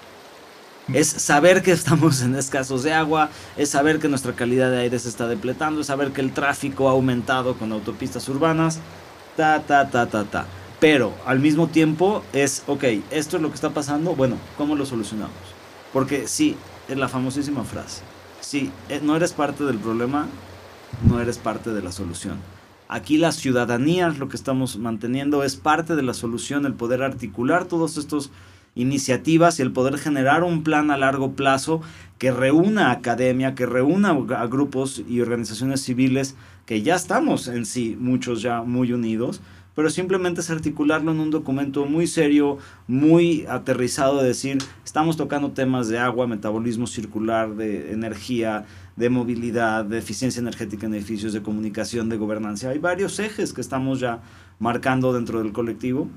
Es 0.93 1.07
saber 1.07 1.63
que 1.63 1.71
estamos 1.71 2.21
en 2.21 2.35
escasos 2.35 2.83
de 2.83 2.93
agua, 2.93 3.29
es 3.57 3.69
saber 3.69 3.99
que 3.99 4.07
nuestra 4.07 4.33
calidad 4.33 4.69
de 4.69 4.81
aire 4.81 4.99
se 4.99 5.09
está 5.09 5.27
depletando, 5.27 5.81
es 5.81 5.87
saber 5.87 6.11
que 6.11 6.21
el 6.21 6.31
tráfico 6.31 6.87
ha 6.87 6.91
aumentado 6.91 7.55
con 7.55 7.71
autopistas 7.71 8.29
urbanas, 8.29 8.79
ta, 9.35 9.63
ta, 9.63 9.89
ta, 9.89 10.05
ta, 10.05 10.23
ta. 10.25 10.45
Pero 10.79 11.13
al 11.25 11.39
mismo 11.39 11.67
tiempo 11.67 12.21
es, 12.33 12.61
ok, 12.67 12.83
esto 13.09 13.37
es 13.37 13.41
lo 13.41 13.49
que 13.49 13.55
está 13.55 13.71
pasando, 13.71 14.15
bueno, 14.15 14.37
¿cómo 14.57 14.75
lo 14.75 14.85
solucionamos? 14.85 15.33
Porque 15.91 16.27
sí, 16.27 16.55
es 16.87 16.97
la 16.97 17.09
famosísima 17.09 17.63
frase, 17.63 18.03
si 18.39 18.71
eh, 18.89 18.99
no 19.01 19.15
eres 19.15 19.33
parte 19.33 19.63
del 19.63 19.79
problema, 19.79 20.27
no 21.09 21.19
eres 21.19 21.39
parte 21.39 21.71
de 21.71 21.81
la 21.81 21.91
solución. 21.91 22.37
Aquí 22.87 23.17
la 23.17 23.31
ciudadanía, 23.31 24.09
lo 24.09 24.29
que 24.29 24.35
estamos 24.35 24.77
manteniendo, 24.77 25.43
es 25.43 25.55
parte 25.55 25.95
de 25.95 26.03
la 26.03 26.13
solución, 26.13 26.67
el 26.67 26.75
poder 26.75 27.01
articular 27.01 27.65
todos 27.65 27.97
estos 27.97 28.29
iniciativas 28.75 29.57
y 29.57 29.61
el 29.61 29.71
poder 29.71 29.97
generar 29.97 30.43
un 30.43 30.63
plan 30.63 30.91
a 30.91 30.97
largo 30.97 31.33
plazo 31.33 31.81
que 32.17 32.31
reúna 32.31 32.91
academia, 32.91 33.55
que 33.55 33.65
reúna 33.65 34.09
a 34.09 34.47
grupos 34.47 35.01
y 35.07 35.21
organizaciones 35.21 35.81
civiles 35.81 36.35
que 36.65 36.81
ya 36.81 36.95
estamos 36.95 37.47
en 37.47 37.65
sí, 37.65 37.97
muchos 37.99 38.41
ya 38.41 38.61
muy 38.61 38.91
unidos, 38.91 39.41
pero 39.75 39.89
simplemente 39.89 40.41
es 40.41 40.49
articularlo 40.49 41.11
en 41.11 41.19
un 41.19 41.31
documento 41.31 41.85
muy 41.85 42.07
serio, 42.07 42.57
muy 42.87 43.45
aterrizado, 43.47 44.21
de 44.21 44.29
decir, 44.29 44.57
estamos 44.85 45.17
tocando 45.17 45.51
temas 45.51 45.89
de 45.89 45.99
agua, 45.99 46.27
metabolismo 46.27 46.87
circular, 46.87 47.55
de 47.55 47.91
energía, 47.91 48.65
de 48.95 49.09
movilidad, 49.09 49.83
de 49.83 49.97
eficiencia 49.97 50.39
energética 50.39 50.87
en 50.87 50.93
edificios, 50.93 51.33
de 51.33 51.41
comunicación, 51.41 52.07
de 52.07 52.17
gobernanza. 52.17 52.69
Hay 52.69 52.79
varios 52.79 53.19
ejes 53.19 53.51
que 53.51 53.59
estamos 53.59 53.99
ya 53.99 54.21
marcando 54.59 55.11
dentro 55.11 55.43
del 55.43 55.51
colectivo 55.51 56.07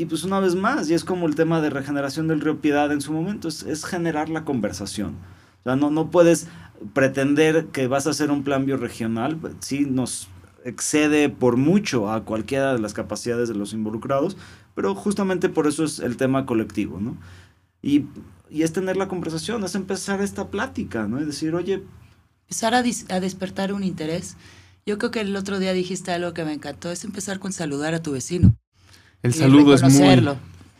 y 0.00 0.06
pues 0.06 0.24
una 0.24 0.40
vez 0.40 0.54
más, 0.54 0.88
y 0.88 0.94
es 0.94 1.04
como 1.04 1.26
el 1.26 1.34
tema 1.34 1.60
de 1.60 1.68
regeneración 1.68 2.26
del 2.26 2.40
río 2.40 2.62
Piedad 2.62 2.90
en 2.90 3.02
su 3.02 3.12
momento, 3.12 3.48
es, 3.48 3.84
generar 3.84 4.30
la 4.30 4.46
conversación. 4.46 5.16
O 5.60 5.64
sea, 5.64 5.76
no, 5.76 5.90
no 5.90 6.10
puedes 6.10 6.48
pretender 6.94 7.66
que 7.66 7.86
vas 7.86 8.06
a 8.06 8.10
hacer 8.10 8.30
un 8.30 8.42
plan 8.42 8.64
bioregional, 8.64 9.38
sí 9.58 9.84
nos 9.84 10.28
excede 10.64 11.28
por 11.28 11.58
mucho 11.58 12.10
a 12.10 12.24
cualquiera 12.24 12.72
de 12.72 12.78
las 12.78 12.94
capacidades 12.94 13.50
de 13.50 13.56
los 13.56 13.74
involucrados, 13.74 14.38
pero 14.74 14.94
justamente 14.94 15.50
por 15.50 15.66
eso 15.66 15.84
es 15.84 15.98
el 15.98 16.16
tema 16.16 16.46
colectivo, 16.46 16.98
¿no? 16.98 17.18
Y, 17.82 18.06
y 18.48 18.62
es 18.62 18.72
tener 18.72 18.96
la 18.96 19.06
conversación, 19.06 19.62
es 19.64 19.74
empezar 19.74 20.22
esta 20.22 20.48
plática, 20.48 21.06
¿no? 21.08 21.18
Es 21.18 21.26
decir, 21.26 21.54
oye... 21.54 21.82
Empezar 22.48 22.72
a, 22.74 22.78
a 22.78 23.20
despertar 23.20 23.74
un 23.74 23.84
interés. 23.84 24.38
Yo 24.86 24.96
creo 24.96 25.10
que 25.10 25.20
el 25.20 25.36
otro 25.36 25.58
día 25.58 25.74
dijiste 25.74 26.10
algo 26.10 26.32
que 26.32 26.46
me 26.46 26.54
encantó, 26.54 26.90
es 26.90 27.04
empezar 27.04 27.38
con 27.38 27.52
saludar 27.52 27.92
a 27.92 28.02
tu 28.02 28.12
vecino. 28.12 28.56
El 29.22 29.34
saludo 29.34 29.74
es 29.74 29.82
muy... 29.82 30.28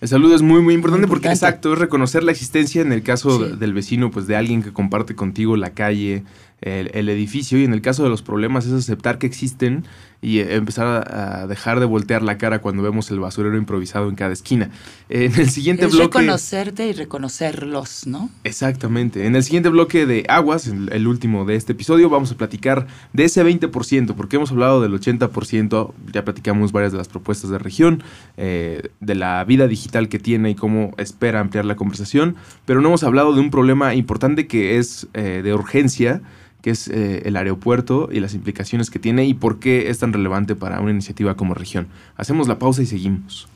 El 0.01 0.09
saludo 0.09 0.35
es 0.35 0.41
muy, 0.41 0.63
muy 0.63 0.73
importante 0.73 1.07
porque, 1.07 1.29
exacto, 1.29 1.75
es 1.75 1.79
reconocer 1.79 2.25
la 2.25 2.33
existencia 2.33 2.81
en 2.81 2.91
el 2.91 3.03
caso 3.03 3.39
del 3.39 3.75
vecino, 3.75 4.11
pues 4.11 4.27
de 4.27 4.35
alguien 4.35 4.63
que 4.63 4.73
comparte 4.73 5.15
contigo 5.15 5.59
la 5.59 5.75
calle, 5.75 6.25
el, 6.63 7.09
edificio, 7.09 7.59
y 7.59 7.65
en 7.65 7.73
el 7.73 7.81
caso 7.81 8.03
de 8.03 8.11
los 8.11 8.23
problemas 8.23 8.67
es 8.67 8.73
aceptar 8.73 9.19
que 9.19 9.27
existen 9.27 9.85
y 10.23 10.41
empezar 10.41 10.87
a, 10.87 11.47
dejar 11.47 11.81
de 11.81 11.87
voltear 11.87 12.23
la 12.23 12.37
cara 12.37 12.61
cuando 12.61 12.83
vemos 12.83 13.11
el 13.11 13.21
basurero 13.21 13.57
improvisado 13.57 14.09
en 14.09 14.17
cada 14.17 14.33
esquina. 14.33 14.71
En 15.09 15.35
el 15.41 15.49
siguiente 15.49 15.87
es 15.87 15.93
bloque... 15.93 16.19
Reconocerte 16.19 16.87
y 16.87 16.93
reconocerlos, 16.93 18.07
¿no? 18.07 18.29
Exactamente. 18.45 19.27
En 19.27 19.35
el 19.35 19.43
siguiente 19.43 19.71
bloque 19.71 20.05
de 20.05 20.27
Aguas, 20.29 20.67
el, 20.67 21.07
último 21.07 21.47
de 21.47 21.57
este 21.57 21.73
episodio, 21.73 22.11
vamos 22.11 22.33
a 22.33 22.37
platicar 22.37 22.87
de 23.15 23.25
ese 23.25 23.43
20%, 23.43 24.15
porque 24.15 24.37
hemos 24.37 24.51
hablado 24.51 24.83
del 24.83 24.93
80%, 24.93 25.93
ya 26.13 26.25
platicamos 26.25 26.73
varias 26.73 26.93
de 26.93 26.99
las 26.99 27.09
propuestas 27.09 27.49
de 27.49 27.59
región, 27.59 28.03
eh, 28.37 28.91
de 29.01 29.15
la 29.15 29.43
vida 29.45 29.69
digital 29.69 30.11
que 30.11 30.19
tiene 30.19 30.51
y 30.51 30.55
cómo 30.55 30.93
espera 30.99 31.41
ampliar 31.41 31.65
la 31.65 31.77
conversación, 31.77 32.37
pero 32.67 32.83
no 32.83 32.89
hemos 32.89 33.05
hablado 33.05 33.33
de 33.33 33.41
un 33.41 33.51
problema 33.51 33.95
importante 33.95 34.47
que 34.47 34.77
es 34.77 35.09
eh, 35.15 35.41
de 35.43 35.55
urgencia, 35.55 36.21
que 36.63 36.71
es 36.71 36.89
eh, 36.89 37.23
el 37.25 37.37
aeropuerto 37.37 38.09
y 38.13 38.21
las 38.21 38.35
implicaciones 38.35 38.91
que 38.91 38.99
tiene 38.99 39.25
y 39.25 39.35
por 39.35 39.59
qué 39.59 39.91
es 39.91 39.99
tan 39.99 40.13
relevante 40.13 40.55
para 40.55 40.81
una 40.81 40.91
iniciativa 40.91 41.37
como 41.37 41.55
región. 41.55 41.89
Hacemos 42.17 42.49
la 42.49 42.59
pausa 42.59 42.83
y 42.83 42.87
seguimos. 42.87 43.49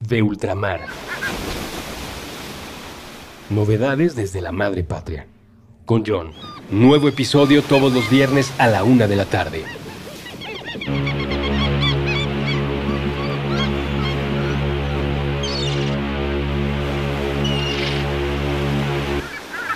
De 0.00 0.22
ultramar. 0.22 0.80
Novedades 3.50 4.16
desde 4.16 4.40
la 4.40 4.52
madre 4.52 4.84
patria. 4.84 5.26
Con 5.84 6.04
John. 6.06 6.32
Nuevo 6.70 7.08
episodio 7.08 7.62
todos 7.62 7.92
los 7.92 8.08
viernes 8.10 8.52
a 8.58 8.66
la 8.68 8.84
una 8.84 9.06
de 9.06 9.16
la 9.16 9.26
tarde. 9.26 9.64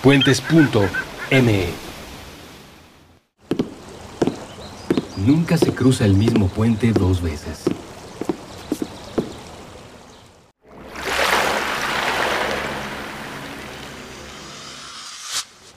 puentes.mx. 0.02 1.08
ME. 1.30 1.68
Nunca 5.26 5.58
se 5.58 5.74
cruza 5.74 6.06
el 6.06 6.14
mismo 6.14 6.48
puente 6.48 6.92
dos 6.92 7.20
veces. 7.20 7.64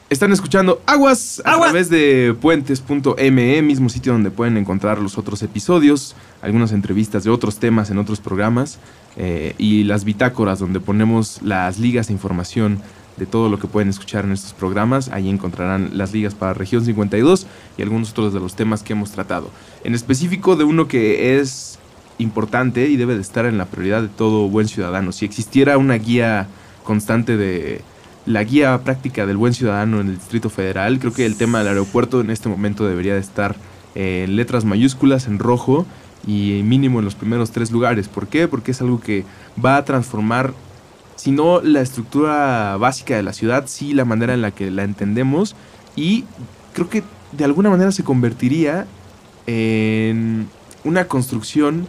Están 0.09 0.31
escuchando 0.31 0.81
Aguas 0.85 1.41
a 1.43 1.57
través 1.57 1.89
de 1.89 2.35
puentes.me, 2.39 3.61
mismo 3.61 3.89
sitio 3.89 4.13
donde 4.13 4.29
pueden 4.29 4.55
encontrar 4.57 4.99
los 4.99 5.17
otros 5.17 5.41
episodios, 5.41 6.15
algunas 6.41 6.71
entrevistas 6.71 7.23
de 7.23 7.29
otros 7.29 7.57
temas 7.57 7.89
en 7.89 7.97
otros 7.97 8.19
programas 8.19 8.77
eh, 9.17 9.55
y 9.57 9.83
las 9.83 10.03
bitácoras 10.03 10.59
donde 10.59 10.79
ponemos 10.79 11.41
las 11.41 11.79
ligas 11.79 12.07
de 12.07 12.13
información 12.13 12.81
de 13.17 13.25
todo 13.25 13.49
lo 13.49 13.59
que 13.59 13.67
pueden 13.67 13.89
escuchar 13.89 14.25
en 14.25 14.31
estos 14.31 14.53
programas. 14.53 15.09
Ahí 15.09 15.29
encontrarán 15.29 15.91
las 15.93 16.13
ligas 16.13 16.33
para 16.33 16.53
Región 16.53 16.83
52 16.83 17.47
y 17.77 17.81
algunos 17.81 18.11
otros 18.11 18.33
de 18.33 18.39
los 18.39 18.55
temas 18.55 18.83
que 18.83 18.93
hemos 18.93 19.11
tratado. 19.11 19.49
En 19.83 19.95
específico 19.95 20.55
de 20.55 20.63
uno 20.63 20.87
que 20.87 21.39
es 21.39 21.79
importante 22.17 22.87
y 22.87 22.97
debe 22.97 23.15
de 23.15 23.21
estar 23.21 23.45
en 23.45 23.57
la 23.57 23.65
prioridad 23.65 24.01
de 24.01 24.07
todo 24.07 24.47
buen 24.47 24.67
ciudadano. 24.67 25.11
Si 25.11 25.25
existiera 25.25 25.77
una 25.77 25.95
guía 25.95 26.47
constante 26.83 27.37
de 27.37 27.81
la 28.25 28.43
guía 28.43 28.79
práctica 28.83 29.25
del 29.25 29.37
buen 29.37 29.53
ciudadano 29.53 29.99
en 29.99 30.07
el 30.09 30.17
Distrito 30.17 30.49
Federal. 30.49 30.99
Creo 30.99 31.13
que 31.13 31.25
el 31.25 31.35
tema 31.35 31.59
del 31.59 31.69
aeropuerto 31.69 32.21
en 32.21 32.29
este 32.29 32.49
momento 32.49 32.87
debería 32.87 33.13
de 33.13 33.19
estar 33.19 33.55
en 33.95 34.35
letras 34.35 34.63
mayúsculas, 34.65 35.27
en 35.27 35.39
rojo 35.39 35.85
y 36.25 36.61
mínimo 36.63 36.99
en 36.99 37.05
los 37.05 37.15
primeros 37.15 37.51
tres 37.51 37.71
lugares. 37.71 38.07
¿Por 38.07 38.27
qué? 38.27 38.47
Porque 38.47 38.71
es 38.71 38.81
algo 38.81 38.99
que 38.99 39.25
va 39.63 39.77
a 39.77 39.85
transformar, 39.85 40.53
si 41.21 41.29
no 41.29 41.61
la 41.61 41.81
estructura 41.81 42.77
básica 42.77 43.15
de 43.15 43.21
la 43.21 43.31
ciudad, 43.31 43.65
sí 43.67 43.93
la 43.93 44.05
manera 44.05 44.33
en 44.33 44.41
la 44.41 44.49
que 44.49 44.71
la 44.71 44.83
entendemos 44.83 45.55
y 45.95 46.23
creo 46.73 46.89
que 46.89 47.03
de 47.31 47.43
alguna 47.43 47.69
manera 47.69 47.91
se 47.91 48.03
convertiría 48.03 48.87
en 49.45 50.47
una 50.83 51.05
construcción 51.05 51.85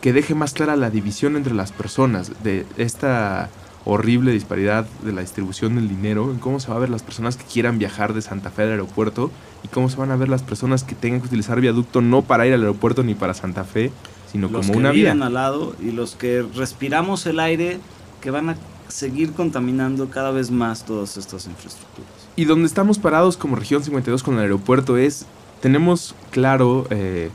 que 0.00 0.12
deje 0.12 0.34
más 0.34 0.52
clara 0.52 0.74
la 0.74 0.90
división 0.90 1.36
entre 1.36 1.54
las 1.54 1.70
personas 1.70 2.42
de 2.42 2.66
esta 2.76 3.50
horrible 3.84 4.32
disparidad 4.32 4.84
de 5.04 5.12
la 5.12 5.20
distribución 5.20 5.76
del 5.76 5.88
dinero, 5.88 6.32
en 6.32 6.40
cómo 6.40 6.58
se 6.58 6.70
va 6.70 6.76
a 6.76 6.80
ver 6.80 6.90
las 6.90 7.04
personas 7.04 7.36
que 7.36 7.44
quieran 7.44 7.78
viajar 7.78 8.14
de 8.14 8.20
Santa 8.20 8.50
Fe 8.50 8.64
al 8.64 8.70
aeropuerto 8.70 9.30
y 9.62 9.68
cómo 9.68 9.88
se 9.88 9.96
van 9.96 10.10
a 10.10 10.16
ver 10.16 10.28
las 10.28 10.42
personas 10.42 10.82
que 10.82 10.96
tengan 10.96 11.20
que 11.20 11.28
utilizar 11.28 11.60
viaducto 11.60 12.00
no 12.00 12.22
para 12.22 12.48
ir 12.48 12.54
al 12.54 12.62
aeropuerto 12.62 13.04
ni 13.04 13.14
para 13.14 13.32
Santa 13.32 13.62
Fe, 13.62 13.92
sino 14.32 14.48
los 14.48 14.62
como 14.62 14.72
que 14.72 14.78
una 14.78 14.90
vía. 14.90 15.12
viven 15.12 15.22
al 15.22 15.34
lado 15.34 15.76
y 15.80 15.92
los 15.92 16.16
que 16.16 16.44
respiramos 16.56 17.24
el 17.26 17.38
aire 17.38 17.78
que 18.20 18.30
van 18.30 18.50
a 18.50 18.56
seguir 18.88 19.32
contaminando 19.32 20.10
cada 20.10 20.30
vez 20.30 20.50
más 20.50 20.84
todas 20.84 21.16
estas 21.16 21.46
infraestructuras. 21.46 22.10
Y 22.36 22.44
donde 22.44 22.66
estamos 22.66 22.98
parados 22.98 23.36
como 23.36 23.56
región 23.56 23.82
52 23.82 24.22
con 24.22 24.34
el 24.34 24.40
aeropuerto 24.40 24.96
es, 24.96 25.26
tenemos 25.60 26.14
claro 26.30 26.86
eh, 26.90 27.30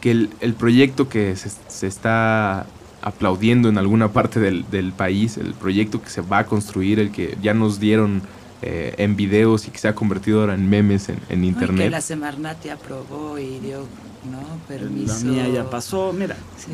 que 0.00 0.10
el, 0.10 0.30
el 0.40 0.54
proyecto 0.54 1.08
que 1.08 1.36
se, 1.36 1.50
se 1.68 1.86
está 1.86 2.66
aplaudiendo 3.02 3.68
en 3.68 3.78
alguna 3.78 4.12
parte 4.12 4.40
del, 4.40 4.68
del, 4.70 4.92
país, 4.92 5.36
el 5.36 5.54
proyecto 5.54 6.02
que 6.02 6.10
se 6.10 6.22
va 6.22 6.38
a 6.38 6.46
construir, 6.46 6.98
el 6.98 7.12
que 7.12 7.38
ya 7.40 7.54
nos 7.54 7.78
dieron 7.78 8.22
eh, 8.62 8.94
en 8.98 9.16
videos 9.16 9.68
y 9.68 9.70
que 9.70 9.78
se 9.78 9.86
ha 9.86 9.94
convertido 9.94 10.40
ahora 10.40 10.54
en 10.54 10.68
memes 10.68 11.08
en, 11.08 11.20
en 11.28 11.44
internet. 11.44 11.86
que 11.86 11.90
la 11.90 12.00
Semarnat 12.00 12.64
ya 12.64 12.74
aprobó 12.74 13.38
y 13.38 13.58
dio 13.60 13.80
¿no? 14.30 14.40
permiso. 14.66 15.24
La 15.24 15.30
mía 15.30 15.48
ya 15.48 15.70
pasó, 15.70 16.12
mira. 16.12 16.36
Sí. 16.56 16.72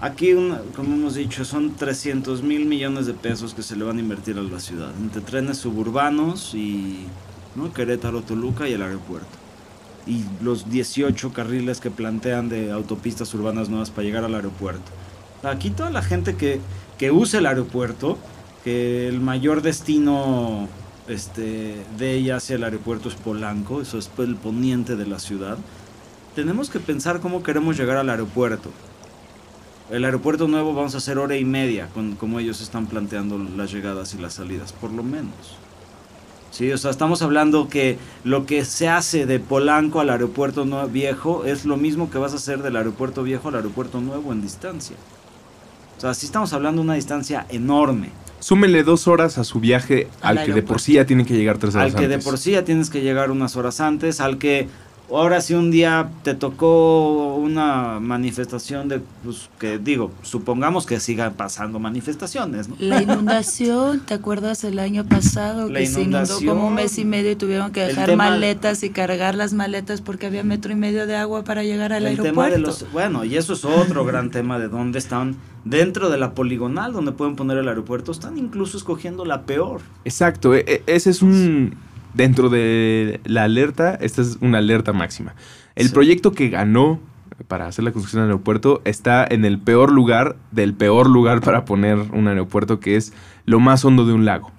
Aquí, 0.00 0.34
como 0.76 0.94
hemos 0.94 1.14
dicho, 1.14 1.44
son 1.44 1.74
300 1.74 2.42
mil 2.42 2.64
millones 2.64 3.06
de 3.06 3.14
pesos 3.14 3.54
que 3.54 3.62
se 3.62 3.76
le 3.76 3.84
van 3.84 3.98
a 3.98 4.00
invertir 4.00 4.38
a 4.38 4.42
la 4.42 4.60
ciudad, 4.60 4.90
entre 4.98 5.20
trenes 5.20 5.58
suburbanos 5.58 6.54
y 6.54 7.06
¿no? 7.54 7.72
Querétaro, 7.72 8.22
Toluca 8.22 8.68
y 8.68 8.72
el 8.72 8.82
aeropuerto. 8.82 9.28
Y 10.06 10.24
los 10.42 10.70
18 10.70 11.32
carriles 11.32 11.80
que 11.80 11.90
plantean 11.90 12.48
de 12.48 12.72
autopistas 12.72 13.32
urbanas 13.34 13.68
nuevas 13.68 13.90
para 13.90 14.04
llegar 14.04 14.24
al 14.24 14.34
aeropuerto. 14.34 14.90
Aquí 15.42 15.70
toda 15.70 15.90
la 15.90 16.02
gente 16.02 16.36
que, 16.36 16.60
que 16.98 17.10
usa 17.10 17.40
el 17.40 17.46
aeropuerto, 17.46 18.18
que 18.64 19.08
el 19.08 19.20
mayor 19.20 19.62
destino 19.62 20.68
este, 21.08 21.76
de 21.98 22.14
ella 22.14 22.36
hacia 22.36 22.56
el 22.56 22.64
aeropuerto 22.64 23.08
es 23.08 23.14
Polanco, 23.14 23.80
eso 23.80 23.98
es 23.98 24.10
el 24.18 24.36
poniente 24.36 24.96
de 24.96 25.06
la 25.06 25.18
ciudad, 25.18 25.58
tenemos 26.34 26.70
que 26.70 26.78
pensar 26.78 27.20
cómo 27.20 27.42
queremos 27.42 27.76
llegar 27.76 27.96
al 27.96 28.10
aeropuerto. 28.10 28.70
El 29.90 30.04
aeropuerto 30.04 30.46
nuevo 30.46 30.72
vamos 30.72 30.94
a 30.94 30.98
hacer 30.98 31.18
hora 31.18 31.36
y 31.36 31.44
media, 31.44 31.88
con, 31.92 32.14
como 32.14 32.38
ellos 32.38 32.60
están 32.60 32.86
planteando 32.86 33.38
las 33.56 33.72
llegadas 33.72 34.14
y 34.14 34.18
las 34.18 34.34
salidas, 34.34 34.72
por 34.72 34.92
lo 34.92 35.02
menos. 35.02 35.34
Sí, 36.52 36.70
o 36.72 36.78
sea, 36.78 36.92
estamos 36.92 37.22
hablando 37.22 37.68
que 37.68 37.98
lo 38.22 38.46
que 38.46 38.64
se 38.64 38.88
hace 38.88 39.26
de 39.26 39.40
Polanco 39.40 40.00
al 40.00 40.10
aeropuerto 40.10 40.64
nuevo, 40.64 40.88
viejo 40.88 41.44
es 41.44 41.64
lo 41.64 41.76
mismo 41.76 42.08
que 42.10 42.18
vas 42.18 42.32
a 42.32 42.36
hacer 42.36 42.62
del 42.62 42.76
aeropuerto 42.76 43.24
viejo 43.24 43.48
al 43.48 43.56
aeropuerto 43.56 44.00
nuevo 44.00 44.32
en 44.32 44.42
distancia. 44.42 44.96
O 45.96 46.00
sea, 46.00 46.14
sí 46.14 46.26
estamos 46.26 46.52
hablando 46.52 46.82
de 46.82 46.84
una 46.86 46.94
distancia 46.94 47.46
enorme. 47.48 48.10
Súmenle 48.38 48.84
dos 48.84 49.06
horas 49.06 49.38
a 49.38 49.44
su 49.44 49.60
viaje 49.60 50.08
al, 50.22 50.38
al 50.38 50.46
que 50.46 50.52
de 50.52 50.62
por 50.62 50.80
sí 50.80 50.94
ya 50.94 51.04
tiene 51.04 51.26
que 51.26 51.34
llegar 51.34 51.58
tres 51.58 51.74
horas 51.74 51.86
antes. 51.86 51.94
Al 51.94 52.00
que 52.00 52.06
antes. 52.06 52.24
de 52.24 52.30
por 52.30 52.38
sí 52.38 52.52
ya 52.52 52.64
tienes 52.64 52.90
que 52.90 53.02
llegar 53.02 53.30
unas 53.30 53.56
horas 53.56 53.80
antes, 53.80 54.20
al 54.20 54.38
que 54.38 54.68
ahora 55.16 55.40
si 55.40 55.54
un 55.54 55.70
día 55.70 56.10
te 56.22 56.34
tocó 56.34 57.34
una 57.36 57.98
manifestación 58.00 58.88
de, 58.88 59.00
pues 59.24 59.48
que 59.58 59.78
digo, 59.78 60.10
supongamos 60.22 60.86
que 60.86 61.00
sigan 61.00 61.34
pasando 61.34 61.78
manifestaciones. 61.78 62.68
¿no? 62.68 62.76
La 62.78 63.02
inundación, 63.02 64.00
¿te 64.00 64.14
acuerdas 64.14 64.64
el 64.64 64.78
año 64.78 65.04
pasado 65.06 65.68
La 65.68 65.80
que 65.80 65.86
se 65.86 66.02
inundó 66.02 66.38
como 66.46 66.68
un 66.68 66.74
mes 66.74 66.98
y 66.98 67.04
medio 67.04 67.30
y 67.32 67.36
tuvieron 67.36 67.72
que 67.72 67.80
dejar 67.82 68.06
tema- 68.08 68.30
maletas 68.30 68.82
y 68.82 68.90
cargar 68.90 69.34
las 69.34 69.52
maletas 69.52 70.00
porque 70.00 70.26
había 70.26 70.44
metro 70.44 70.72
y 70.72 70.76
medio 70.76 71.06
de 71.06 71.16
agua 71.16 71.44
para 71.44 71.62
llegar 71.64 71.92
al 71.92 72.02
El 72.02 72.08
aeropuerto? 72.08 72.40
tema 72.40 72.50
de 72.50 72.58
los, 72.58 72.90
bueno, 72.92 73.24
y 73.24 73.36
eso 73.36 73.52
es 73.54 73.64
otro 73.64 74.04
gran 74.04 74.30
tema 74.32 74.58
de 74.58 74.68
dónde 74.68 74.98
están 74.98 75.36
dentro 75.64 76.08
de 76.08 76.16
la 76.18 76.32
poligonal 76.34 76.92
donde 76.92 77.12
pueden 77.12 77.36
poner 77.36 77.58
el 77.58 77.68
aeropuerto, 77.68 78.12
están 78.12 78.38
incluso 78.38 78.78
escogiendo 78.78 79.24
la 79.24 79.42
peor. 79.42 79.80
Exacto, 80.04 80.54
e- 80.54 80.64
e- 80.66 80.82
ese 80.86 81.10
es 81.10 81.20
un... 81.22 81.74
Dentro 82.14 82.48
de 82.48 83.20
la 83.24 83.44
alerta, 83.44 83.94
esta 84.00 84.22
es 84.22 84.38
una 84.40 84.58
alerta 84.58 84.92
máxima. 84.92 85.34
El 85.76 85.88
Sí. 85.88 85.92
proyecto 85.94 86.32
que 86.32 86.48
ganó 86.48 87.00
para 87.48 87.66
hacer 87.66 87.84
la 87.84 87.92
construcción 87.92 88.22
del 88.22 88.30
aeropuerto 88.32 88.82
está 88.84 89.26
en 89.28 89.44
el 89.44 89.58
peor 89.58 89.92
lugar 89.92 90.36
del 90.50 90.74
peor 90.74 91.08
lugar 91.08 91.40
para 91.40 91.64
poner 91.64 91.96
un 92.12 92.28
aeropuerto, 92.28 92.80
que 92.80 92.96
es 92.96 93.12
lo 93.46 93.60
más 93.60 93.84
hondo 93.84 94.04
de 94.04 94.12
un 94.12 94.24
lago. 94.24 94.50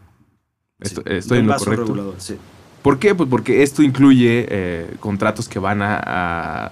Sí, 0.82 0.96
estoy 1.06 1.40
en 1.40 1.48
lo 1.48 1.56
correcto. 1.58 1.84
regulador, 1.86 2.16
sí. 2.18 2.38
¿Por 2.82 2.98
qué? 2.98 3.14
Pues 3.14 3.30
porque 3.30 3.62
esto 3.62 3.84
incluye 3.84 4.48
eh, 4.50 4.94
contratos 5.00 5.48
que 5.48 5.60
van 5.60 5.84
a, 5.84 6.02
a 6.04 6.72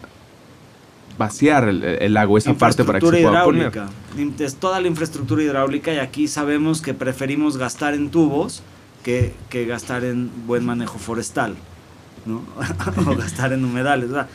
vaciar 1.18 1.68
el, 1.68 1.84
el 1.84 2.14
lago, 2.14 2.38
esa 2.38 2.54
parte 2.56 2.84
para 2.84 3.00
que 3.00 3.06
se 3.06 3.12
pueda 3.22 3.44
poner. 3.44 3.68
hidráulica. 3.68 3.90
In- 4.18 4.34
Es 4.40 4.56
toda 4.56 4.80
la 4.80 4.88
infraestructura 4.88 5.44
hidráulica 5.44 5.94
y 5.94 5.98
aquí 5.98 6.28
sabemos 6.28 6.82
que 6.82 6.94
preferimos 6.96 7.58
gastar 7.58 7.94
en 7.94 8.10
tubos 8.10 8.64
que, 9.04 9.34
que 9.50 9.66
gastar 9.66 10.04
en 10.04 10.30
buen 10.48 10.66
manejo 10.66 10.98
forestal, 11.00 11.56
¿no? 12.26 12.42
o 13.12 13.16
gastar 13.16 13.54
en 13.54 13.64
humedales. 13.66 14.10
¿verdad? 14.10 14.28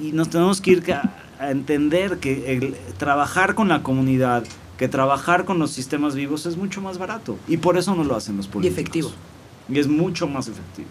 Y 0.00 0.12
nos 0.12 0.30
tenemos 0.30 0.60
que 0.60 0.70
ir 0.72 0.92
a 0.92 1.50
entender 1.50 2.18
que 2.18 2.54
el 2.56 2.74
trabajar 2.98 3.54
con 3.54 3.68
la 3.68 3.82
comunidad, 3.82 4.44
que 4.78 4.88
trabajar 4.88 5.44
con 5.44 5.58
los 5.58 5.70
sistemas 5.70 6.14
vivos 6.14 6.46
es 6.46 6.56
mucho 6.56 6.80
más 6.80 6.98
barato. 6.98 7.36
Y 7.48 7.56
por 7.58 7.76
eso 7.76 7.94
no 7.94 8.04
lo 8.04 8.16
hacen 8.16 8.36
los 8.36 8.46
políticos. 8.46 8.78
efectivo. 8.78 9.10
Y 9.68 9.78
es 9.78 9.88
mucho 9.88 10.26
más 10.26 10.48
efectivo. 10.48 10.88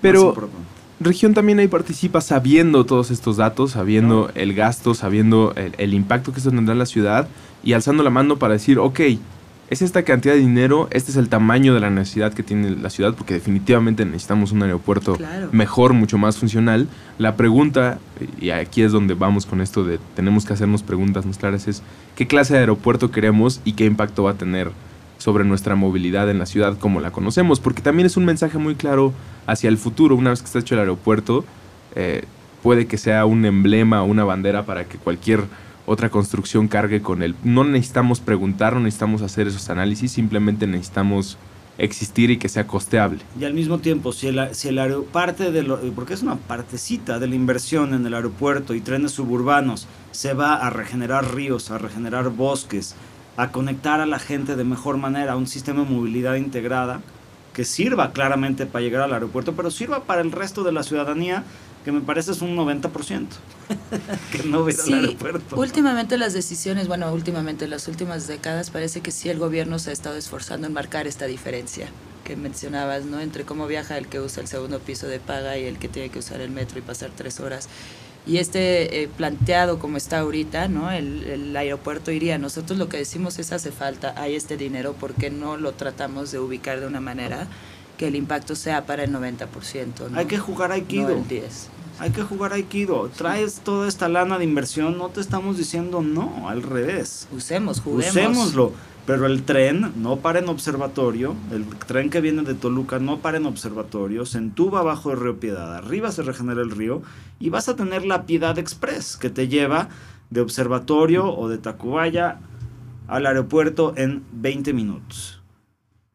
Pero- 0.00 0.34
Más. 0.34 0.44
Región 1.00 1.32
también 1.32 1.60
ahí 1.60 1.68
participa 1.68 2.20
sabiendo 2.20 2.84
todos 2.84 3.12
estos 3.12 3.36
datos, 3.36 3.70
sabiendo 3.70 4.32
el 4.34 4.52
gasto, 4.52 4.94
sabiendo 4.94 5.52
el, 5.54 5.72
el 5.78 5.94
impacto 5.94 6.32
que 6.32 6.38
esto 6.38 6.50
tendrá 6.50 6.72
en 6.72 6.80
la 6.80 6.86
ciudad 6.86 7.28
y 7.62 7.74
alzando 7.74 8.02
la 8.02 8.10
mano 8.10 8.36
para 8.40 8.54
decir, 8.54 8.80
ok, 8.80 8.98
es 9.70 9.82
esta 9.82 10.02
cantidad 10.02 10.34
de 10.34 10.40
dinero, 10.40 10.88
este 10.90 11.10
es 11.10 11.16
el 11.18 11.28
tamaño 11.28 11.74
de 11.74 11.80
la 11.80 11.90
necesidad 11.90 12.32
que 12.32 12.42
tiene 12.42 12.70
la 12.70 12.88
ciudad, 12.88 13.14
porque 13.14 13.34
definitivamente 13.34 14.04
necesitamos 14.06 14.52
un 14.52 14.62
aeropuerto 14.62 15.16
Claro. 15.16 15.50
mejor, 15.52 15.92
mucho 15.92 16.16
más 16.16 16.38
funcional. 16.38 16.88
La 17.18 17.36
pregunta, 17.36 17.98
y 18.40 18.50
aquí 18.50 18.82
es 18.82 18.92
donde 18.92 19.14
vamos 19.14 19.44
con 19.44 19.60
esto 19.60 19.84
de 19.84 19.98
tenemos 20.16 20.46
que 20.46 20.54
hacernos 20.54 20.82
preguntas 20.82 21.26
más 21.26 21.36
claras, 21.36 21.68
es 21.68 21.82
qué 22.16 22.26
clase 22.26 22.54
de 22.54 22.60
aeropuerto 22.60 23.10
queremos 23.10 23.60
y 23.64 23.72
qué 23.72 23.84
impacto 23.84 24.22
va 24.22 24.30
a 24.32 24.34
tener 24.34 24.70
sobre 25.18 25.44
nuestra 25.44 25.74
movilidad 25.74 26.30
en 26.30 26.38
la 26.38 26.46
ciudad 26.46 26.78
como 26.78 27.00
la 27.00 27.10
conocemos, 27.10 27.60
porque 27.60 27.82
también 27.82 28.06
es 28.06 28.16
un 28.16 28.24
mensaje 28.24 28.56
muy 28.56 28.74
claro 28.74 29.12
hacia 29.46 29.68
el 29.68 29.76
futuro. 29.76 30.14
Una 30.14 30.30
vez 30.30 30.40
que 30.40 30.46
está 30.46 30.60
hecho 30.60 30.76
el 30.76 30.80
aeropuerto, 30.80 31.44
eh, 31.94 32.24
puede 32.62 32.86
que 32.86 32.96
sea 32.98 33.26
un 33.26 33.44
emblema 33.44 34.02
o 34.02 34.06
una 34.06 34.24
bandera 34.24 34.64
para 34.64 34.84
que 34.84 34.96
cualquier 34.96 35.44
otra 35.88 36.10
construcción 36.10 36.68
cargue 36.68 37.00
con 37.02 37.22
él. 37.22 37.34
No 37.42 37.64
necesitamos 37.64 38.20
preguntar, 38.20 38.74
no 38.74 38.80
necesitamos 38.80 39.22
hacer 39.22 39.46
esos 39.48 39.68
análisis, 39.70 40.12
simplemente 40.12 40.66
necesitamos 40.66 41.38
existir 41.78 42.30
y 42.30 42.38
que 42.38 42.48
sea 42.48 42.66
costeable. 42.66 43.20
Y 43.40 43.44
al 43.44 43.54
mismo 43.54 43.78
tiempo, 43.78 44.12
si 44.12 44.26
el, 44.26 44.54
si 44.54 44.68
el 44.68 44.78
aero- 44.78 45.04
parte 45.04 45.52
de 45.52 45.62
lo, 45.62 45.78
porque 45.94 46.14
es 46.14 46.22
una 46.22 46.34
partecita 46.36 47.18
de 47.20 47.28
la 47.28 47.34
inversión 47.36 47.94
en 47.94 48.04
el 48.04 48.14
aeropuerto 48.14 48.74
y 48.74 48.80
trenes 48.80 49.12
suburbanos, 49.12 49.86
se 50.10 50.34
va 50.34 50.54
a 50.54 50.70
regenerar 50.70 51.34
ríos, 51.34 51.70
a 51.70 51.78
regenerar 51.78 52.30
bosques, 52.30 52.96
a 53.36 53.52
conectar 53.52 54.00
a 54.00 54.06
la 54.06 54.18
gente 54.18 54.56
de 54.56 54.64
mejor 54.64 54.96
manera 54.96 55.32
a 55.32 55.36
un 55.36 55.46
sistema 55.46 55.84
de 55.84 55.90
movilidad 55.90 56.34
integrada, 56.34 57.00
que 57.54 57.64
sirva 57.64 58.10
claramente 58.12 58.66
para 58.66 58.82
llegar 58.82 59.02
al 59.02 59.12
aeropuerto, 59.12 59.54
pero 59.54 59.70
sirva 59.70 60.02
para 60.04 60.20
el 60.20 60.32
resto 60.32 60.64
de 60.64 60.72
la 60.72 60.82
ciudadanía, 60.82 61.44
que 61.84 61.92
me 61.92 62.00
parece 62.00 62.32
es 62.32 62.42
un 62.42 62.56
90%, 62.56 63.26
que 64.32 64.42
no 64.44 64.64
ve 64.64 64.74
al 64.86 64.94
aeropuerto. 64.94 65.56
Últimamente 65.56 66.18
las 66.18 66.32
decisiones, 66.32 66.88
bueno, 66.88 67.12
últimamente 67.12 67.64
en 67.64 67.70
las 67.70 67.88
últimas 67.88 68.26
décadas 68.26 68.70
parece 68.70 69.00
que 69.00 69.10
sí 69.10 69.28
el 69.28 69.38
gobierno 69.38 69.78
se 69.78 69.90
ha 69.90 69.92
estado 69.92 70.16
esforzando 70.16 70.66
en 70.66 70.72
marcar 70.72 71.06
esta 71.06 71.26
diferencia 71.26 71.88
que 72.24 72.36
mencionabas, 72.36 73.06
¿no? 73.06 73.20
Entre 73.20 73.44
cómo 73.44 73.66
viaja 73.66 73.96
el 73.96 74.06
que 74.06 74.20
usa 74.20 74.42
el 74.42 74.48
segundo 74.48 74.80
piso 74.80 75.06
de 75.06 75.18
paga 75.18 75.56
y 75.56 75.64
el 75.64 75.78
que 75.78 75.88
tiene 75.88 76.10
que 76.10 76.18
usar 76.18 76.40
el 76.42 76.50
metro 76.50 76.78
y 76.78 76.82
pasar 76.82 77.10
tres 77.16 77.40
horas. 77.40 77.68
Y 78.26 78.36
este 78.36 79.02
eh, 79.02 79.08
planteado 79.08 79.78
como 79.78 79.96
está 79.96 80.18
ahorita, 80.18 80.68
¿no? 80.68 80.90
El, 80.90 81.24
el, 81.24 81.56
aeropuerto 81.56 82.10
iría. 82.10 82.36
Nosotros 82.36 82.78
lo 82.78 82.90
que 82.90 82.98
decimos 82.98 83.38
es 83.38 83.52
hace 83.52 83.72
falta, 83.72 84.12
hay 84.20 84.34
este 84.34 84.58
dinero, 84.58 84.94
porque 85.00 85.30
no 85.30 85.56
lo 85.56 85.72
tratamos 85.72 86.30
de 86.30 86.38
ubicar 86.38 86.80
de 86.80 86.86
una 86.86 87.00
manera 87.00 87.46
que 87.98 88.06
el 88.06 88.16
impacto 88.16 88.54
sea 88.56 88.86
para 88.86 89.04
el 89.04 89.12
90%. 89.12 90.10
¿no? 90.10 90.18
Hay 90.18 90.24
que 90.24 90.38
jugar 90.38 90.72
Aikido. 90.72 91.10
No 91.10 91.16
el 91.16 91.28
10. 91.28 91.68
Hay 91.98 92.10
que 92.10 92.22
jugar 92.22 92.54
Aikido. 92.54 93.10
Traes 93.14 93.60
toda 93.60 93.88
esta 93.88 94.08
lana 94.08 94.38
de 94.38 94.44
inversión, 94.44 94.96
no 94.96 95.08
te 95.08 95.20
estamos 95.20 95.58
diciendo 95.58 96.00
no, 96.00 96.48
al 96.48 96.62
revés. 96.62 97.28
Usemos, 97.32 97.80
juguemos. 97.80 98.16
Usémoslo. 98.16 98.72
Pero 99.04 99.26
el 99.26 99.42
tren 99.42 99.94
no 99.96 100.16
para 100.16 100.38
en 100.38 100.48
observatorio, 100.48 101.34
el 101.50 101.64
tren 101.86 102.10
que 102.10 102.20
viene 102.20 102.42
de 102.42 102.52
Toluca 102.52 102.98
no 102.98 103.20
para 103.20 103.38
en 103.38 103.46
observatorio, 103.46 104.26
se 104.26 104.36
entuba 104.36 104.82
bajo 104.82 105.10
el 105.12 105.18
río 105.18 105.40
Piedad, 105.40 105.74
arriba 105.74 106.12
se 106.12 106.22
regenera 106.22 106.60
el 106.60 106.70
río 106.70 107.00
y 107.40 107.48
vas 107.48 107.70
a 107.70 107.74
tener 107.74 108.04
la 108.04 108.26
Piedad 108.26 108.58
Express 108.58 109.16
que 109.16 109.30
te 109.30 109.48
lleva 109.48 109.88
de 110.28 110.42
observatorio 110.42 111.34
o 111.34 111.48
de 111.48 111.56
Tacubaya 111.56 112.40
al 113.06 113.24
aeropuerto 113.24 113.94
en 113.96 114.24
20 114.32 114.74
minutos. 114.74 115.37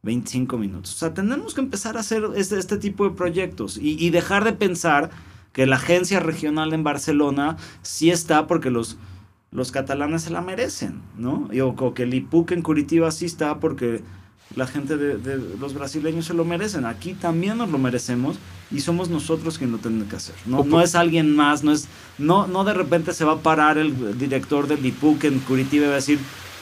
25 0.03 0.57
minutos. 0.57 0.93
O 0.93 0.97
sea, 0.97 1.13
tenemos 1.13 1.53
que 1.53 1.61
empezar 1.61 1.97
a 1.97 2.01
hacer 2.01 2.23
este, 2.35 2.59
este 2.59 2.77
tipo 2.77 3.09
de 3.09 3.15
proyectos 3.15 3.77
y, 3.77 3.97
y 4.05 4.09
dejar 4.09 4.43
de 4.43 4.53
pensar 4.53 5.09
que 5.53 5.65
la 5.65 5.77
agencia 5.77 6.19
regional 6.19 6.73
en 6.73 6.83
Barcelona 6.83 7.57
sí 7.81 8.11
está 8.11 8.47
porque 8.47 8.69
los 8.69 8.97
los 9.53 9.71
catalanes 9.71 10.23
se 10.23 10.31
la 10.31 10.41
merecen, 10.41 11.01
¿no? 11.17 11.47
Y, 11.51 11.61
o, 11.61 11.75
que 11.93 12.03
el 12.03 12.13
IPUC 12.13 12.51
en 12.51 12.61
Curitiba 12.63 13.11
sí 13.11 13.25
está 13.25 13.59
porque 13.59 14.01
la 14.55 14.65
gente 14.67 14.97
de, 14.97 15.17
de, 15.17 15.37
los 15.59 15.75
brasileños 15.75 16.25
se 16.25 16.33
lo 16.33 16.43
merecen. 16.43 16.85
Aquí 16.85 17.13
también 17.13 17.59
nos 17.59 17.69
lo 17.69 17.77
merecemos 17.77 18.37
y 18.71 18.79
somos 18.79 19.09
nosotros 19.09 19.59
quien 19.59 19.71
lo 19.71 19.77
tenemos 19.77 20.09
que 20.09 20.15
hacer. 20.15 20.35
No, 20.47 20.63
no 20.63 20.81
es 20.81 20.95
alguien 20.95 21.35
más, 21.35 21.63
no 21.63 21.71
es 21.71 21.87
no 22.17 22.47
no 22.47 22.63
de 22.63 22.73
repente 22.73 23.13
se 23.13 23.25
va 23.25 23.33
a 23.33 23.39
parar 23.41 23.77
el 23.77 24.17
director 24.17 24.67
del 24.67 24.83
IPUC 24.83 25.25
en 25.25 25.39
Curitiba 25.39 25.85
y 25.85 25.87
va 25.87 25.93
a 25.93 25.97
decir, 25.97 26.19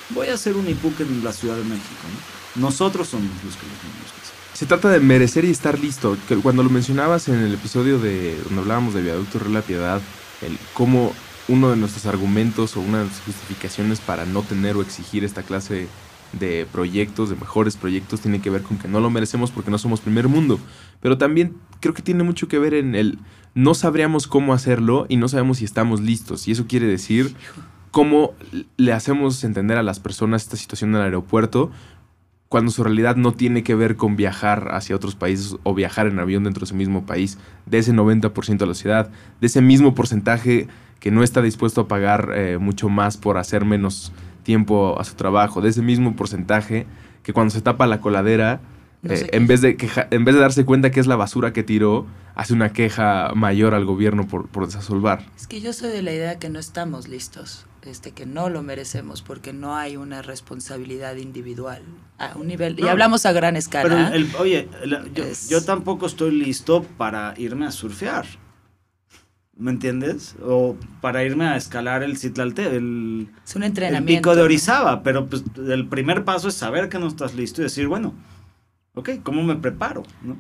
voy 0.10 0.28
a 0.28 0.34
hacer 0.34 0.58
un 0.58 0.68
IPUC 0.70 1.00
en 1.00 1.24
la 1.24 1.32
Ciudad 1.32 1.56
de 1.56 1.64
México. 1.64 2.04
¿no? 2.04 2.41
Nosotros 2.56 3.08
somos 3.08 3.30
los 3.44 3.56
que 3.56 3.66
lo 3.66 3.74
tenemos 3.74 4.12
que 4.12 4.22
hacer. 4.22 4.36
Se 4.54 4.66
trata 4.66 4.90
de 4.90 5.00
merecer 5.00 5.46
y 5.46 5.50
estar 5.50 5.80
listo. 5.80 6.18
Que 6.28 6.36
cuando 6.36 6.64
lo 6.64 6.70
mencionabas 6.70 7.28
en 7.30 7.36
el 7.40 7.54
episodio 7.54 8.00
de 8.00 8.38
donde 8.44 8.62
hablábamos 8.62 8.94
de 8.94 9.02
Viaducto 9.02 9.40
Real 9.40 9.54
La 9.54 9.62
Piedad, 9.62 10.02
el 10.42 10.58
cómo 10.74 11.14
uno 11.48 11.70
de 11.70 11.78
nuestros 11.78 12.06
argumentos 12.06 12.78
o 12.78 12.82
una 12.82 13.00
de 13.00 13.06
nuestras 13.06 13.26
justificaciones 13.26 14.00
para 14.00 14.26
no 14.26 14.44
tener 14.44 14.76
o 14.76 14.82
exigir 14.82 15.24
esta 15.24 15.44
clase 15.44 15.88
de 16.34 16.66
proyectos, 16.72 17.30
de 17.30 17.36
mejores 17.36 17.76
proyectos, 17.76 18.22
tiene 18.22 18.42
que 18.42 18.50
ver 18.50 18.62
con 18.62 18.78
que 18.78 18.88
no 18.88 19.00
lo 19.00 19.10
merecemos 19.10 19.52
porque 19.52 19.72
no 19.72 19.78
somos 19.78 20.00
primer 20.02 20.28
mundo. 20.28 20.60
Pero 21.02 21.18
también 21.18 21.56
creo 21.80 21.94
que 21.94 22.02
tiene 22.02 22.24
mucho 22.24 22.48
que 22.48 22.60
ver 22.60 22.74
en 22.74 22.96
el 22.96 23.20
no 23.54 23.74
sabríamos 23.74 24.28
cómo 24.28 24.54
hacerlo 24.54 25.06
y 25.10 25.18
no 25.18 25.28
sabemos 25.28 25.58
si 25.58 25.66
estamos 25.66 26.00
listos. 26.02 26.48
Y 26.48 26.52
eso 26.52 26.68
quiere 26.68 26.88
decir 26.88 27.36
cómo 27.92 28.34
le 28.78 28.94
hacemos 28.94 29.44
entender 29.44 29.78
a 29.78 29.84
las 29.84 30.00
personas 30.00 30.44
esta 30.44 30.56
situación 30.56 30.92
en 30.92 30.98
el 30.98 31.02
aeropuerto 31.04 31.72
cuando 32.52 32.70
su 32.70 32.84
realidad 32.84 33.16
no 33.16 33.32
tiene 33.32 33.64
que 33.64 33.76
ver 33.76 33.96
con 33.96 34.18
viajar 34.18 34.72
hacia 34.74 34.94
otros 34.94 35.16
países 35.16 35.56
o 35.64 35.74
viajar 35.74 36.08
en 36.08 36.20
avión 36.20 36.44
dentro 36.44 36.60
de 36.60 36.66
ese 36.66 36.74
mismo 36.74 37.06
país, 37.06 37.38
de 37.66 37.78
ese 37.78 37.94
90% 37.94 38.58
de 38.58 38.66
la 38.66 38.74
ciudad, 38.74 39.10
de 39.40 39.48
ese 39.48 39.62
mismo 39.62 39.96
porcentaje 39.96 40.68
que 41.00 41.12
no 41.12 41.24
está 41.24 41.42
dispuesto 41.42 41.80
a 41.80 41.88
pagar 41.88 42.34
eh, 42.36 42.58
mucho 42.58 42.90
más 42.90 43.16
por 43.16 43.38
hacer 43.38 43.64
menos 43.64 44.12
tiempo 44.44 45.00
a 45.00 45.06
su 45.06 45.16
trabajo, 45.16 45.62
de 45.62 45.70
ese 45.70 45.82
mismo 45.82 46.14
porcentaje 46.18 46.88
que 47.24 47.32
cuando 47.32 47.52
se 47.52 47.62
tapa 47.62 47.88
la 47.88 48.02
coladera, 48.02 48.60
no 49.02 49.14
eh, 49.14 49.30
en, 49.32 49.48
vez 49.48 49.62
de 49.62 49.78
queja, 49.78 50.10
en 50.12 50.26
vez 50.26 50.36
de 50.36 50.42
darse 50.42 50.66
cuenta 50.66 50.92
que 50.92 51.00
es 51.00 51.08
la 51.08 51.16
basura 51.16 51.54
que 51.54 51.64
tiró, 51.64 52.06
hace 52.36 52.52
una 52.52 52.74
queja 52.74 53.32
mayor 53.34 53.74
al 53.74 53.86
gobierno 53.86 54.28
por, 54.28 54.50
por 54.50 54.66
desasolvar. 54.66 55.26
Es 55.38 55.48
que 55.48 55.62
yo 55.62 55.72
soy 55.72 55.92
de 55.92 56.02
la 56.02 56.12
idea 56.12 56.38
que 56.38 56.50
no 56.50 56.60
estamos 56.60 57.08
listos, 57.08 57.66
este, 57.84 58.12
que 58.12 58.26
no 58.26 58.50
lo 58.50 58.62
merecemos 58.62 59.22
porque 59.22 59.54
no 59.54 59.76
hay 59.76 59.98
una 59.98 60.22
responsabilidad 60.22 61.16
individual 61.16 61.82
a 62.18 62.34
un 62.36 62.48
nivel, 62.48 62.76
no, 62.76 62.86
y 62.86 62.90
hablamos 62.90 63.26
a 63.26 63.32
gran 63.32 63.56
escala. 63.56 63.84
Pero 63.84 64.16
el, 64.16 64.36
oye, 64.38 64.70
el, 64.84 65.14
yo, 65.14 65.24
es... 65.24 65.50
yo 65.50 65.64
tampoco 65.64 66.06
estoy 66.06 66.32
listo 66.32 66.84
para 66.98 67.34
irme 67.38 67.66
a 67.66 67.72
surfear. 67.72 68.26
¿Me 69.56 69.70
entiendes? 69.70 70.36
O 70.44 70.76
para 71.02 71.24
irme 71.24 71.46
a 71.46 71.56
escalar 71.56 72.02
el 72.02 72.18
Citlalte, 72.18 72.76
el, 72.76 73.30
es 73.46 73.56
un 73.56 73.64
entrenamiento. 73.64 74.12
el 74.12 74.18
pico 74.18 74.36
de 74.36 74.42
Orizaba. 74.42 75.04
Pero 75.04 75.28
pues 75.28 75.44
el 75.56 75.88
primer 75.88 76.24
paso 76.24 76.48
es 76.48 76.56
saber 76.56 76.90
que 76.90 76.98
no 76.98 77.08
estás 77.08 77.36
listo 77.36 77.62
y 77.62 77.66
decir, 77.66 77.88
bueno, 77.88 78.16
ok, 78.96 79.10
¿cómo 79.22 79.44
me 79.44 79.56
preparo? 79.56 80.04
¿no? 80.24 80.38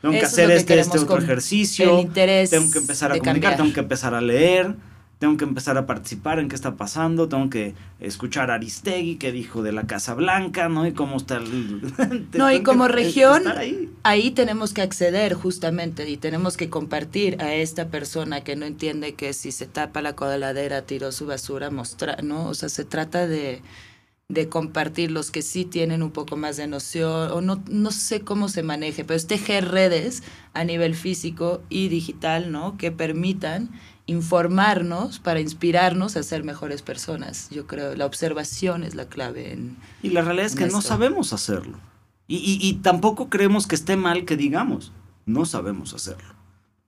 Tengo 0.00 0.14
Eso 0.14 0.20
que 0.20 0.26
hacer 0.26 0.48
que 0.48 0.56
este, 0.56 0.78
este 0.78 0.98
otro 0.98 1.18
ejercicio. 1.18 1.98
El 1.98 2.12
tengo 2.12 2.70
que 2.70 2.78
empezar 2.78 3.10
a 3.10 3.18
comunicar, 3.18 3.24
cambiar. 3.24 3.56
tengo 3.56 3.72
que 3.72 3.80
empezar 3.80 4.14
a 4.14 4.20
leer 4.20 4.76
tengo 5.20 5.36
que 5.36 5.44
empezar 5.44 5.76
a 5.76 5.84
participar 5.84 6.38
en 6.38 6.48
qué 6.48 6.56
está 6.56 6.76
pasando, 6.76 7.28
tengo 7.28 7.50
que 7.50 7.74
escuchar 8.00 8.50
a 8.50 8.54
Aristegui 8.54 9.16
que 9.16 9.32
dijo 9.32 9.62
de 9.62 9.70
la 9.70 9.86
Casa 9.86 10.14
Blanca, 10.14 10.70
¿no? 10.70 10.86
Y 10.86 10.92
cómo 10.92 11.18
está 11.18 11.36
el... 11.36 11.82
no, 12.32 12.50
y 12.50 12.62
como 12.62 12.88
región, 12.88 13.46
ahí. 13.46 13.90
ahí. 14.02 14.30
tenemos 14.30 14.72
que 14.72 14.80
acceder 14.80 15.34
justamente 15.34 16.08
y 16.08 16.16
tenemos 16.16 16.56
que 16.56 16.70
compartir 16.70 17.36
a 17.42 17.52
esta 17.52 17.88
persona 17.88 18.40
que 18.40 18.56
no 18.56 18.64
entiende 18.64 19.12
que 19.12 19.34
si 19.34 19.52
se 19.52 19.66
tapa 19.66 20.00
la 20.00 20.16
coladera, 20.16 20.86
tiró 20.86 21.12
su 21.12 21.26
basura, 21.26 21.70
mostrar, 21.70 22.24
¿no? 22.24 22.48
O 22.48 22.54
sea, 22.54 22.70
se 22.70 22.86
trata 22.86 23.26
de 23.26 23.60
de 24.30 24.48
compartir 24.48 25.10
los 25.10 25.32
que 25.32 25.42
sí 25.42 25.64
tienen 25.64 26.04
un 26.04 26.12
poco 26.12 26.36
más 26.36 26.56
de 26.56 26.68
noción, 26.68 27.32
o 27.32 27.40
no, 27.40 27.64
no 27.68 27.90
sé 27.90 28.20
cómo 28.20 28.48
se 28.48 28.62
maneje, 28.62 29.04
pero 29.04 29.16
es 29.16 29.26
tejer 29.26 29.68
redes 29.68 30.22
a 30.54 30.62
nivel 30.62 30.94
físico 30.94 31.62
y 31.68 31.88
digital, 31.88 32.52
¿no? 32.52 32.76
Que 32.78 32.92
permitan 32.92 33.70
informarnos 34.10 35.20
para 35.20 35.38
inspirarnos 35.38 36.16
a 36.16 36.22
ser 36.24 36.42
mejores 36.42 36.82
personas. 36.82 37.48
Yo 37.50 37.68
creo 37.68 37.94
la 37.94 38.06
observación 38.06 38.82
es 38.82 38.96
la 38.96 39.04
clave. 39.04 39.52
En, 39.52 39.76
y 40.02 40.10
la 40.10 40.22
realidad 40.22 40.46
es 40.46 40.56
que 40.56 40.64
esto. 40.64 40.76
no 40.76 40.82
sabemos 40.82 41.32
hacerlo. 41.32 41.78
Y, 42.26 42.36
y, 42.38 42.58
y, 42.60 42.74
tampoco 42.74 43.28
creemos 43.28 43.66
que 43.66 43.76
esté 43.76 43.96
mal 43.96 44.24
que 44.24 44.36
digamos, 44.36 44.92
no 45.26 45.44
sabemos 45.44 45.94
hacerlo. 45.94 46.34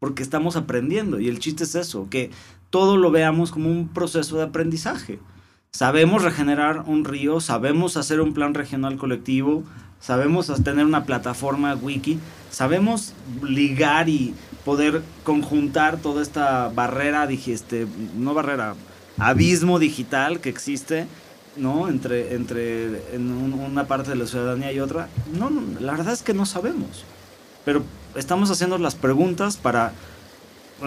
Porque 0.01 0.23
estamos 0.23 0.57
aprendiendo. 0.57 1.21
Y 1.21 1.29
el 1.29 1.39
chiste 1.39 1.63
es 1.63 1.77
eso, 1.77 2.09
que 2.11 2.31
todo 2.71 2.97
lo 2.97 3.13
veamos 3.13 3.53
como 3.53 3.71
un 3.71 3.89
proceso 3.89 4.37
de 4.37 4.45
aprendizaje. 4.45 5.21
Sabemos 5.71 6.23
regenerar 6.23 6.85
un 6.87 7.05
río, 7.05 7.41
sabemos 7.41 7.97
hacer 7.97 8.21
un 8.21 8.35
plan 8.35 8.55
regional 8.55 8.97
colectivo, 8.97 9.63
sabemos 10.01 10.53
tener 10.65 10.85
una 10.85 11.05
plataforma 11.05 11.75
wiki, 11.75 12.19
sabemos 12.51 13.15
ligar 13.43 14.09
y 14.09 14.35
poder 14.65 15.03
conjuntar 15.25 15.99
toda 15.99 16.23
esta 16.23 16.69
barrera, 16.69 17.29
este, 17.31 17.87
no 18.17 18.35
barrera, 18.35 18.75
abismo 19.19 19.79
digital 19.79 20.41
que 20.41 20.49
existe, 20.49 21.07
¿no? 21.57 21.89
Entre, 21.89 22.35
entre 22.35 23.15
en 23.15 23.31
un, 23.31 23.55
una 23.55 23.85
parte 23.87 24.11
de 24.11 24.17
la 24.17 24.27
ciudadanía 24.27 24.73
y 24.73 24.81
otra. 24.81 25.09
No, 25.39 25.51
no, 25.51 25.63
la 25.81 25.93
verdad 25.93 26.13
es 26.13 26.23
que 26.23 26.35
no 26.35 26.47
sabemos. 26.47 27.05
Pero 27.65 27.83
estamos 28.15 28.51
haciendo 28.51 28.79
las 28.79 28.95
preguntas 28.95 29.57
para 29.57 29.93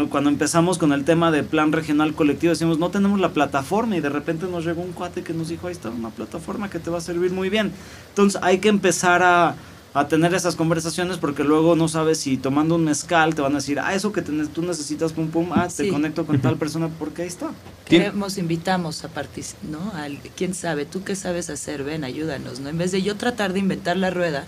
cuando 0.09 0.29
empezamos 0.29 0.77
con 0.77 0.91
el 0.91 1.05
tema 1.05 1.31
de 1.31 1.43
plan 1.43 1.71
regional 1.71 2.13
colectivo, 2.13 2.51
decimos, 2.51 2.79
no 2.79 2.89
tenemos 2.89 3.19
la 3.19 3.29
plataforma 3.29 3.95
y 3.95 4.01
de 4.01 4.09
repente 4.09 4.45
nos 4.45 4.65
llegó 4.65 4.81
un 4.81 4.91
cuate 4.91 5.23
que 5.23 5.33
nos 5.33 5.47
dijo, 5.47 5.67
ahí 5.67 5.71
está 5.71 5.89
una 5.89 6.09
plataforma 6.09 6.69
que 6.69 6.79
te 6.79 6.89
va 6.89 6.97
a 6.97 7.01
servir 7.01 7.31
muy 7.31 7.49
bien. 7.49 7.71
Entonces 8.09 8.41
hay 8.43 8.57
que 8.57 8.67
empezar 8.67 9.23
a, 9.23 9.55
a 9.95 10.09
tener 10.09 10.33
esas 10.33 10.57
conversaciones 10.57 11.17
porque 11.17 11.45
luego 11.45 11.75
no 11.77 11.87
sabes 11.87 12.19
si 12.19 12.35
tomando 12.35 12.75
un 12.75 12.83
mezcal 12.83 13.33
te 13.33 13.41
van 13.41 13.53
a 13.53 13.55
decir, 13.55 13.79
ah, 13.79 13.95
eso 13.95 14.11
que 14.11 14.21
te, 14.21 14.31
tú 14.47 14.61
necesitas, 14.61 15.13
pum, 15.13 15.29
pum, 15.29 15.51
ah, 15.53 15.69
te 15.75 15.87
conecto 15.87 16.25
con 16.25 16.39
tal 16.41 16.57
persona 16.59 16.89
porque 16.99 17.21
ahí 17.21 17.29
está. 17.29 17.51
Queremos, 17.85 18.37
invitamos 18.37 19.05
a 19.05 19.07
participar, 19.07 19.69
¿no? 19.69 19.91
Al, 19.93 20.19
¿Quién 20.35 20.53
sabe? 20.53 20.85
¿Tú 20.85 21.05
qué 21.05 21.15
sabes 21.15 21.49
hacer? 21.49 21.85
Ven, 21.85 22.03
ayúdanos, 22.03 22.59
¿no? 22.59 22.67
En 22.67 22.77
vez 22.77 22.91
de 22.91 23.03
yo 23.03 23.15
tratar 23.15 23.53
de 23.53 23.59
inventar 23.59 23.95
la 23.95 24.09
rueda, 24.09 24.45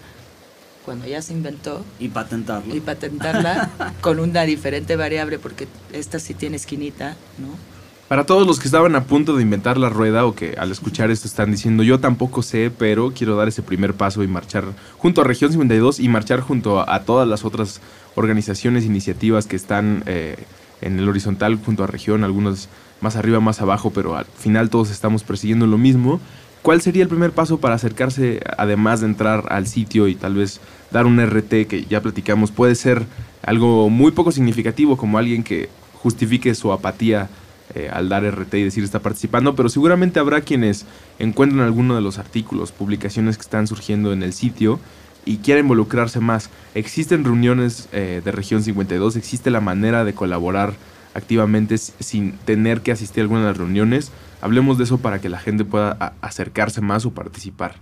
cuando 0.83 1.07
ya 1.07 1.21
se 1.21 1.31
inventó. 1.31 1.85
Y 1.97 2.09
patentarla. 2.09 2.75
Y 2.75 2.81
patentarla 2.81 3.93
con 4.01 4.19
una 4.19 4.41
diferente 4.43 4.97
variable, 4.97 5.39
porque 5.39 5.69
esta 5.93 6.19
sí 6.19 6.33
tiene 6.33 6.57
esquinita, 6.57 7.15
¿no? 7.37 7.76
Para 8.07 8.25
todos 8.25 8.47
los 8.47 8.59
que 8.59 8.67
estaban 8.67 8.95
a 8.95 9.03
punto 9.03 9.35
de 9.35 9.43
inventar 9.43 9.77
la 9.77 9.89
rueda 9.89 10.25
o 10.25 10.33
que 10.33 10.55
al 10.57 10.71
escuchar 10.71 11.11
esto 11.11 11.27
están 11.27 11.51
diciendo 11.51 11.83
yo 11.83 11.99
tampoco 11.99 12.41
sé, 12.41 12.71
pero 12.77 13.11
quiero 13.13 13.35
dar 13.35 13.49
ese 13.49 13.61
primer 13.61 13.95
paso 13.95 14.23
y 14.23 14.27
marchar 14.27 14.63
junto 14.97 15.21
a 15.21 15.23
Región 15.25 15.51
52 15.51 15.99
y 15.99 16.07
marchar 16.07 16.39
junto 16.39 16.89
a, 16.89 17.03
todas 17.03 17.27
las 17.27 17.43
otras 17.43 17.81
organizaciones, 18.15 18.85
iniciativas 18.85 19.45
que 19.45 19.57
están 19.57 20.03
eh, 20.05 20.37
en 20.81 20.99
el 20.99 21.09
horizontal 21.09 21.59
junto 21.63 21.83
a 21.83 21.87
Región, 21.87 22.23
algunos 22.23 22.69
más 23.01 23.17
arriba, 23.17 23.41
más 23.41 23.61
abajo, 23.61 23.91
pero 23.91 24.15
al 24.15 24.25
final 24.25 24.69
todos 24.69 24.89
estamos 24.89 25.23
persiguiendo 25.23 25.67
lo 25.67 25.77
mismo 25.77 26.21
¿Cuál 26.67 26.81
sería 26.81 27.03
el 27.03 27.07
primer 27.07 27.31
paso 27.31 27.61
para 27.61 27.75
acercarse, 27.75 28.41
además 28.57 28.99
de 28.99 29.07
entrar 29.07 29.45
al 29.51 29.67
sitio 29.67 30.09
y 30.09 30.15
tal 30.15 30.33
vez 30.33 30.59
dar 30.91 31.05
un 31.05 31.17
RT 31.25 31.65
que 31.65 31.85
ya 31.89 32.01
platicamos? 32.01 32.51
Puede 32.51 32.75
ser 32.75 33.05
algo 33.41 33.89
muy 33.89 34.11
poco 34.11 34.33
significativo, 34.33 34.97
como 34.97 35.17
alguien 35.17 35.43
que 35.43 35.69
justifique 35.93 36.53
su 36.55 36.73
apatía 36.73 37.29
eh, 37.75 37.89
al 37.91 38.09
dar 38.09 38.23
RT 38.23 38.53
y 38.55 38.63
decir 38.63 38.83
está 38.83 38.99
participando, 38.99 39.55
pero 39.55 39.69
seguramente 39.69 40.19
habrá 40.19 40.41
quienes 40.41 40.85
encuentran 41.19 41.61
alguno 41.61 41.95
de 41.95 42.01
los 42.01 42.17
artículos, 42.17 42.71
publicaciones 42.71 43.37
que 43.37 43.41
están 43.41 43.67
surgiendo 43.67 44.13
en 44.13 44.23
el 44.23 44.33
sitio 44.33 44.79
y 45.25 45.37
quieren 45.37 45.65
involucrarse 45.65 46.19
más. 46.19 46.49
Existen 46.75 47.25
reuniones 47.25 47.89
eh, 47.91 48.21
de 48.23 48.31
región 48.31 48.63
52, 48.63 49.15
existe 49.15 49.51
la 49.51 49.61
manera 49.61 50.05
de 50.05 50.13
colaborar 50.13 50.73
activamente 51.13 51.77
sin 51.77 52.33
tener 52.45 52.81
que 52.81 52.91
asistir 52.91 53.21
a 53.21 53.23
alguna 53.23 53.41
de 53.41 53.47
las 53.47 53.57
reuniones. 53.57 54.11
Hablemos 54.39 54.77
de 54.77 54.85
eso 54.85 54.99
para 54.99 55.19
que 55.19 55.29
la 55.29 55.39
gente 55.39 55.65
pueda 55.65 56.13
acercarse 56.21 56.79
más 56.79 57.05
o 57.05 57.11
participar. 57.11 57.75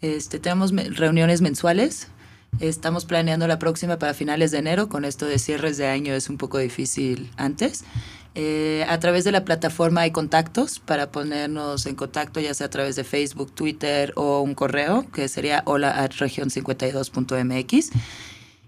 Este, 0.00 0.40
tenemos 0.40 0.72
reuniones 0.72 1.40
mensuales. 1.40 2.08
Estamos 2.60 3.06
planeando 3.06 3.46
la 3.46 3.58
próxima 3.58 3.98
para 3.98 4.14
finales 4.14 4.50
de 4.50 4.58
enero. 4.58 4.88
Con 4.88 5.04
esto 5.04 5.26
de 5.26 5.38
cierres 5.38 5.78
de 5.78 5.86
año 5.86 6.12
es 6.12 6.28
un 6.28 6.36
poco 6.36 6.58
difícil 6.58 7.30
antes. 7.36 7.84
Eh, 8.34 8.84
a 8.88 8.98
través 8.98 9.24
de 9.24 9.32
la 9.32 9.44
plataforma 9.44 10.02
hay 10.02 10.10
contactos 10.10 10.78
para 10.78 11.10
ponernos 11.10 11.84
en 11.84 11.94
contacto, 11.94 12.40
ya 12.40 12.54
sea 12.54 12.68
a 12.68 12.70
través 12.70 12.96
de 12.96 13.04
Facebook, 13.04 13.52
Twitter 13.52 14.12
o 14.16 14.40
un 14.40 14.54
correo, 14.54 15.06
que 15.12 15.28
sería 15.28 15.62
hola 15.66 16.02
at 16.02 16.12
región52.mx. 16.12 17.90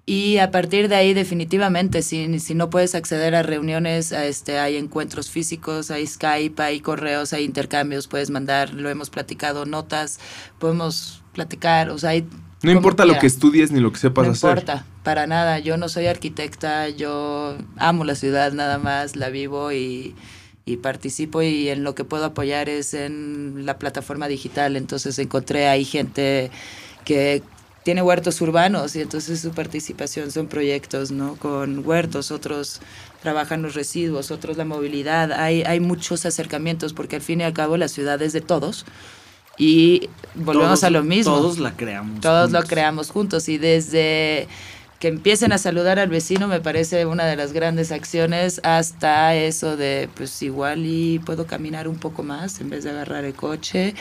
Y 0.06 0.36
a 0.36 0.50
partir 0.50 0.88
de 0.88 0.96
ahí, 0.96 1.14
definitivamente, 1.14 2.02
si, 2.02 2.38
si 2.38 2.54
no 2.54 2.68
puedes 2.68 2.94
acceder 2.94 3.34
a 3.34 3.42
reuniones, 3.42 4.12
a 4.12 4.26
este, 4.26 4.58
hay 4.58 4.76
encuentros 4.76 5.30
físicos, 5.30 5.90
hay 5.90 6.06
Skype, 6.06 6.62
hay 6.62 6.80
correos, 6.80 7.32
hay 7.32 7.44
intercambios, 7.44 8.06
puedes 8.06 8.28
mandar, 8.28 8.74
lo 8.74 8.90
hemos 8.90 9.08
platicado, 9.08 9.64
notas, 9.64 10.20
podemos 10.58 11.22
platicar, 11.32 11.88
o 11.88 11.96
sea, 11.96 12.10
hay... 12.10 12.26
No 12.62 12.70
importa 12.70 13.06
lo 13.06 13.18
que 13.18 13.26
estudies 13.26 13.72
ni 13.72 13.80
lo 13.80 13.92
que 13.92 13.98
sepas 13.98 14.28
hacer. 14.28 14.44
No 14.44 14.60
importa, 14.60 14.86
para 15.04 15.28
nada. 15.28 15.60
Yo 15.60 15.76
no 15.76 15.88
soy 15.88 16.06
arquitecta, 16.06 16.88
yo 16.88 17.56
amo 17.76 18.04
la 18.04 18.16
ciudad 18.16 18.52
nada 18.52 18.78
más, 18.78 19.14
la 19.14 19.28
vivo 19.28 19.70
y, 19.70 20.16
y 20.64 20.78
participo 20.78 21.42
y 21.42 21.68
en 21.68 21.84
lo 21.84 21.94
que 21.94 22.02
puedo 22.04 22.24
apoyar 22.24 22.68
es 22.68 22.94
en 22.94 23.66
la 23.66 23.78
plataforma 23.78 24.26
digital. 24.26 24.76
Entonces 24.76 25.16
encontré 25.20 25.68
ahí 25.68 25.84
gente 25.84 26.50
que 27.04 27.42
tiene 27.84 28.00
huertos 28.00 28.40
urbanos 28.40 28.96
y 28.96 29.02
entonces 29.02 29.40
su 29.40 29.50
participación 29.50 30.32
son 30.32 30.48
proyectos, 30.48 31.10
¿no? 31.10 31.36
Con 31.36 31.86
huertos, 31.86 32.30
otros 32.30 32.80
trabajan 33.22 33.60
los 33.60 33.74
residuos, 33.74 34.30
otros 34.30 34.56
la 34.56 34.64
movilidad. 34.64 35.32
Hay, 35.32 35.62
hay 35.62 35.80
muchos 35.80 36.24
acercamientos 36.24 36.94
porque 36.94 37.16
al 37.16 37.22
fin 37.22 37.42
y 37.42 37.44
al 37.44 37.52
cabo 37.52 37.76
la 37.76 37.88
ciudad 37.88 38.20
es 38.22 38.32
de 38.32 38.40
todos 38.40 38.86
y 39.58 40.08
volvemos 40.34 40.82
a 40.82 40.88
lo 40.88 41.02
mismo. 41.02 41.36
Todos 41.36 41.58
la 41.58 41.76
creamos. 41.76 42.20
Todos 42.20 42.50
lo 42.50 42.62
creamos 42.62 43.10
juntos 43.10 43.50
y 43.50 43.58
desde 43.58 44.48
que 45.04 45.08
empiecen 45.08 45.52
a 45.52 45.58
saludar 45.58 45.98
al 45.98 46.08
vecino 46.08 46.48
me 46.48 46.62
parece 46.62 47.04
una 47.04 47.26
de 47.26 47.36
las 47.36 47.52
grandes 47.52 47.92
acciones 47.92 48.58
hasta 48.64 49.34
eso 49.34 49.76
de 49.76 50.08
pues 50.14 50.40
igual 50.40 50.86
y 50.86 51.18
puedo 51.18 51.46
caminar 51.46 51.88
un 51.88 51.96
poco 51.96 52.22
más 52.22 52.58
en 52.62 52.70
vez 52.70 52.84
de 52.84 52.90
agarrar 52.90 53.26
el 53.26 53.34
coche 53.34 53.94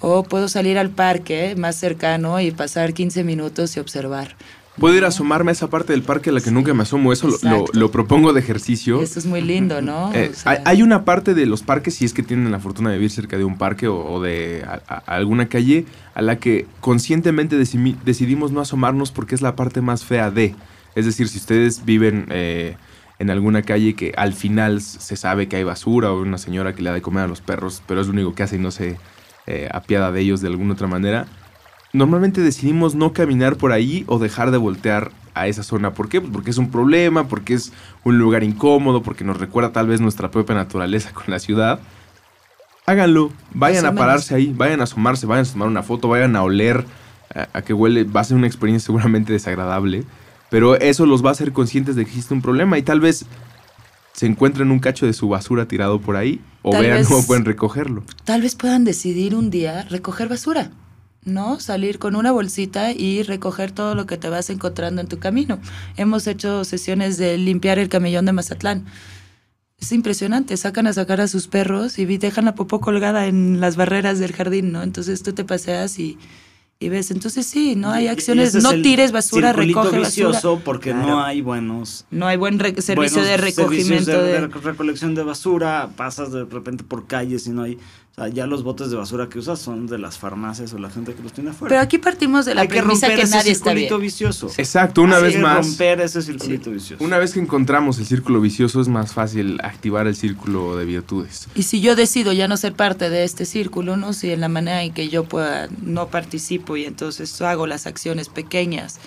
o 0.00 0.22
puedo 0.22 0.48
salir 0.48 0.76
al 0.76 0.90
parque 0.90 1.54
más 1.56 1.76
cercano 1.76 2.40
y 2.40 2.50
pasar 2.50 2.92
15 2.92 3.24
minutos 3.24 3.74
y 3.78 3.80
observar. 3.80 4.36
Puedo 4.78 4.96
ir 4.96 5.04
a 5.04 5.08
asomarme 5.08 5.50
a 5.50 5.52
esa 5.52 5.70
parte 5.70 5.92
del 5.92 6.02
parque 6.02 6.30
a 6.30 6.32
la 6.32 6.40
que 6.40 6.50
nunca 6.50 6.74
me 6.74 6.82
asomo, 6.82 7.12
eso 7.12 7.28
lo, 7.72 7.90
propongo 7.92 8.32
de 8.32 8.40
ejercicio. 8.40 9.00
Eso 9.00 9.20
es 9.20 9.26
muy 9.26 9.40
lindo, 9.40 9.80
¿no? 9.80 10.12
Eh, 10.14 10.32
hay, 10.44 10.82
una 10.82 11.04
parte 11.04 11.34
de 11.34 11.46
los 11.46 11.62
parques, 11.62 11.94
si 11.94 12.04
es 12.04 12.12
que 12.12 12.24
tienen 12.24 12.50
la 12.50 12.58
fortuna 12.58 12.90
de 12.90 12.96
vivir 12.96 13.10
cerca 13.10 13.38
de 13.38 13.44
un 13.44 13.56
parque 13.56 13.86
o, 13.86 14.20
de 14.20 14.64
alguna 15.06 15.48
calle, 15.48 15.86
a 16.14 16.22
la 16.22 16.38
que 16.38 16.66
conscientemente 16.80 17.56
decidimos 17.56 18.50
no 18.50 18.60
asomarnos 18.60 19.12
porque 19.12 19.36
es 19.36 19.42
la 19.42 19.54
parte 19.54 19.80
más 19.80 20.04
fea 20.04 20.30
de. 20.30 20.56
Es 20.96 21.06
decir, 21.06 21.28
si 21.28 21.38
ustedes 21.38 21.84
viven 21.84 22.26
eh, 22.30 22.76
en 23.18 23.30
alguna 23.30 23.62
calle 23.62 23.94
que 23.94 24.12
al 24.16 24.32
final 24.32 24.80
se 24.80 25.16
sabe 25.16 25.48
que 25.48 25.56
hay 25.56 25.64
basura 25.64 26.12
o 26.12 26.20
una 26.20 26.38
señora 26.38 26.74
que 26.74 26.82
le 26.82 26.90
da 26.90 26.94
de 26.94 27.02
comer 27.02 27.24
a 27.24 27.28
los 27.28 27.40
perros, 27.40 27.82
pero 27.86 28.00
es 28.00 28.08
lo 28.08 28.12
único 28.12 28.34
que 28.34 28.42
hace 28.42 28.56
y 28.56 28.60
no 28.60 28.70
se 28.70 28.96
eh, 29.46 29.68
apiada 29.72 30.10
de 30.10 30.20
ellos 30.20 30.40
de 30.40 30.48
alguna 30.48 30.72
otra 30.72 30.86
manera, 30.86 31.26
normalmente 31.94 32.42
decidimos 32.42 32.94
no 32.94 33.12
caminar 33.12 33.56
por 33.56 33.72
ahí 33.72 34.04
o 34.08 34.18
dejar 34.18 34.50
de 34.50 34.58
voltear 34.58 35.12
a 35.32 35.46
esa 35.46 35.62
zona. 35.62 35.94
¿Por 35.94 36.08
qué? 36.08 36.20
Pues 36.20 36.32
porque 36.32 36.50
es 36.50 36.58
un 36.58 36.70
problema, 36.70 37.28
porque 37.28 37.54
es 37.54 37.72
un 38.02 38.18
lugar 38.18 38.42
incómodo, 38.42 39.02
porque 39.02 39.24
nos 39.24 39.38
recuerda 39.38 39.72
tal 39.72 39.86
vez 39.86 40.00
nuestra 40.00 40.30
propia 40.30 40.54
naturaleza 40.54 41.12
con 41.12 41.24
la 41.28 41.38
ciudad. 41.38 41.78
Háganlo, 42.84 43.32
vayan 43.54 43.86
a 43.86 43.94
pararse 43.94 44.34
ahí, 44.34 44.52
vayan 44.54 44.80
a 44.80 44.84
asomarse, 44.84 45.24
vayan 45.24 45.46
a 45.46 45.50
tomar 45.50 45.68
una 45.68 45.82
foto, 45.82 46.08
vayan 46.08 46.36
a 46.36 46.42
oler 46.42 46.84
a, 47.34 47.48
a, 47.52 47.62
que 47.62 47.72
huele. 47.72 48.04
Va 48.04 48.20
a 48.20 48.24
ser 48.24 48.36
una 48.36 48.48
experiencia 48.48 48.86
seguramente 48.88 49.32
desagradable, 49.32 50.04
pero 50.50 50.74
eso 50.74 51.06
los 51.06 51.24
va 51.24 51.28
a 51.28 51.32
hacer 51.32 51.52
conscientes 51.52 51.96
de 51.96 52.04
que 52.04 52.10
existe 52.10 52.34
un 52.34 52.42
problema 52.42 52.76
y 52.76 52.82
tal 52.82 53.00
vez 53.00 53.24
se 54.12 54.26
encuentren 54.26 54.70
un 54.70 54.80
cacho 54.80 55.06
de 55.06 55.12
su 55.12 55.28
basura 55.28 55.66
tirado 55.66 56.00
por 56.00 56.16
ahí 56.16 56.40
o 56.62 56.72
vean 56.72 57.04
cómo 57.08 57.24
pueden 57.24 57.44
recogerlo. 57.44 58.02
Tal 58.24 58.42
vez 58.42 58.56
puedan 58.56 58.84
decidir 58.84 59.34
un 59.34 59.50
día 59.50 59.82
recoger 59.82 60.28
basura, 60.28 60.70
¿no? 61.24 61.60
Salir 61.60 61.98
con 61.98 62.16
una 62.16 62.32
bolsita 62.32 62.92
y 62.92 63.22
recoger 63.22 63.72
todo 63.72 63.94
lo 63.94 64.06
que 64.06 64.16
te 64.16 64.28
vas 64.28 64.50
encontrando 64.50 65.00
en 65.00 65.08
tu 65.08 65.18
camino. 65.18 65.58
Hemos 65.96 66.26
hecho 66.26 66.64
sesiones 66.64 67.16
de 67.16 67.38
limpiar 67.38 67.78
el 67.78 67.88
camellón 67.88 68.24
de 68.26 68.32
Mazatlán. 68.32 68.84
Es 69.78 69.92
impresionante, 69.92 70.56
sacan 70.56 70.86
a 70.86 70.92
sacar 70.92 71.20
a 71.20 71.28
sus 71.28 71.48
perros 71.48 71.98
y 71.98 72.04
dejan 72.04 72.44
la 72.44 72.54
popó 72.54 72.80
colgada 72.80 73.26
en 73.26 73.60
las 73.60 73.76
barreras 73.76 74.18
del 74.18 74.32
jardín, 74.32 74.72
¿no? 74.72 74.82
Entonces 74.82 75.22
tú 75.22 75.32
te 75.32 75.44
paseas 75.44 75.98
y 75.98 76.18
y 76.80 76.88
ves, 76.88 77.10
entonces 77.10 77.46
sí, 77.46 77.76
no 77.76 77.90
hay 77.90 78.08
acciones, 78.08 78.54
no 78.56 78.72
tires 78.82 79.12
basura, 79.12 79.52
recoge 79.52 79.98
vicioso 79.98 80.60
porque 80.64 80.92
no 80.92 81.22
hay 81.22 81.40
buenos... 81.40 82.04
No 82.10 82.26
hay 82.26 82.36
buen 82.36 82.58
servicio 82.82 83.22
de 83.22 83.36
recogimiento. 83.36 84.22
De, 84.22 84.48
recolección 84.48 85.14
de 85.14 85.22
basura, 85.22 85.90
pasas 85.96 86.32
de 86.32 86.44
repente 86.44 86.84
por 86.84 87.06
calles 87.06 87.46
y 87.46 87.50
no 87.50 87.62
hay... 87.62 87.78
O 88.16 88.22
sea, 88.22 88.28
ya 88.28 88.46
los 88.46 88.62
botes 88.62 88.90
de 88.90 88.96
basura 88.96 89.28
que 89.28 89.40
usas 89.40 89.58
son 89.58 89.88
de 89.88 89.98
las 89.98 90.18
farmacias 90.18 90.72
o 90.72 90.78
la 90.78 90.88
gente 90.88 91.14
que 91.14 91.22
los 91.24 91.32
tiene 91.32 91.50
afuera. 91.50 91.70
Pero 91.70 91.80
aquí 91.80 91.98
partimos 91.98 92.44
de 92.46 92.54
la 92.54 92.64
premisa 92.68 93.08
que, 93.08 93.24
nadie 93.24 93.50
está 93.50 93.72
bien. 93.74 94.00
vicioso. 94.00 94.52
Exacto, 94.56 95.02
una 95.02 95.18
vez 95.18 95.36
más. 95.36 95.66
romper 95.66 96.00
ese 96.00 96.22
circulito 96.22 96.70
vicioso. 96.70 97.02
Una 97.02 97.18
vez 97.18 97.32
que 97.32 97.40
encontramos 97.40 97.98
el 97.98 98.06
círculo 98.06 98.40
vicioso 98.40 98.80
es 98.80 98.86
más 98.86 99.12
fácil 99.12 99.58
activar 99.64 100.06
el 100.06 100.14
círculo 100.14 100.76
de 100.76 100.84
virtudes. 100.84 101.48
Y 101.56 101.64
si 101.64 101.80
yo 101.80 101.96
decido 101.96 102.32
ya 102.32 102.46
no 102.46 102.56
ser 102.56 102.74
parte 102.74 103.10
de 103.10 103.24
este 103.24 103.46
círculo, 103.46 103.96
no 103.96 104.12
si 104.12 104.30
en 104.30 104.42
la 104.42 104.48
manera 104.48 104.84
en 104.84 104.94
que 104.94 105.08
yo 105.08 105.24
pueda 105.24 105.68
no 105.82 106.06
participo 106.06 106.76
y 106.76 106.84
entonces 106.84 107.42
hago 107.42 107.66
las 107.66 107.88
acciones 107.88 108.28
pequeñas 108.28 109.00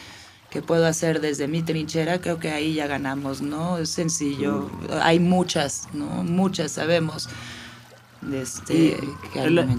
que 0.50 0.62
puedo 0.62 0.86
hacer 0.86 1.22
desde 1.22 1.48
mi 1.48 1.62
trinchera, 1.62 2.20
creo 2.20 2.40
que 2.40 2.52
ahí 2.52 2.74
ya 2.74 2.88
ganamos, 2.88 3.42
¿no? 3.42 3.78
Es 3.78 3.90
sencillo. 3.90 4.70
Hay 5.02 5.20
muchas, 5.20 5.88
¿no? 5.94 6.26
Muchas 6.26 6.74
sabemos 6.74 7.30
este, 8.32 9.00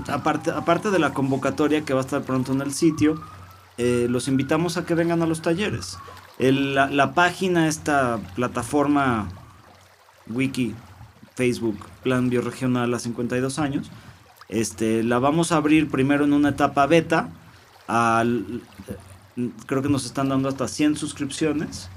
aparte, 0.09 0.51
aparte 0.51 0.91
de 0.91 0.99
la 0.99 1.13
convocatoria 1.13 1.85
que 1.85 1.95
va 1.95 2.01
a 2.01 2.05
estar 2.05 2.23
pronto 2.23 2.53
en 2.53 2.61
el 2.61 2.73
sitio, 2.73 3.21
eh, 3.79 4.07
los 4.09 4.29
invitamos 4.29 4.77
a 4.77 4.85
que 4.85 4.95
vengan 4.95 5.23
a 5.23 5.27
los 5.27 5.43
talleres. 5.43 5.99
la, 6.39 7.15
página, 7.15 7.69
esta 7.69 8.19
plataforma 8.35 9.29
wiki, 10.29 10.75
Facebook, 11.35 11.79
Plan 12.03 12.31
Bioregional 12.31 12.93
a 12.95 12.99
52 12.99 13.59
años, 13.59 13.91
este, 14.49 15.03
la 15.03 15.19
vamos 15.19 15.53
a 15.53 15.57
abrir 15.57 15.91
primero 15.91 16.25
en 16.25 16.33
una 16.33 16.51
etapa 16.51 16.87
beta. 16.87 17.29
Al, 17.87 18.63
creo 19.67 19.83
que 19.83 19.89
nos 19.89 20.05
están 20.05 20.29
dando 20.29 20.49
hasta 20.49 20.69
100 20.69 20.97
suscripciones 20.97 21.89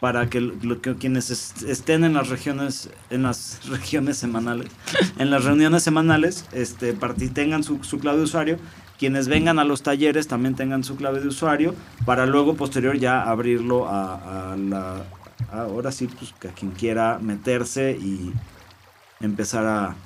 para 0.00 0.28
que, 0.28 0.52
quienes 0.98 1.30
estén 1.62 2.04
en 2.04 2.14
las 2.14 2.28
regiones 2.28 2.90
en 3.10 3.22
las 3.22 3.60
regiones 3.68 4.16
semanales 4.18 4.70
en 5.18 5.30
las 5.30 5.44
reuniones 5.44 5.82
semanales 5.82 6.44
este 6.52 6.92
tengan 6.92 7.62
su, 7.64 7.78
clave 7.80 8.18
de 8.18 8.24
usuario 8.24 8.58
quienes 8.98 9.28
vengan 9.28 9.58
a 9.58 9.64
los 9.64 9.82
talleres 9.82 10.28
también 10.28 10.54
tengan 10.54 10.84
su 10.84 10.96
clave 10.96 11.20
de 11.20 11.28
usuario 11.28 11.74
para 12.04 12.26
luego 12.26 12.54
posterior 12.54 12.98
ya 12.98 13.22
abrirlo 13.22 13.88
a, 13.88 14.56
la 14.58 15.04
ahora 15.50 15.92
sí 15.92 16.08
pues 16.08 16.34
a 16.50 16.54
quien 16.54 16.72
quiera 16.72 17.18
meterse 17.20 17.92
y 17.92 18.32
empezar 19.20 19.66
a 19.66 19.96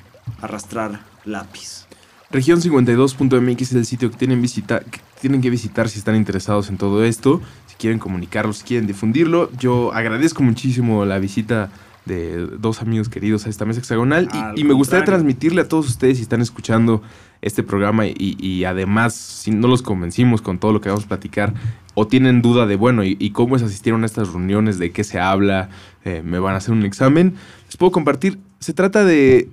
arrastrar 0.40 1.00
lápiz. 1.24 1.86
Región 2.30 2.60
52.mx 2.60 3.62
es 3.62 3.72
el 3.72 3.86
sitio 3.86 4.10
que 4.10 4.16
tienen, 4.16 4.40
visita, 4.40 4.80
que 4.80 5.00
tienen 5.20 5.40
que 5.40 5.50
visitar 5.50 5.88
si 5.88 5.98
están 5.98 6.16
interesados 6.16 6.68
en 6.68 6.78
todo 6.78 7.04
esto 7.04 7.40
quieren 7.80 7.98
comunicarlo, 7.98 8.52
si 8.52 8.62
quieren 8.62 8.86
difundirlo. 8.86 9.50
Yo 9.58 9.92
agradezco 9.94 10.42
muchísimo 10.42 11.06
la 11.06 11.18
visita 11.18 11.70
de 12.04 12.46
dos 12.46 12.82
amigos 12.82 13.08
queridos 13.08 13.46
a 13.46 13.50
esta 13.50 13.64
mesa 13.64 13.80
hexagonal 13.80 14.28
y, 14.56 14.64
me 14.64 14.74
gustaría 14.74 15.04
transmitirle 15.04 15.62
a 15.62 15.68
todos 15.68 15.88
ustedes 15.88 16.16
si 16.16 16.22
están 16.22 16.40
escuchando 16.40 17.02
este 17.40 17.62
programa 17.62 18.04
y, 18.06 18.64
además 18.64 19.14
si 19.14 19.50
no 19.50 19.68
los 19.68 19.82
convencimos 19.82 20.42
con 20.42 20.58
todo 20.58 20.72
lo 20.72 20.80
que 20.80 20.88
vamos 20.88 21.04
a 21.04 21.08
platicar 21.08 21.54
o 21.94 22.06
tienen 22.06 22.42
duda 22.42 22.66
de, 22.66 22.76
bueno, 22.76 23.02
y, 23.04 23.30
cómo 23.30 23.56
es 23.56 23.62
asistir 23.62 23.94
a 23.94 24.04
estas 24.04 24.32
reuniones, 24.32 24.78
de 24.78 24.92
qué 24.92 25.04
se 25.04 25.18
habla, 25.18 25.70
eh, 26.04 26.22
me 26.24 26.38
van 26.38 26.54
a 26.54 26.58
hacer 26.58 26.72
un 26.72 26.84
examen, 26.84 27.34
les 27.66 27.76
puedo 27.76 27.92
compartir. 27.92 28.38
Se 28.58 28.74
trata 28.74 29.04
de 29.04 29.48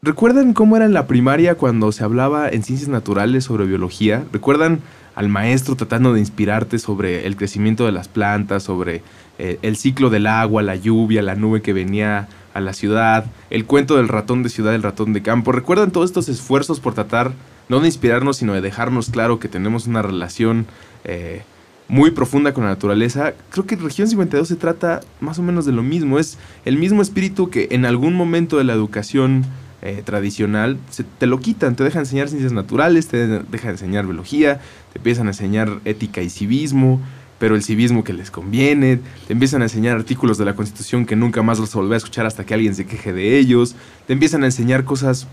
¿Recuerdan 0.00 0.52
cómo 0.52 0.76
era 0.76 0.84
en 0.84 0.92
la 0.92 1.08
primaria 1.08 1.56
cuando 1.56 1.90
se 1.90 2.04
hablaba 2.04 2.48
en 2.48 2.62
ciencias 2.62 2.88
naturales 2.88 3.42
sobre 3.42 3.66
biología? 3.66 4.24
¿Recuerdan 4.32 4.78
al 5.16 5.28
maestro 5.28 5.74
tratando 5.74 6.12
de 6.12 6.20
inspirarte 6.20 6.78
sobre 6.78 7.26
el 7.26 7.34
crecimiento 7.34 7.84
de 7.84 7.90
las 7.90 8.06
plantas, 8.06 8.62
sobre 8.62 9.02
eh, 9.40 9.58
el 9.62 9.76
ciclo 9.76 10.08
del 10.08 10.28
agua, 10.28 10.62
la 10.62 10.76
lluvia, 10.76 11.20
la 11.20 11.34
nube 11.34 11.62
que 11.62 11.72
venía 11.72 12.28
a 12.54 12.60
la 12.60 12.74
ciudad, 12.74 13.24
el 13.50 13.64
cuento 13.64 13.96
del 13.96 14.06
ratón 14.06 14.44
de 14.44 14.50
ciudad, 14.50 14.72
el 14.72 14.84
ratón 14.84 15.12
de 15.14 15.22
campo? 15.22 15.50
¿Recuerdan 15.50 15.90
todos 15.90 16.10
estos 16.10 16.28
esfuerzos 16.28 16.78
por 16.78 16.94
tratar 16.94 17.32
no 17.68 17.80
de 17.80 17.88
inspirarnos, 17.88 18.36
sino 18.36 18.54
de 18.54 18.60
dejarnos 18.60 19.10
claro 19.10 19.40
que 19.40 19.48
tenemos 19.48 19.88
una 19.88 20.02
relación 20.02 20.66
eh, 21.02 21.42
muy 21.88 22.12
profunda 22.12 22.54
con 22.54 22.62
la 22.62 22.70
naturaleza? 22.70 23.32
Creo 23.50 23.66
que 23.66 23.74
Región 23.74 24.06
52 24.06 24.46
se 24.46 24.54
trata 24.54 25.00
más 25.18 25.40
o 25.40 25.42
menos 25.42 25.66
de 25.66 25.72
lo 25.72 25.82
mismo, 25.82 26.20
es 26.20 26.38
el 26.64 26.76
mismo 26.76 27.02
espíritu 27.02 27.50
que 27.50 27.66
en 27.72 27.84
algún 27.84 28.14
momento 28.14 28.58
de 28.58 28.64
la 28.64 28.74
educación 28.74 29.44
eh, 29.82 30.02
tradicional, 30.04 30.78
se, 30.90 31.04
te 31.04 31.26
lo 31.26 31.40
quitan, 31.40 31.76
te 31.76 31.84
dejan 31.84 32.00
enseñar 32.00 32.28
ciencias 32.28 32.52
naturales, 32.52 33.08
te 33.08 33.26
dejan 33.26 33.70
enseñar 33.70 34.06
biología, 34.06 34.60
te 34.92 34.98
empiezan 34.98 35.26
a 35.28 35.30
enseñar 35.30 35.80
ética 35.84 36.20
y 36.20 36.30
civismo, 36.30 37.00
pero 37.38 37.54
el 37.54 37.62
civismo 37.62 38.02
que 38.02 38.12
les 38.12 38.30
conviene, 38.30 38.98
te 39.26 39.32
empiezan 39.32 39.62
a 39.62 39.66
enseñar 39.66 39.96
artículos 39.96 40.36
de 40.38 40.44
la 40.44 40.54
Constitución 40.54 41.06
que 41.06 41.16
nunca 41.16 41.42
más 41.42 41.58
los 41.58 41.72
volvé 41.72 41.94
a 41.94 41.98
escuchar 41.98 42.26
hasta 42.26 42.44
que 42.44 42.54
alguien 42.54 42.74
se 42.74 42.86
queje 42.86 43.12
de 43.12 43.38
ellos, 43.38 43.76
te 44.06 44.12
empiezan 44.12 44.42
a 44.42 44.46
enseñar 44.46 44.84
cosas 44.84 45.28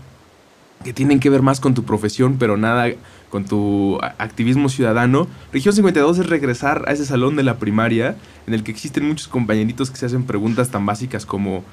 que 0.84 0.92
tienen 0.92 1.18
que 1.18 1.30
ver 1.30 1.42
más 1.42 1.58
con 1.58 1.74
tu 1.74 1.84
profesión, 1.84 2.36
pero 2.38 2.56
nada 2.56 2.88
con 3.30 3.44
tu 3.44 3.98
activismo 4.18 4.68
ciudadano. 4.68 5.26
Región 5.52 5.74
52 5.74 6.18
es 6.18 6.26
regresar 6.26 6.84
a 6.86 6.92
ese 6.92 7.04
salón 7.04 7.34
de 7.34 7.42
la 7.42 7.58
primaria 7.58 8.16
en 8.46 8.54
el 8.54 8.62
que 8.62 8.70
existen 8.70 9.08
muchos 9.08 9.26
compañeritos 9.26 9.90
que 9.90 9.96
se 9.96 10.06
hacen 10.06 10.24
preguntas 10.24 10.70
tan 10.70 10.86
básicas 10.86 11.26
como 11.26 11.64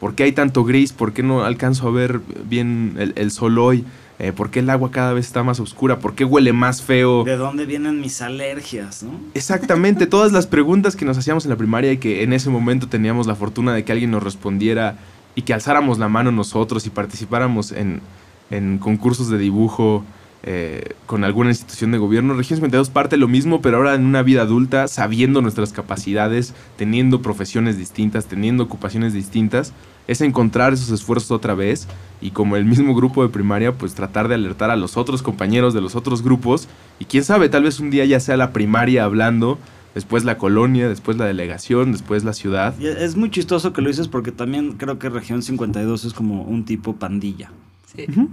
¿Por 0.00 0.14
qué 0.14 0.24
hay 0.24 0.32
tanto 0.32 0.64
gris? 0.64 0.92
¿Por 0.92 1.12
qué 1.12 1.22
no 1.22 1.44
alcanzo 1.44 1.86
a 1.86 1.90
ver 1.90 2.20
bien 2.48 3.12
el, 3.14 3.30
sol 3.30 3.58
hoy? 3.58 3.84
Eh, 4.18 4.32
¿Por 4.32 4.50
qué 4.50 4.60
el 4.60 4.70
agua 4.70 4.90
cada 4.90 5.12
vez 5.12 5.26
está 5.26 5.42
más 5.42 5.60
oscura? 5.60 5.98
¿Por 5.98 6.14
qué 6.14 6.24
huele 6.24 6.54
más 6.54 6.82
feo? 6.82 7.22
¿De 7.22 7.36
dónde 7.36 7.66
vienen 7.66 8.00
mis 8.00 8.22
alergias? 8.22 9.02
¿no? 9.02 9.12
Exactamente, 9.34 10.06
todas 10.06 10.32
las 10.32 10.46
preguntas 10.46 10.96
que 10.96 11.04
nos 11.04 11.18
hacíamos 11.18 11.44
en 11.44 11.50
la 11.50 11.56
primaria 11.56 11.92
y 11.92 11.98
que 11.98 12.22
en 12.22 12.32
ese 12.32 12.48
momento 12.48 12.88
teníamos 12.88 13.26
la 13.26 13.34
fortuna 13.34 13.74
de 13.74 13.84
que 13.84 13.92
alguien 13.92 14.10
nos 14.10 14.22
respondiera 14.22 14.96
y 15.34 15.42
que 15.42 15.52
alzáramos 15.52 15.98
la 15.98 16.08
mano 16.08 16.32
nosotros 16.32 16.86
y 16.86 16.90
participáramos 16.90 17.70
en, 17.70 18.00
en 18.50 18.78
concursos 18.78 19.28
de 19.28 19.36
dibujo 19.36 20.02
eh, 20.42 20.94
con 21.06 21.24
alguna 21.24 21.50
institución 21.50 21.90
de 21.92 21.98
gobierno. 21.98 22.34
Región 22.34 22.56
52 22.56 22.90
parte 22.90 23.16
lo 23.16 23.28
mismo, 23.28 23.60
pero 23.60 23.76
ahora 23.76 23.94
en 23.94 24.06
una 24.06 24.22
vida 24.22 24.42
adulta, 24.42 24.88
sabiendo 24.88 25.42
nuestras 25.42 25.72
capacidades, 25.72 26.54
teniendo 26.76 27.20
profesiones 27.20 27.76
distintas, 27.76 28.26
teniendo 28.26 28.64
ocupaciones 28.64 29.12
distintas, 29.12 29.72
es 30.08 30.20
encontrar 30.22 30.72
esos 30.72 30.90
esfuerzos 30.90 31.30
otra 31.30 31.54
vez 31.54 31.86
y 32.20 32.30
como 32.30 32.56
el 32.56 32.64
mismo 32.64 32.94
grupo 32.94 33.22
de 33.22 33.28
primaria, 33.28 33.72
pues 33.72 33.94
tratar 33.94 34.28
de 34.28 34.34
alertar 34.34 34.70
a 34.70 34.76
los 34.76 34.96
otros 34.96 35.22
compañeros 35.22 35.74
de 35.74 35.82
los 35.82 35.94
otros 35.94 36.22
grupos 36.22 36.68
y 36.98 37.04
quién 37.04 37.22
sabe, 37.22 37.48
tal 37.48 37.64
vez 37.64 37.78
un 37.78 37.90
día 37.90 38.04
ya 38.06 38.18
sea 38.18 38.36
la 38.36 38.52
primaria 38.52 39.04
hablando 39.04 39.58
después 39.94 40.24
la 40.24 40.38
colonia, 40.38 40.88
después 40.88 41.16
la 41.16 41.26
delegación, 41.26 41.92
después 41.92 42.24
la 42.24 42.32
ciudad. 42.32 42.80
es 42.80 43.16
muy 43.16 43.30
chistoso 43.30 43.72
que 43.72 43.82
lo 43.82 43.88
dices 43.88 44.08
porque 44.08 44.32
también 44.32 44.72
creo 44.72 44.98
que 44.98 45.08
región 45.08 45.42
52 45.42 46.04
es 46.04 46.14
como 46.14 46.42
un 46.42 46.64
tipo 46.64 46.96
pandilla. 46.96 47.50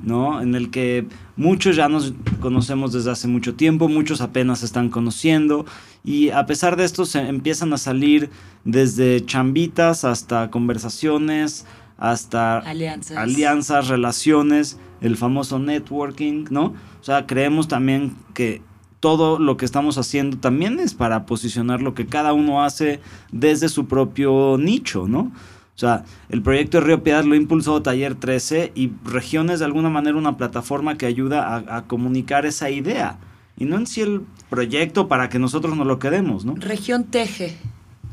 ¿No? 0.03 0.41
En 0.41 0.55
el 0.55 0.70
que 0.70 1.08
muchos 1.36 1.76
ya 1.76 1.89
nos 1.89 2.14
conocemos 2.39 2.93
desde 2.93 3.12
hace 3.12 3.28
mucho 3.28 3.55
tiempo, 3.55 3.88
muchos 3.88 4.22
apenas 4.22 4.60
se 4.60 4.66
están 4.66 4.89
conociendo 4.89 5.66
y 6.03 6.30
a 6.30 6.45
pesar 6.45 6.76
de 6.76 6.86
esto 6.86 7.05
se 7.05 7.20
empiezan 7.20 7.74
a 7.74 7.78
salir 7.78 8.30
desde 8.64 9.26
chambitas 9.26 10.03
hasta 10.03 10.49
conversaciones, 10.51 11.66
hasta 11.97 12.60
alianzas, 12.60 13.18
alianzas 13.18 13.88
relaciones, 13.88 14.78
el 15.01 15.18
famoso 15.18 15.60
networking, 15.60 16.45
¿no? 16.49 16.74
O 16.99 17.03
sea, 17.03 17.26
creemos 17.26 17.68
también 17.68 18.16
que 18.34 18.62
todo 18.99 19.39
lo 19.39 19.58
que 19.58 19.66
estamos 19.66 19.97
haciendo 19.97 20.38
también 20.38 20.80
es 20.80 20.93
para 20.93 21.26
posicionar 21.26 21.82
lo 21.82 21.93
que 21.93 22.08
cada 22.08 22.34
uno 22.34 22.64
hace 22.64 22.99
desde 23.32 23.70
su 23.70 23.88
propio 23.88 24.58
nicho, 24.60 25.08
¿no? 25.08 25.32
O 25.78 25.80
sea, 25.80 26.05
el 26.30 26.41
proyecto 26.41 26.80
de 26.80 26.88
Río 26.88 27.03
Piedad 27.03 27.23
lo 27.23 27.36
impulsó 27.36 27.84
Taller 27.84 28.15
13 28.15 28.71
y 28.73 28.93
Regiones 29.05 29.59
de 29.59 29.65
alguna 29.65 29.89
manera 29.91 30.17
una 30.17 30.36
plataforma 30.36 30.97
que 30.97 31.05
ayuda 31.05 31.63
a, 31.69 31.84
comunicar 31.84 32.47
esa 32.47 32.71
idea. 32.71 33.19
Y 33.59 33.65
no 33.65 33.78
en 33.78 33.86
sí 33.86 34.01
el 34.01 34.23
proyecto 34.49 35.07
para 35.07 35.30
que 35.30 35.38
nosotros 35.38 35.78
no 35.78 35.86
lo 35.86 35.99
quedemos, 35.99 36.45
¿no? 36.45 36.55
Región 36.55 37.03
Teje. 37.03 37.57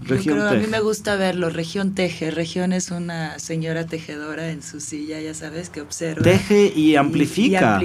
Región 0.06 0.40
a 0.40 0.52
mí 0.52 0.66
me 0.66 0.80
gusta 0.80 1.16
verlo, 1.16 1.48
Región 1.48 1.94
Teje. 1.94 2.30
Región 2.30 2.72
es 2.72 2.90
una 2.90 3.38
señora 3.38 3.86
tejedora 3.86 4.50
en 4.50 4.62
su 4.62 4.80
silla, 4.80 5.20
ya 5.20 5.32
sabes, 5.32 5.70
que 5.70 5.80
observa. 5.80 6.22
Teje 6.22 6.72
y 6.74 6.96
amplifica. 6.96 7.80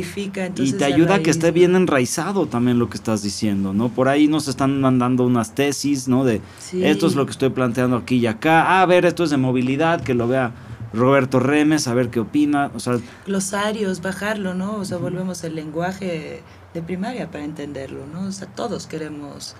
Y, 0.57 0.74
te 0.74 0.86
ayuda 0.86 1.15
a 1.15 1.20
que 1.20 1.30
esté 1.30 1.51
bien 1.51 1.76
enraizado 1.76 2.45
también 2.47 2.78
lo 2.78 2.89
que 2.89 2.97
estás 2.97 3.24
diciendo, 3.24 3.74
¿no? 3.74 3.89
Por 3.89 4.09
ahí 4.09 4.28
nos 4.28 4.47
están 4.47 4.82
mandando 4.82 5.26
unas 5.26 5.55
tesis, 5.55 6.07
¿no? 6.07 6.26
De 6.26 6.41
esto 6.74 7.07
es 7.07 7.15
lo 7.15 7.26
que 7.26 7.32
estoy 7.32 7.49
planteando 7.49 7.95
aquí 7.95 8.17
y 8.17 8.28
acá. 8.28 8.63
Ah, 8.63 8.82
a 8.82 8.86
ver, 8.86 9.05
esto 9.05 9.24
es 9.24 9.30
de 9.30 9.38
movilidad, 9.38 10.01
que 10.01 10.13
lo 10.13 10.28
vea 10.28 10.51
Roberto 10.93 11.39
Remes, 11.39 11.88
a 11.88 11.93
ver 11.93 12.09
qué 12.09 12.20
opina. 12.20 12.72
O 12.76 12.80
sea, 12.80 12.99
Glosarios, 13.26 14.01
bajarlo, 14.01 14.53
¿no? 14.53 14.76
O 14.76 14.86
sea, 14.86 14.97
volvemos 14.97 15.43
el 15.43 15.55
lenguaje 15.55 16.43
de 16.74 16.82
primaria 16.82 17.32
para 17.32 17.45
entenderlo, 17.45 18.05
¿no? 18.07 18.28
O 18.28 18.32
sea, 18.32 18.47
todos 18.47 18.88
queremos 18.88 19.55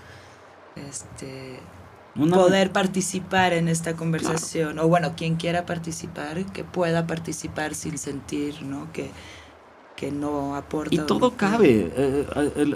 este 0.76 1.60
poder 2.16 2.72
participar 2.72 3.54
en 3.54 3.68
esta 3.68 3.96
conversación. 3.96 4.80
O 4.80 4.88
bueno, 4.88 5.14
quien 5.16 5.36
quiera 5.36 5.66
participar, 5.66 6.46
que 6.52 6.64
pueda 6.64 7.08
participar 7.08 7.76
sin 7.76 7.98
sentir, 7.98 8.62
¿no? 8.64 8.92
Que, 8.92 9.12
que 9.96 10.12
no 10.12 10.56
aporta. 10.56 10.94
Y 10.94 11.00
todo 11.00 11.36
cabe. 11.36 11.92
Eh, 11.96 12.28
eh, 12.56 12.76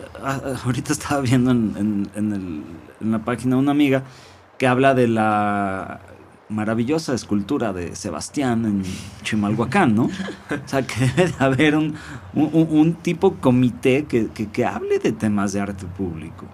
ahorita 0.63 0.93
estaba 0.93 1.21
viendo 1.21 1.51
en, 1.51 2.09
en, 2.15 2.33
el, 2.33 2.63
en 3.01 3.11
la 3.11 3.19
página 3.19 3.57
una 3.57 3.71
amiga 3.71 4.03
que 4.57 4.67
habla 4.67 4.93
de 4.93 5.07
la 5.07 6.01
maravillosa 6.49 7.13
escultura 7.13 7.73
de 7.73 7.95
Sebastián 7.95 8.65
en 8.65 8.83
Chimalhuacán, 9.23 9.95
¿no? 9.95 10.03
O 10.03 10.67
sea, 10.67 10.85
que 10.85 11.07
debe 11.07 11.31
de 11.31 11.43
haber 11.43 11.75
un, 11.75 11.95
un, 12.33 12.93
tipo 12.95 13.35
comité 13.37 14.05
que, 14.05 14.27
que, 14.27 14.49
que 14.49 14.65
hable 14.65 14.99
de 14.99 15.13
temas 15.13 15.53
de 15.53 15.61
arte 15.61 15.85
público 15.85 16.45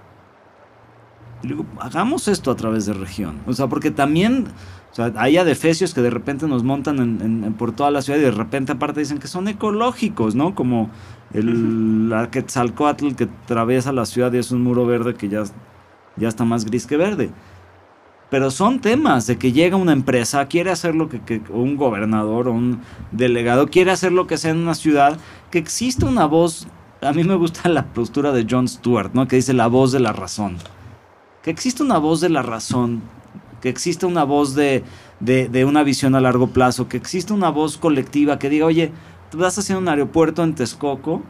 hagamos 1.80 2.28
esto 2.28 2.52
a 2.52 2.56
través 2.56 2.86
de 2.86 2.94
región. 2.94 3.40
O 3.48 3.54
sea, 3.54 3.68
porque 3.68 3.92
también 3.92 4.48
o 4.92 4.96
sea, 4.96 5.14
hay 5.18 5.38
adefesios 5.38 5.94
que 5.94 6.02
de 6.02 6.10
repente 6.10 6.48
nos 6.48 6.64
montan 6.64 7.00
en, 7.00 7.54
por 7.54 7.74
toda 7.74 7.92
la 7.92 8.02
ciudad 8.02 8.20
y 8.20 8.24
de 8.24 8.32
repente 8.32 8.72
aparte 8.72 9.00
dicen 9.00 9.20
que 9.20 9.28
son 9.28 9.48
ecológicos, 9.48 10.36
¿no? 10.36 10.56
Como 10.56 10.90
el 11.34 12.12
Quetzalcoatl 12.32 13.14
que 13.14 13.26
atraviesa 13.26 13.94
la 13.94 14.06
ciudad 14.06 14.34
y 14.34 14.38
es 14.38 14.52
un 14.52 14.64
muro 14.64 14.86
verde 14.86 15.14
que 15.14 15.30
ya, 15.30 15.44
ya 16.18 16.28
está 16.28 16.44
más 16.44 16.66
gris 16.66 16.88
que 16.88 16.98
verde. 16.98 17.30
Pero 18.32 18.52
son 18.52 18.80
temas 18.80 19.26
de 19.28 19.38
que 19.38 19.52
llega 19.52 19.76
una 19.76 19.94
empresa, 19.94 20.48
quiere 20.48 20.72
hacer 20.72 20.96
lo 20.96 21.10
que, 21.10 21.22
que 21.22 21.42
un 21.50 21.78
gobernador 21.78 22.48
o 22.48 22.54
un 22.54 22.82
delegado 23.12 23.68
quiere 23.68 23.92
hacer 23.92 24.12
lo 24.12 24.28
que 24.28 24.38
sea 24.38 24.52
en 24.52 24.58
una 24.58 24.76
ciudad, 24.76 25.18
que 25.52 25.60
existe 25.60 26.06
una 26.06 26.26
voz. 26.26 26.68
A 27.02 27.12
mí 27.14 27.24
me 27.24 27.36
gusta 27.36 27.70
la 27.70 27.86
postura 27.86 28.32
de 28.32 28.46
Jon 28.50 28.68
Stewart, 28.68 29.12
¿no? 29.14 29.28
Que 29.28 29.36
dice 29.36 29.54
la 29.54 29.68
voz 29.68 29.92
de 29.92 30.00
la 30.00 30.14
razón 30.14 30.58
que 31.44 31.52
existe 31.52 31.84
una 31.84 31.98
voz 31.98 32.22
de 32.22 32.30
la 32.30 32.42
razón, 32.42 33.02
que 33.62 33.70
existe 33.70 34.06
una 34.06 34.24
voz 34.24 34.56
de, 34.56 34.84
de, 35.20 35.66
una 35.66 35.84
visión 35.84 36.16
a 36.16 36.22
largo 36.22 36.48
plazo, 36.48 36.88
que 36.88 36.98
existe 36.98 37.34
una 37.34 37.50
voz 37.50 37.78
colectiva 37.78 38.40
que 38.40 38.50
diga, 38.50 38.66
oye, 38.66 38.92
tú 39.30 39.38
vas 39.38 39.58
haciendo 39.58 39.82
un 39.82 39.90
aeropuerto 39.90 40.44
en 40.44 40.56
Texcoco, 40.56 41.22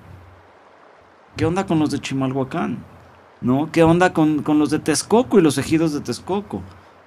¿qué 1.36 1.46
onda 1.46 1.66
con 1.66 1.80
los 1.80 1.92
de 1.92 2.00
Chimalhuacán? 2.00 2.84
¿No? 3.42 3.72
¿Qué 3.72 3.84
onda 3.84 4.12
con, 4.14 4.44
los 4.46 4.70
de 4.70 4.80
Texcoco 4.80 5.40
y 5.40 5.42
los 5.42 5.58
ejidos 5.58 5.94
de 5.94 6.02
Texcoco? 6.02 6.62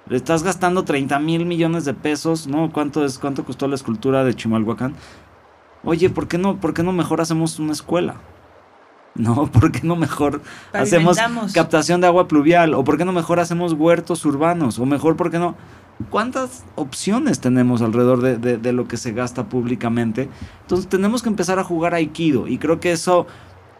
Le 0.07 0.17
estás 0.17 0.43
gastando 0.43 0.83
30 0.83 1.19
mil 1.19 1.45
millones 1.45 1.85
de 1.85 1.93
pesos, 1.93 2.47
¿no? 2.47 2.71
¿Cuánto, 2.73 3.05
es, 3.05 3.19
¿Cuánto 3.19 3.45
costó 3.45 3.67
la 3.67 3.75
escultura 3.75 4.23
de 4.23 4.33
Chimalhuacán? 4.33 4.95
Oye, 5.83 6.09
¿por 6.09 6.27
qué 6.27 6.37
no, 6.37 6.59
por 6.59 6.73
qué 6.73 6.83
no 6.83 6.91
mejor 6.91 7.21
hacemos 7.21 7.59
una 7.59 7.71
escuela? 7.71 8.15
¿No? 9.15 9.47
¿Por 9.51 9.71
qué 9.71 9.81
no 9.83 9.95
mejor 9.95 10.41
hacemos 10.71 11.17
captación 11.53 12.01
de 12.01 12.07
agua 12.07 12.27
pluvial? 12.27 12.73
¿O 12.73 12.83
por 12.83 12.97
qué 12.97 13.05
no 13.05 13.11
mejor 13.11 13.39
hacemos 13.39 13.73
huertos 13.73 14.25
urbanos? 14.25 14.79
¿O 14.79 14.85
mejor, 14.85 15.15
por 15.15 15.31
qué 15.31 15.39
no? 15.39 15.55
¿Cuántas 16.09 16.65
opciones 16.75 17.39
tenemos 17.39 17.81
alrededor 17.81 18.21
de, 18.21 18.73
lo 18.73 18.87
que 18.87 18.97
se 18.97 19.11
gasta 19.11 19.47
públicamente? 19.47 20.27
Entonces 20.61 20.87
tenemos 20.87 21.21
que 21.21 21.29
empezar 21.29 21.59
a 21.59 21.63
jugar 21.63 21.93
Aikido 21.93 22.47
y 22.47 22.57
creo 22.57 22.79
que 22.79 22.91
eso, 22.91 23.27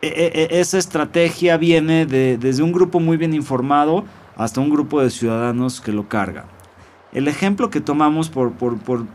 e, 0.02 0.08
e, 0.08 0.58
e, 0.58 0.60
esa 0.60 0.78
estrategia 0.78 1.58
viene 1.58 2.06
desde 2.06 2.62
un 2.62 2.72
grupo 2.72 3.00
muy 3.00 3.18
bien 3.18 3.34
informado 3.34 4.06
hasta 4.36 4.62
un 4.62 4.70
grupo 4.70 5.02
de 5.02 5.10
ciudadanos 5.10 5.82
que 5.82 5.92
lo 5.92 6.08
carga. 6.08 6.46
El 7.12 7.28
ejemplo 7.28 7.70
que 7.70 7.82
tomamos 7.82 8.30
por, 8.30 8.54
por, 8.54 8.78
por 8.78 9.06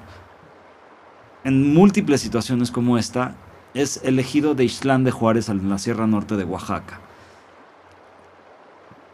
en 1.44 1.72
múltiples 1.72 2.20
situaciones 2.20 2.70
como 2.70 2.98
esta 2.98 3.36
es 3.74 4.00
elegido 4.04 4.54
de 4.54 4.64
Islán 4.64 5.04
de 5.04 5.10
Juárez 5.10 5.48
en 5.48 5.68
la 5.68 5.78
Sierra 5.78 6.06
Norte 6.06 6.36
de 6.36 6.44
Oaxaca. 6.44 7.00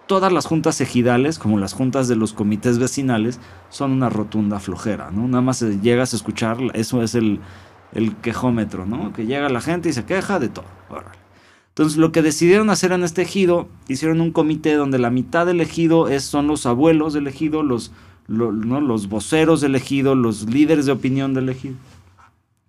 Todas 0.07 0.33
las 0.33 0.47
juntas 0.47 0.81
ejidales, 0.81 1.39
como 1.39 1.59
las 1.59 1.73
juntas 1.73 2.09
de 2.09 2.17
los 2.17 2.35
comités 2.35 2.79
vecinales, 2.79 3.41
son 3.71 3.93
una 3.93 4.11
rotunda 4.11 4.61
flojera, 4.61 5.11
¿no? 5.11 5.27
Nada 5.27 5.41
más 5.41 5.61
llegas 5.61 6.13
a 6.13 6.17
escuchar, 6.17 6.59
eso 6.75 7.03
es 7.03 7.15
el, 7.15 7.41
el 7.95 8.15
quejómetro, 8.17 8.85
¿no? 8.85 9.13
Que 9.13 9.25
llega 9.25 9.49
la 9.49 9.61
gente 9.63 9.89
y 9.89 9.93
se 9.93 10.05
queja 10.05 10.39
de 10.39 10.49
todo. 10.49 10.67
Entonces 11.69 11.99
lo 11.99 12.13
que 12.13 12.23
decidieron 12.23 12.71
hacer 12.71 12.93
en 12.93 13.03
este 13.03 13.23
ejido, 13.23 13.69
hicieron 13.89 14.21
un 14.21 14.31
comité 14.31 14.75
donde 14.75 14.99
la 14.99 15.11
mitad 15.11 15.45
del 15.45 15.61
ejido 15.61 16.09
es, 16.09 16.23
son 16.23 16.47
los 16.47 16.67
abuelos 16.67 17.15
del 17.15 17.27
ejido, 17.27 17.65
los, 17.65 17.91
¿no? 18.29 18.81
los 18.81 19.09
voceros 19.09 19.61
del 19.61 19.75
ejido, 19.75 20.15
los 20.15 20.49
líderes 20.49 20.87
de 20.87 20.93
opinión 20.93 21.35
del 21.35 21.49
ejido. 21.49 21.75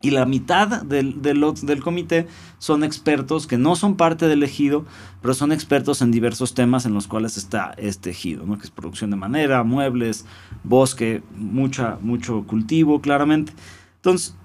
Y 0.05 0.11
la 0.11 0.27
mitad 0.27 0.83
del, 0.83 1.19
del, 1.23 1.81
comité 1.81 2.27
son 2.59 2.83
expertos 2.83 3.47
que 3.47 3.57
no 3.57 3.75
son 3.75 3.97
parte 3.97 4.27
del 4.27 4.43
ejido, 4.43 4.85
pero 5.19 5.33
son 5.33 5.51
expertos 5.51 6.03
en 6.03 6.11
diversos 6.11 6.53
temas 6.53 6.85
en 6.85 6.93
los 6.93 7.07
cuales 7.07 7.37
está 7.37 7.73
este 7.77 8.11
ejido, 8.11 8.45
¿no? 8.45 8.59
que 8.59 8.65
es 8.65 8.69
producción 8.69 9.09
de 9.09 9.15
madera, 9.15 9.63
muebles, 9.63 10.27
bosque, 10.63 11.23
mucha, 11.35 11.97
mucho 12.01 12.43
cultivo, 12.45 13.01
claramente. 13.01 13.53
Entonces, 13.95 14.35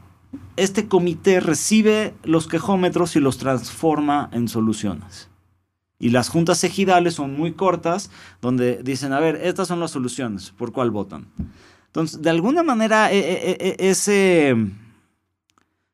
este 0.57 0.89
comité 0.89 1.41
recibe 1.41 2.15
los 2.25 2.49
quejómetros 2.49 3.15
y 3.17 3.21
los 3.21 3.37
transforma 3.37 4.31
en 4.33 4.49
soluciones. 4.49 5.29
Y 5.99 6.09
las 6.09 6.31
juntas 6.31 6.65
ejidales 6.65 7.13
son 7.13 7.37
muy 7.37 7.53
cortas, 7.53 8.11
donde 8.41 8.83
dicen, 8.83 9.13
a 9.13 9.21
ver, 9.21 9.39
estas 9.45 9.69
son 9.69 9.79
las 9.79 9.91
soluciones, 9.91 10.53
¿por 10.53 10.73
cuál 10.73 10.91
votan? 10.91 11.27
Entonces, 11.89 12.23
de 12.23 12.31
alguna 12.31 12.63
manera, 12.63 13.13
e, 13.13 13.19
e, 13.19 13.77
e, 13.79 13.91
ese, 13.91 14.57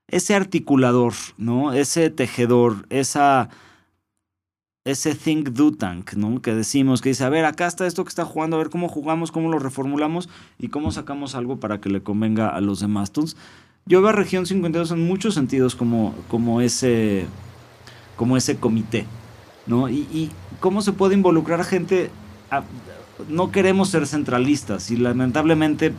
ese 0.08 0.34
articulador, 0.34 1.14
¿no? 1.36 1.72
Ese 1.72 2.10
tejedor, 2.10 2.86
esa, 2.90 3.48
ese 4.84 5.14
think 5.14 5.50
do 5.50 5.72
tank, 5.72 6.14
¿no? 6.14 6.40
Que 6.40 6.54
decimos, 6.54 7.00
que 7.00 7.08
dice, 7.08 7.24
a 7.24 7.28
ver, 7.28 7.44
acá 7.44 7.66
está 7.66 7.86
esto 7.86 8.04
que 8.04 8.10
está 8.10 8.24
jugando, 8.24 8.56
a 8.56 8.60
ver 8.60 8.70
cómo 8.70 8.88
jugamos, 8.88 9.32
cómo 9.32 9.50
lo 9.50 9.58
reformulamos 9.58 10.28
y 10.58 10.68
cómo 10.68 10.92
sacamos 10.92 11.34
algo 11.34 11.58
para 11.58 11.80
que 11.80 11.88
le 11.88 12.02
convenga 12.02 12.48
a 12.48 12.60
los 12.60 12.80
demás. 12.80 13.08
Entonces, 13.08 13.36
yo 13.84 14.00
veo 14.00 14.10
a 14.10 14.12
Región 14.12 14.46
52 14.46 14.92
en 14.92 15.06
muchos 15.06 15.34
sentidos 15.34 15.74
como, 15.74 16.14
como, 16.28 16.60
ese, 16.60 17.26
como 18.16 18.36
ese 18.36 18.56
comité, 18.56 19.06
¿no? 19.66 19.88
Y, 19.88 20.30
cómo 20.60 20.80
se 20.80 20.92
puede 20.92 21.14
involucrar 21.14 21.64
gente... 21.64 22.10
no 23.28 23.50
queremos 23.50 23.90
ser 23.90 24.06
centralistas 24.06 24.90
y 24.90 24.96
lamentablemente, 24.96 25.92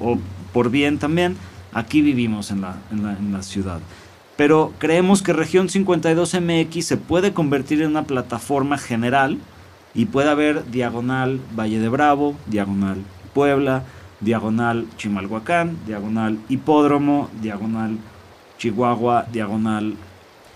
o 0.00 0.18
por 0.52 0.70
bien 0.70 0.98
también, 0.98 1.36
aquí 1.72 2.02
vivimos 2.02 2.50
en 2.50 2.62
la, 2.62 2.76
en 2.90 3.02
la, 3.02 3.12
en 3.12 3.32
la 3.32 3.42
ciudad. 3.42 3.80
Pero 4.36 4.72
creemos 4.78 5.22
que 5.22 5.32
Región 5.32 5.68
52 5.68 6.36
MX 6.40 6.86
se 6.86 6.96
puede 6.96 7.32
convertir 7.32 7.82
en 7.82 7.90
una 7.90 8.04
plataforma 8.04 8.78
general 8.78 9.38
y 9.94 10.06
puede 10.06 10.30
haber 10.30 10.70
diagonal 10.70 11.40
Valle 11.58 11.80
de 11.80 11.88
Bravo, 11.88 12.36
diagonal 12.46 13.02
Puebla, 13.34 13.82
diagonal 14.20 14.86
Chimalhuacán, 14.96 15.76
diagonal 15.86 16.38
Hipódromo, 16.48 17.28
diagonal 17.40 17.98
Chihuahua, 18.58 19.26
diagonal 19.32 19.96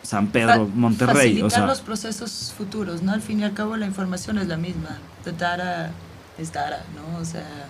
San 0.02 0.28
Pedro, 0.28 0.68
Monterrey. 0.74 1.40
Facilitar 1.40 1.66
los 1.66 1.80
procesos 1.80 2.54
futuros, 2.56 3.02
¿no? 3.02 3.12
Al 3.12 3.20
fin 3.20 3.40
y 3.40 3.44
al 3.44 3.54
cabo 3.54 3.76
la 3.76 3.86
información 3.86 4.38
es 4.38 4.46
la 4.46 4.56
misma. 4.56 4.98
Data 5.24 5.90
es 6.38 6.52
data, 6.52 6.84
¿no? 6.94 7.18
O 7.18 7.24
sea... 7.24 7.68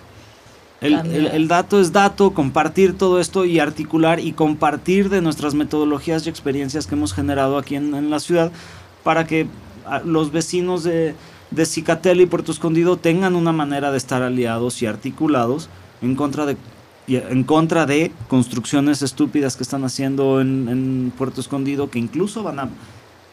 El, 0.83 1.47
dato 1.47 1.79
es 1.79 1.93
dato, 1.93 2.33
compartir 2.33 2.97
todo 2.97 3.19
esto 3.19 3.45
y 3.45 3.59
articular 3.59 4.19
y 4.19 4.33
compartir 4.33 5.09
de 5.09 5.21
nuestras 5.21 5.53
metodologías 5.53 6.25
y 6.25 6.29
experiencias 6.29 6.87
que 6.87 6.95
hemos 6.95 7.13
generado 7.13 7.57
aquí 7.57 7.75
en, 7.75 8.09
la 8.09 8.19
ciudad 8.19 8.51
para 9.03 9.25
que 9.25 9.47
los 10.03 10.31
vecinos 10.31 10.83
de, 10.83 11.15
de 11.51 11.65
Cicatel 11.65 12.21
y 12.21 12.25
Puerto 12.25 12.51
Escondido 12.51 12.97
tengan 12.97 13.35
una 13.35 13.53
manera 13.53 13.91
de 13.91 13.97
estar 13.97 14.21
aliados 14.21 14.81
y 14.81 14.85
articulados 14.85 15.69
en 16.01 16.15
contra 16.15 16.45
de 16.45 16.57
en 17.07 17.43
contra 17.43 17.85
de 17.85 18.11
construcciones 18.27 19.01
estúpidas 19.01 19.57
que 19.57 19.63
están 19.63 19.83
haciendo 19.83 20.39
en, 20.39 21.11
Puerto 21.17 21.41
Escondido 21.41 21.89
que 21.89 21.99
incluso 21.99 22.43
van 22.43 22.59
a 22.59 22.69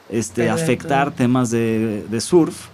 este, 0.08 0.50
afectar 0.50 1.12
temas 1.12 1.50
de, 1.50 2.20
surf 2.20 2.66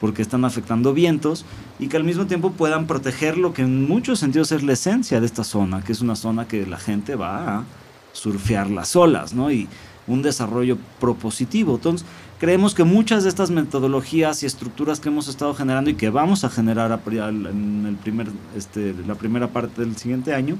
porque 0.00 0.22
están 0.22 0.44
afectando 0.44 0.94
vientos 0.94 1.44
y 1.78 1.88
que 1.88 1.96
al 1.96 2.04
mismo 2.04 2.26
tiempo 2.26 2.52
puedan 2.52 2.86
proteger 2.86 3.36
lo 3.36 3.52
que 3.52 3.62
en 3.62 3.88
muchos 3.88 4.18
sentidos 4.18 4.52
es 4.52 4.62
la 4.62 4.74
esencia 4.74 5.20
de 5.20 5.26
esta 5.26 5.44
zona, 5.44 5.82
que 5.82 5.92
es 5.92 6.00
una 6.00 6.16
zona 6.16 6.46
que 6.46 6.66
la 6.66 6.78
gente 6.78 7.16
va 7.16 7.58
a 7.58 7.64
surfear 8.12 8.70
las 8.70 8.96
olas, 8.96 9.34
¿no? 9.34 9.50
Y 9.50 9.68
un 10.06 10.22
desarrollo 10.22 10.78
propositivo. 10.98 11.76
Entonces, 11.76 12.06
creemos 12.38 12.74
que 12.74 12.84
muchas 12.84 13.22
de 13.22 13.28
estas 13.28 13.50
metodologías 13.50 14.42
y 14.42 14.46
estructuras 14.46 15.00
que 15.00 15.08
hemos 15.08 15.28
estado 15.28 15.54
generando 15.54 15.90
y 15.90 15.94
que 15.94 16.10
vamos 16.10 16.44
a 16.44 16.50
generar 16.50 16.98
en 17.06 17.86
el 17.86 17.96
primer, 17.96 18.28
este, 18.56 18.94
la 19.06 19.14
primera 19.14 19.48
parte 19.48 19.82
del 19.82 19.96
siguiente 19.96 20.34
año 20.34 20.56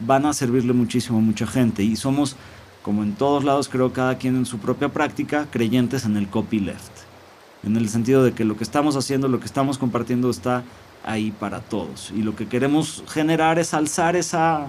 van 0.00 0.26
a 0.26 0.32
servirle 0.32 0.72
muchísimo 0.72 1.18
a 1.18 1.22
mucha 1.22 1.46
gente 1.46 1.82
y 1.82 1.96
somos, 1.96 2.36
como 2.82 3.02
en 3.02 3.14
todos 3.14 3.44
lados, 3.44 3.68
creo 3.68 3.92
cada 3.92 4.16
quien 4.16 4.36
en 4.36 4.46
su 4.46 4.58
propia 4.58 4.88
práctica, 4.88 5.46
creyentes 5.50 6.04
en 6.04 6.16
el 6.16 6.28
copyleft, 6.28 7.03
en 7.66 7.76
el 7.76 7.88
sentido 7.88 8.22
de 8.24 8.32
que 8.32 8.44
lo 8.44 8.56
que 8.56 8.64
estamos 8.64 8.96
haciendo, 8.96 9.28
lo 9.28 9.40
que 9.40 9.46
estamos 9.46 9.78
compartiendo 9.78 10.30
está 10.30 10.62
ahí 11.04 11.30
para 11.32 11.60
todos 11.60 12.12
y 12.16 12.22
lo 12.22 12.34
que 12.34 12.46
queremos 12.46 13.04
generar 13.08 13.58
es 13.58 13.74
alzar 13.74 14.16
esa, 14.16 14.66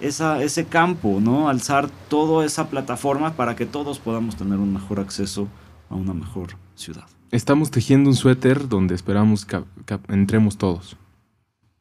ese 0.00 0.64
campo, 0.66 1.20
¿no? 1.20 1.48
alzar 1.48 1.88
toda 2.08 2.44
esa 2.44 2.68
plataforma 2.68 3.34
para 3.34 3.56
que 3.56 3.66
todos 3.66 3.98
podamos 3.98 4.36
tener 4.36 4.58
un 4.58 4.72
mejor 4.72 5.00
acceso 5.00 5.48
a 5.88 5.94
una 5.94 6.14
mejor 6.14 6.56
ciudad. 6.74 7.04
Estamos 7.30 7.70
tejiendo 7.70 8.10
un 8.10 8.16
suéter 8.16 8.68
donde 8.68 8.94
esperamos 8.94 9.46
que, 9.46 9.62
entremos 10.08 10.58
todos 10.58 10.96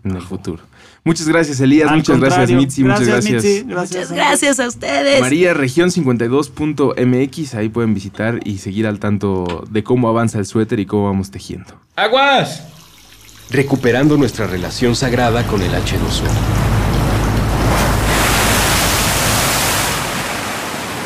en 0.04 0.16
el 0.16 0.22
futuro. 0.22 0.64
Muchas 1.04 1.28
gracias, 1.28 1.60
Elías. 1.60 1.92
muchas 1.92 2.20
gracias, 2.20 2.52
Mitzi. 2.52 2.84
muchas 2.84 3.08
gracias. 3.08 3.66
muchas 3.66 4.12
gracias 4.12 4.60
a 4.60 4.68
ustedes. 4.68 5.20
María, 5.20 5.56
región52.mx. 5.56 7.56
Ahí 7.56 7.70
pueden 7.70 7.96
visitar 7.96 8.40
y 8.44 8.60
seguir 8.60 8.86
al 8.86 9.00
tanto 9.00 9.64
de 9.70 9.84
cómo 9.84 10.10
avanza 10.10 10.38
el 10.38 10.46
suéter 10.46 10.80
y 10.80 10.86
cómo 10.86 11.06
vamos 11.06 11.32
tejiendo. 11.32 11.74
¡Aguas! 11.96 12.68
Recuperando 13.50 14.16
nuestra 14.16 14.46
relación 14.48 14.96
sagrada 14.96 15.46
con 15.48 15.64
el 15.64 15.72
H2O. 15.72 16.22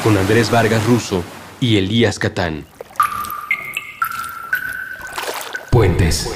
Con 0.04 0.18
Andrés 0.18 0.52
Vargas 0.52 0.86
Russo 0.86 1.24
y 1.62 1.78
Elías 1.78 2.20
Catán. 2.20 2.66
Puentes. 5.72 6.30